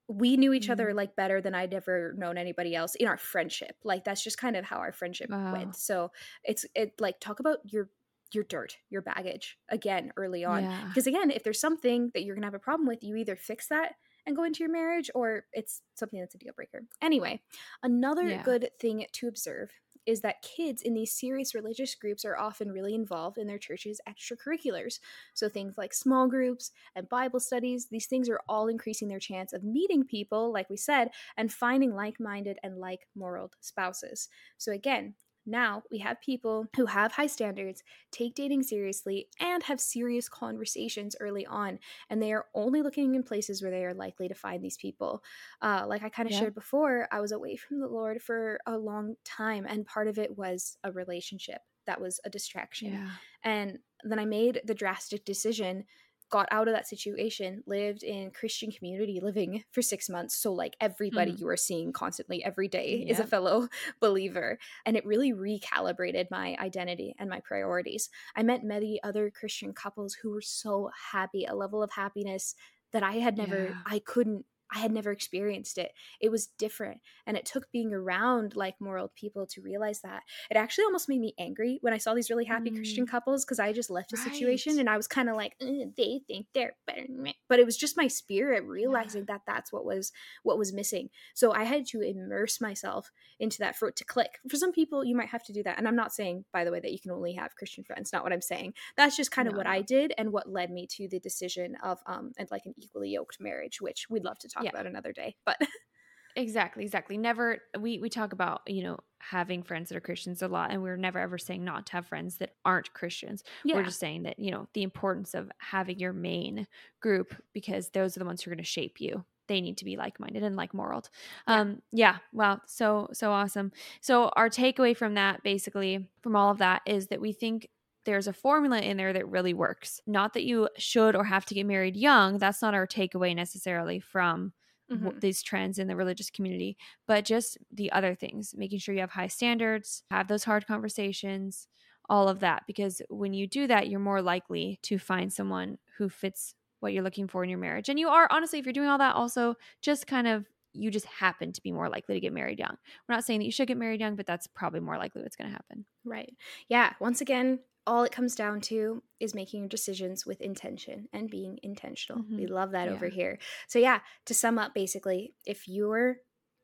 we 0.08 0.36
knew 0.36 0.52
each 0.52 0.70
other 0.70 0.88
mm-hmm. 0.88 0.96
like 0.96 1.16
better 1.16 1.40
than 1.40 1.54
I'd 1.54 1.74
ever 1.74 2.14
known 2.16 2.38
anybody 2.38 2.74
else 2.74 2.94
in 2.94 3.08
our 3.08 3.16
friendship. 3.16 3.76
Like 3.84 4.04
that's 4.04 4.22
just 4.22 4.38
kind 4.38 4.56
of 4.56 4.64
how 4.64 4.78
our 4.78 4.92
friendship 4.92 5.30
wow. 5.30 5.52
went. 5.52 5.76
So 5.76 6.12
it's 6.44 6.64
it 6.74 6.92
like 7.00 7.20
talk 7.20 7.40
about 7.40 7.58
your 7.64 7.88
your 8.32 8.44
dirt, 8.44 8.76
your 8.90 9.02
baggage 9.02 9.56
again 9.68 10.12
early 10.16 10.44
on. 10.44 10.64
Yeah. 10.64 10.84
Because 10.88 11.06
again, 11.06 11.30
if 11.30 11.42
there's 11.42 11.60
something 11.60 12.10
that 12.14 12.22
you're 12.22 12.34
gonna 12.34 12.46
have 12.46 12.54
a 12.54 12.60
problem 12.60 12.86
with, 12.86 13.02
you 13.02 13.16
either 13.16 13.36
fix 13.36 13.68
that 13.68 13.94
and 14.26 14.36
go 14.36 14.44
into 14.44 14.60
your 14.60 14.70
marriage 14.70 15.10
or 15.14 15.44
it's 15.52 15.82
something 15.94 16.20
that's 16.20 16.34
a 16.34 16.38
deal 16.38 16.52
breaker. 16.54 16.82
Anyway, 17.00 17.40
another 17.82 18.28
yeah. 18.28 18.42
good 18.42 18.70
thing 18.80 19.06
to 19.12 19.28
observe 19.28 19.70
is 20.06 20.20
that 20.20 20.42
kids 20.42 20.82
in 20.82 20.94
these 20.94 21.12
serious 21.12 21.54
religious 21.54 21.94
groups 21.94 22.24
are 22.24 22.36
often 22.38 22.70
really 22.70 22.94
involved 22.94 23.38
in 23.38 23.46
their 23.46 23.58
church's 23.58 24.00
extracurriculars. 24.08 24.98
So 25.34 25.48
things 25.48 25.76
like 25.76 25.92
small 25.92 26.28
groups 26.28 26.70
and 26.94 27.08
Bible 27.08 27.40
studies, 27.40 27.88
these 27.90 28.06
things 28.06 28.28
are 28.28 28.40
all 28.48 28.68
increasing 28.68 29.08
their 29.08 29.18
chance 29.18 29.52
of 29.52 29.64
meeting 29.64 30.04
people, 30.04 30.52
like 30.52 30.70
we 30.70 30.76
said, 30.76 31.10
and 31.36 31.52
finding 31.52 31.94
like 31.94 32.20
minded 32.20 32.58
and 32.62 32.78
like 32.78 33.08
moral 33.14 33.52
spouses. 33.60 34.28
So 34.58 34.72
again, 34.72 35.14
now 35.46 35.82
we 35.90 35.98
have 35.98 36.20
people 36.20 36.66
who 36.76 36.86
have 36.86 37.12
high 37.12 37.26
standards, 37.26 37.82
take 38.10 38.34
dating 38.34 38.62
seriously, 38.62 39.28
and 39.40 39.62
have 39.62 39.80
serious 39.80 40.28
conversations 40.28 41.16
early 41.20 41.46
on. 41.46 41.78
And 42.10 42.22
they 42.22 42.32
are 42.32 42.46
only 42.54 42.82
looking 42.82 43.14
in 43.14 43.22
places 43.22 43.62
where 43.62 43.70
they 43.70 43.84
are 43.84 43.94
likely 43.94 44.28
to 44.28 44.34
find 44.34 44.62
these 44.62 44.76
people. 44.76 45.22
Uh, 45.62 45.84
like 45.86 46.02
I 46.02 46.08
kind 46.08 46.26
of 46.26 46.32
yeah. 46.32 46.40
shared 46.40 46.54
before, 46.54 47.08
I 47.10 47.20
was 47.20 47.32
away 47.32 47.56
from 47.56 47.80
the 47.80 47.88
Lord 47.88 48.22
for 48.22 48.58
a 48.66 48.76
long 48.76 49.14
time, 49.24 49.66
and 49.68 49.86
part 49.86 50.08
of 50.08 50.18
it 50.18 50.36
was 50.36 50.76
a 50.84 50.92
relationship 50.92 51.60
that 51.86 52.00
was 52.00 52.20
a 52.24 52.30
distraction. 52.30 52.92
Yeah. 52.92 53.10
And 53.44 53.78
then 54.02 54.18
I 54.18 54.24
made 54.24 54.60
the 54.64 54.74
drastic 54.74 55.24
decision 55.24 55.84
got 56.30 56.48
out 56.50 56.68
of 56.68 56.74
that 56.74 56.88
situation, 56.88 57.62
lived 57.66 58.02
in 58.02 58.30
Christian 58.30 58.70
community 58.70 59.20
living 59.22 59.64
for 59.70 59.82
six 59.82 60.08
months. 60.08 60.36
So, 60.36 60.52
like 60.52 60.76
everybody 60.80 61.32
mm. 61.32 61.40
you 61.40 61.48
are 61.48 61.56
seeing 61.56 61.92
constantly 61.92 62.44
every 62.44 62.68
day 62.68 63.04
yeah. 63.04 63.12
is 63.12 63.20
a 63.20 63.26
fellow 63.26 63.68
believer. 64.00 64.58
And 64.84 64.96
it 64.96 65.06
really 65.06 65.32
recalibrated 65.32 66.26
my 66.30 66.56
identity 66.60 67.14
and 67.18 67.30
my 67.30 67.40
priorities. 67.40 68.08
I 68.34 68.42
met 68.42 68.64
many 68.64 69.00
other 69.02 69.30
Christian 69.30 69.72
couples 69.72 70.14
who 70.14 70.30
were 70.30 70.42
so 70.42 70.90
happy, 71.12 71.44
a 71.44 71.54
level 71.54 71.82
of 71.82 71.92
happiness 71.92 72.54
that 72.92 73.02
I 73.02 73.14
had 73.14 73.36
never, 73.36 73.64
yeah. 73.64 73.74
I 73.84 73.98
couldn't 73.98 74.46
I 74.74 74.80
had 74.80 74.92
never 74.92 75.10
experienced 75.10 75.78
it. 75.78 75.92
It 76.20 76.30
was 76.30 76.46
different. 76.58 77.00
And 77.26 77.36
it 77.36 77.44
took 77.46 77.70
being 77.70 77.92
around 77.92 78.56
like 78.56 78.80
more 78.80 78.98
old 78.98 79.14
people 79.14 79.46
to 79.46 79.60
realize 79.60 80.00
that. 80.02 80.22
It 80.50 80.56
actually 80.56 80.84
almost 80.84 81.08
made 81.08 81.20
me 81.20 81.34
angry 81.38 81.78
when 81.82 81.92
I 81.92 81.98
saw 81.98 82.14
these 82.14 82.30
really 82.30 82.44
happy 82.44 82.70
mm. 82.70 82.76
Christian 82.76 83.06
couples 83.06 83.44
because 83.44 83.58
I 83.58 83.72
just 83.72 83.90
left 83.90 84.12
a 84.12 84.16
right. 84.16 84.32
situation 84.32 84.78
and 84.78 84.90
I 84.90 84.96
was 84.96 85.06
kind 85.06 85.28
of 85.28 85.36
like, 85.36 85.54
they 85.60 86.20
think 86.26 86.46
they're 86.54 86.74
better 86.86 87.06
than 87.06 87.22
me. 87.22 87.36
But 87.48 87.58
it 87.58 87.66
was 87.66 87.76
just 87.76 87.96
my 87.96 88.08
spirit 88.08 88.64
realizing 88.64 89.22
yeah. 89.22 89.34
that 89.34 89.42
that's 89.46 89.72
what 89.72 89.84
was 89.84 90.12
what 90.42 90.58
was 90.58 90.72
missing. 90.72 91.10
So 91.34 91.52
I 91.52 91.64
had 91.64 91.86
to 91.86 92.00
immerse 92.00 92.60
myself 92.60 93.10
into 93.38 93.58
that 93.58 93.76
for 93.76 93.88
it 93.88 93.96
to 93.96 94.04
click. 94.04 94.38
For 94.48 94.56
some 94.56 94.72
people, 94.72 95.04
you 95.04 95.16
might 95.16 95.28
have 95.28 95.44
to 95.44 95.52
do 95.52 95.62
that. 95.62 95.78
And 95.78 95.86
I'm 95.86 95.96
not 95.96 96.12
saying, 96.12 96.44
by 96.52 96.64
the 96.64 96.72
way, 96.72 96.80
that 96.80 96.92
you 96.92 96.98
can 96.98 97.10
only 97.10 97.34
have 97.34 97.54
Christian 97.56 97.84
friends. 97.84 98.12
Not 98.12 98.24
what 98.24 98.32
I'm 98.32 98.40
saying. 98.40 98.74
That's 98.96 99.16
just 99.16 99.30
kind 99.30 99.46
of 99.46 99.54
no. 99.54 99.58
what 99.58 99.66
I 99.66 99.82
did 99.82 100.12
and 100.18 100.32
what 100.32 100.50
led 100.50 100.70
me 100.70 100.86
to 100.92 101.08
the 101.08 101.20
decision 101.20 101.76
of 101.82 102.00
um 102.06 102.32
and 102.38 102.48
like 102.50 102.66
an 102.66 102.74
equally 102.78 103.10
yoked 103.10 103.40
marriage, 103.40 103.80
which 103.80 104.06
we'd 104.10 104.24
love 104.24 104.38
to 104.40 104.48
talk 104.48 104.55
talk 104.56 104.64
yeah. 104.64 104.70
about 104.70 104.86
another 104.86 105.12
day. 105.12 105.36
But 105.44 105.58
exactly, 106.36 106.84
exactly. 106.84 107.16
Never 107.16 107.58
we 107.78 107.98
we 107.98 108.08
talk 108.08 108.32
about, 108.32 108.62
you 108.66 108.82
know, 108.82 108.98
having 109.18 109.62
friends 109.62 109.88
that 109.88 109.96
are 109.96 110.00
Christians 110.00 110.42
a 110.42 110.48
lot 110.48 110.70
and 110.70 110.82
we're 110.82 110.96
never 110.96 111.18
ever 111.18 111.38
saying 111.38 111.64
not 111.64 111.86
to 111.86 111.92
have 111.92 112.06
friends 112.06 112.38
that 112.38 112.54
aren't 112.64 112.92
Christians. 112.92 113.42
Yeah. 113.64 113.76
We're 113.76 113.84
just 113.84 114.00
saying 114.00 114.24
that, 114.24 114.38
you 114.38 114.50
know, 114.50 114.68
the 114.74 114.82
importance 114.82 115.34
of 115.34 115.50
having 115.58 115.98
your 115.98 116.12
main 116.12 116.66
group 117.00 117.34
because 117.52 117.90
those 117.90 118.16
are 118.16 118.20
the 118.20 118.26
ones 118.26 118.42
who 118.42 118.50
are 118.50 118.54
going 118.54 118.64
to 118.64 118.68
shape 118.68 119.00
you 119.00 119.24
they 119.48 119.60
need 119.60 119.76
to 119.78 119.84
be 119.84 119.96
like-minded 119.96 120.42
and 120.42 120.56
like 120.56 120.74
moral 120.74 121.02
yeah. 121.46 121.60
um 121.60 121.82
yeah 121.92 122.16
wow 122.32 122.60
so 122.66 123.08
so 123.12 123.30
awesome 123.30 123.72
so 124.00 124.28
our 124.30 124.48
takeaway 124.48 124.96
from 124.96 125.14
that 125.14 125.42
basically 125.42 126.08
from 126.20 126.36
all 126.36 126.50
of 126.50 126.58
that 126.58 126.82
is 126.86 127.08
that 127.08 127.20
we 127.20 127.32
think 127.32 127.68
there's 128.06 128.26
a 128.26 128.32
formula 128.32 128.80
in 128.80 128.96
there 128.96 129.12
that 129.12 129.28
really 129.28 129.52
works 129.52 130.00
not 130.06 130.32
that 130.32 130.44
you 130.44 130.68
should 130.78 131.14
or 131.14 131.24
have 131.24 131.44
to 131.44 131.54
get 131.54 131.66
married 131.66 131.96
young 131.96 132.38
that's 132.38 132.62
not 132.62 132.74
our 132.74 132.86
takeaway 132.86 133.36
necessarily 133.36 134.00
from 134.00 134.52
mm-hmm. 134.90 135.18
these 135.18 135.42
trends 135.42 135.78
in 135.78 135.88
the 135.88 135.96
religious 135.96 136.30
community 136.30 136.76
but 137.06 137.24
just 137.24 137.58
the 137.70 137.92
other 137.92 138.14
things 138.14 138.54
making 138.56 138.78
sure 138.78 138.94
you 138.94 139.00
have 139.00 139.10
high 139.10 139.26
standards 139.26 140.02
have 140.10 140.28
those 140.28 140.44
hard 140.44 140.66
conversations 140.66 141.68
all 142.08 142.28
of 142.28 142.40
that 142.40 142.62
because 142.66 143.02
when 143.10 143.34
you 143.34 143.46
do 143.46 143.66
that 143.66 143.88
you're 143.88 144.00
more 144.00 144.22
likely 144.22 144.78
to 144.82 144.98
find 144.98 145.32
someone 145.32 145.76
who 145.98 146.08
fits 146.08 146.54
what 146.80 146.92
you're 146.92 147.02
looking 147.02 147.28
for 147.28 147.42
in 147.42 147.50
your 147.50 147.58
marriage. 147.58 147.88
And 147.88 147.98
you 147.98 148.08
are, 148.08 148.28
honestly, 148.30 148.58
if 148.58 148.64
you're 148.64 148.72
doing 148.72 148.88
all 148.88 148.98
that, 148.98 149.14
also 149.14 149.54
just 149.82 150.06
kind 150.06 150.26
of, 150.26 150.46
you 150.72 150.90
just 150.90 151.06
happen 151.06 151.52
to 151.52 151.62
be 151.62 151.72
more 151.72 151.88
likely 151.88 152.14
to 152.14 152.20
get 152.20 152.32
married 152.32 152.58
young. 152.58 152.76
We're 153.08 153.14
not 153.14 153.24
saying 153.24 153.40
that 153.40 153.46
you 153.46 153.52
should 153.52 153.68
get 153.68 153.78
married 153.78 154.00
young, 154.00 154.14
but 154.14 154.26
that's 154.26 154.46
probably 154.46 154.80
more 154.80 154.98
likely 154.98 155.22
what's 155.22 155.36
going 155.36 155.50
to 155.50 155.56
happen. 155.56 155.86
Right. 156.04 156.34
Yeah. 156.68 156.92
Once 157.00 157.20
again, 157.20 157.60
all 157.86 158.02
it 158.02 158.12
comes 158.12 158.34
down 158.34 158.60
to 158.62 159.02
is 159.20 159.34
making 159.34 159.60
your 159.60 159.68
decisions 159.68 160.26
with 160.26 160.40
intention 160.40 161.08
and 161.12 161.30
being 161.30 161.58
intentional. 161.62 162.22
Mm-hmm. 162.22 162.36
We 162.36 162.46
love 162.46 162.72
that 162.72 162.88
yeah. 162.88 162.94
over 162.94 163.08
here. 163.08 163.38
So, 163.68 163.78
yeah, 163.78 164.00
to 164.26 164.34
sum 164.34 164.58
up, 164.58 164.74
basically, 164.74 165.34
if 165.46 165.68
you're 165.68 166.16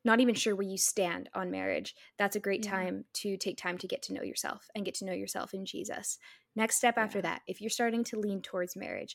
not 0.05 0.21
even 0.21 0.35
sure 0.35 0.57
where 0.57 0.67
you 0.67 0.79
stand 0.79 1.29
on 1.35 1.51
marriage, 1.51 1.95
that's 2.19 2.37
a 2.37 2.41
great 2.41 2.65
yeah. 2.65 2.71
time 2.73 3.05
to 3.15 3.37
take 3.37 3.57
time 3.57 3.79
to 3.79 3.87
get 3.87 4.03
to 4.03 4.13
know 4.13 4.23
yourself 4.23 4.67
and 4.75 4.85
get 4.85 4.95
to 4.97 5.05
know 5.05 5.13
yourself 5.13 5.55
in 5.55 5.65
Jesus. 5.65 6.19
Next 6.57 6.77
step 6.77 6.95
yeah. 6.97 7.05
after 7.05 7.23
that, 7.23 7.43
if 7.47 7.61
you're 7.61 7.71
starting 7.71 8.05
to 8.05 8.19
lean 8.19 8.43
towards 8.43 8.77
marriage, 8.77 9.15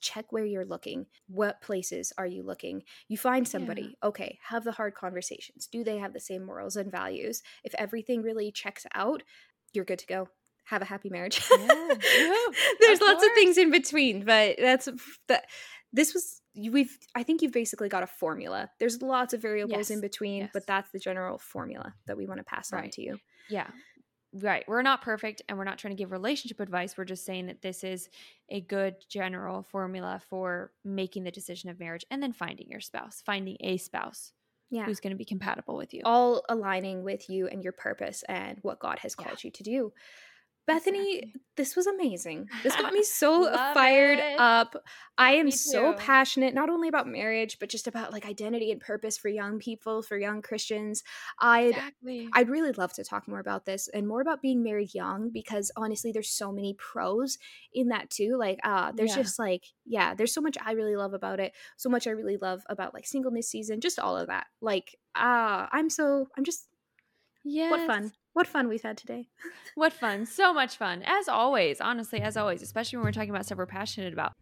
check 0.00 0.26
where 0.30 0.44
you're 0.44 0.64
looking. 0.64 1.06
What 1.28 1.60
places 1.60 2.12
are 2.18 2.26
you 2.26 2.42
looking? 2.42 2.82
You 3.08 3.16
find 3.16 3.48
somebody, 3.48 3.82
yeah. 4.02 4.08
okay, 4.08 4.38
have 4.48 4.64
the 4.64 4.72
hard 4.72 4.94
conversations. 4.94 5.66
Do 5.66 5.82
they 5.82 5.98
have 5.98 6.12
the 6.12 6.20
same 6.20 6.44
morals 6.44 6.76
and 6.76 6.90
values? 6.90 7.42
If 7.64 7.74
everything 7.76 8.22
really 8.22 8.52
checks 8.52 8.86
out, 8.94 9.22
you're 9.72 9.84
good 9.84 9.98
to 9.98 10.06
go. 10.06 10.28
Have 10.68 10.82
a 10.82 10.84
happy 10.84 11.10
marriage. 11.10 11.42
Yeah. 11.50 11.66
There's 12.80 13.00
of 13.00 13.06
lots 13.06 13.20
course. 13.20 13.26
of 13.26 13.34
things 13.34 13.58
in 13.58 13.70
between, 13.70 14.24
but 14.24 14.56
that's 14.58 14.88
that 15.28 15.44
this 15.92 16.14
was 16.14 16.40
we've 16.56 16.98
I 17.14 17.22
think 17.22 17.42
you've 17.42 17.52
basically 17.52 17.88
got 17.88 18.02
a 18.02 18.06
formula. 18.06 18.70
There's 18.78 19.00
lots 19.00 19.32
of 19.32 19.42
variables 19.42 19.78
yes. 19.78 19.90
in 19.90 20.00
between, 20.00 20.42
yes. 20.42 20.50
but 20.52 20.66
that's 20.66 20.90
the 20.90 20.98
general 20.98 21.38
formula 21.38 21.94
that 22.06 22.16
we 22.16 22.26
want 22.26 22.38
to 22.38 22.44
pass 22.44 22.72
right. 22.72 22.84
on 22.84 22.90
to 22.90 23.02
you. 23.02 23.18
Yeah 23.48 23.68
right 24.34 24.64
we're 24.68 24.82
not 24.82 25.02
perfect 25.02 25.42
and 25.48 25.56
we're 25.56 25.64
not 25.64 25.78
trying 25.78 25.94
to 25.94 25.98
give 25.98 26.12
relationship 26.12 26.60
advice 26.60 26.96
we're 26.96 27.04
just 27.04 27.24
saying 27.24 27.46
that 27.46 27.62
this 27.62 27.82
is 27.82 28.08
a 28.50 28.60
good 28.60 28.94
general 29.08 29.62
formula 29.62 30.20
for 30.28 30.72
making 30.84 31.24
the 31.24 31.30
decision 31.30 31.70
of 31.70 31.80
marriage 31.80 32.04
and 32.10 32.22
then 32.22 32.32
finding 32.32 32.68
your 32.68 32.80
spouse 32.80 33.22
finding 33.24 33.56
a 33.60 33.76
spouse 33.78 34.32
yeah. 34.70 34.84
who's 34.84 35.00
going 35.00 35.12
to 35.12 35.16
be 35.16 35.24
compatible 35.24 35.76
with 35.76 35.94
you 35.94 36.02
all 36.04 36.42
aligning 36.50 37.02
with 37.02 37.30
you 37.30 37.48
and 37.48 37.64
your 37.64 37.72
purpose 37.72 38.22
and 38.28 38.58
what 38.62 38.78
god 38.80 38.98
has 38.98 39.14
called 39.14 39.42
yeah. 39.42 39.48
you 39.48 39.50
to 39.50 39.62
do 39.62 39.92
Bethany, 40.68 41.32
this 41.56 41.74
was 41.74 41.86
amazing. 41.86 42.46
This 42.62 42.76
got 42.76 42.92
me 42.92 43.02
so 43.02 43.50
fired 43.72 44.18
it. 44.18 44.38
up. 44.38 44.76
I 45.16 45.32
am 45.32 45.50
so 45.50 45.94
passionate 45.94 46.52
not 46.54 46.68
only 46.68 46.88
about 46.88 47.08
marriage 47.08 47.56
but 47.58 47.70
just 47.70 47.88
about 47.88 48.12
like 48.12 48.26
identity 48.26 48.70
and 48.70 48.78
purpose 48.78 49.16
for 49.16 49.28
young 49.30 49.58
people, 49.58 50.02
for 50.02 50.18
young 50.18 50.42
Christians. 50.42 51.02
I'd 51.40 51.70
exactly. 51.70 52.28
I'd 52.34 52.50
really 52.50 52.72
love 52.72 52.92
to 52.92 53.02
talk 53.02 53.26
more 53.26 53.40
about 53.40 53.64
this 53.64 53.88
and 53.88 54.06
more 54.06 54.20
about 54.20 54.42
being 54.42 54.62
married 54.62 54.94
young 54.94 55.30
because 55.30 55.72
honestly 55.74 56.12
there's 56.12 56.28
so 56.28 56.52
many 56.52 56.74
pros 56.74 57.38
in 57.72 57.88
that 57.88 58.10
too. 58.10 58.36
Like 58.38 58.60
uh 58.62 58.92
there's 58.94 59.16
yeah. 59.16 59.22
just 59.22 59.38
like 59.38 59.64
yeah, 59.86 60.14
there's 60.14 60.34
so 60.34 60.42
much 60.42 60.58
I 60.62 60.72
really 60.72 60.96
love 60.96 61.14
about 61.14 61.40
it. 61.40 61.54
So 61.78 61.88
much 61.88 62.06
I 62.06 62.10
really 62.10 62.36
love 62.36 62.62
about 62.68 62.92
like 62.92 63.06
singleness 63.06 63.48
season, 63.48 63.80
just 63.80 63.98
all 63.98 64.18
of 64.18 64.26
that. 64.26 64.48
Like 64.60 64.94
uh 65.14 65.66
I'm 65.72 65.88
so 65.88 66.28
I'm 66.36 66.44
just 66.44 66.68
yeah. 67.42 67.70
What 67.70 67.86
fun. 67.86 68.12
What 68.38 68.46
fun 68.46 68.68
we've 68.68 68.82
had 68.82 68.96
today. 68.96 69.26
what 69.74 69.92
fun. 69.92 70.24
So 70.24 70.54
much 70.54 70.76
fun. 70.76 71.02
As 71.04 71.28
always, 71.28 71.80
honestly, 71.80 72.20
as 72.20 72.36
always, 72.36 72.62
especially 72.62 72.98
when 72.98 73.06
we're 73.06 73.10
talking 73.10 73.30
about 73.30 73.46
stuff 73.46 73.58
we're 73.58 73.66
passionate 73.66 74.12
about. 74.12 74.34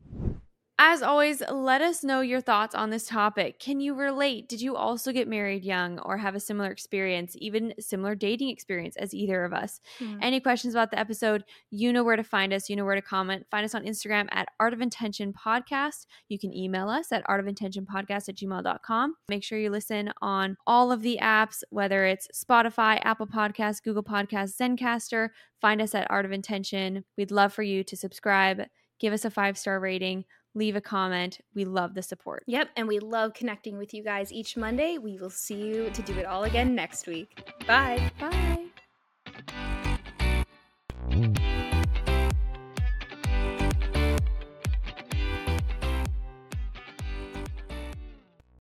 As 0.79 1.03
always, 1.03 1.43
let 1.51 1.81
us 1.81 2.05
know 2.05 2.21
your 2.21 2.43
thoughts 2.43 2.75
on 2.75 2.91
this 2.91 3.07
topic. 3.07 3.59
Can 3.59 3.81
you 3.81 3.95
relate? 3.95 4.47
Did 4.47 4.61
you 4.61 4.77
also 4.77 5.11
get 5.11 5.27
married 5.27 5.65
young 5.65 5.99
or 6.01 6.19
have 6.19 6.35
a 6.35 6.41
similar 6.41 6.71
experience, 6.71 7.35
even 7.39 7.73
similar 7.81 8.15
dating 8.15 8.51
experience 8.51 8.95
as 8.97 9.15
either 9.15 9.43
of 9.47 9.55
us? 9.55 9.81
Mm-hmm. 10.01 10.19
Any 10.21 10.39
questions 10.39 10.75
about 10.75 10.91
the 10.91 10.99
episode? 10.99 11.45
You 11.71 11.95
know 11.95 12.05
where 12.05 12.17
to 12.17 12.23
find 12.23 12.53
us. 12.53 12.69
You 12.69 12.77
know 12.77 12.85
where 12.85 12.95
to 12.95 13.01
comment. 13.01 13.47
Find 13.51 13.65
us 13.65 13.75
on 13.75 13.85
Instagram 13.87 14.29
at 14.33 14.49
Art 14.61 14.75
of 14.75 14.83
Intention 14.83 15.33
Podcast. 15.33 16.05
You 16.29 16.39
can 16.39 16.55
email 16.55 16.91
us 16.91 17.11
at 17.11 17.25
artofintentionpodcast 17.27 18.29
at 18.29 18.37
gmail.com. 18.37 19.15
Make 19.31 19.45
sure 19.45 19.59
you 19.59 19.71
listen 19.71 20.13
on 20.21 20.59
all 20.67 20.93
of 20.93 21.01
the 21.01 21.19
apps, 21.23 21.63
whether 21.71 22.05
it's 22.05 22.29
Spotify, 22.35 23.01
Apple 23.03 23.27
Podcasts, 23.27 23.83
Google 23.83 24.05
Podcasts, 24.05 24.61
Zencastr. 24.61 25.31
Find 25.59 25.81
us 25.81 25.95
at 25.95 26.07
Art 26.11 26.27
of 26.27 26.33
Intention. 26.33 27.03
We'd 27.17 27.31
love 27.31 27.55
for 27.55 27.63
you 27.63 27.83
to 27.85 27.97
subscribe, 27.97 28.61
give 29.01 29.15
us 29.15 29.25
a 29.25 29.31
five 29.31 29.57
star 29.57 29.81
rating 29.81 30.27
leave 30.57 30.75
a 30.75 30.81
comment. 30.81 31.39
We 31.55 31.65
love 31.65 31.95
the 31.95 32.03
support. 32.03 32.43
Yep, 32.47 32.71
and 32.77 32.89
we 32.89 32.99
love 32.99 33.35
connecting 33.35 33.79
with 33.79 33.95
you 33.95 34.03
guys 34.03 34.33
each 34.33 34.57
Monday. 34.57 34.99
We 34.99 35.19
will 35.19 35.31
see 35.31 35.61
you 35.69 35.91
to 35.91 36.03
do 36.03 36.15
it 36.15 36.27
all 36.27 36.45
again 36.45 36.75
next 36.75 37.07
week. 37.07 37.53
Bye. 37.67 38.11
Bye. 38.19 38.66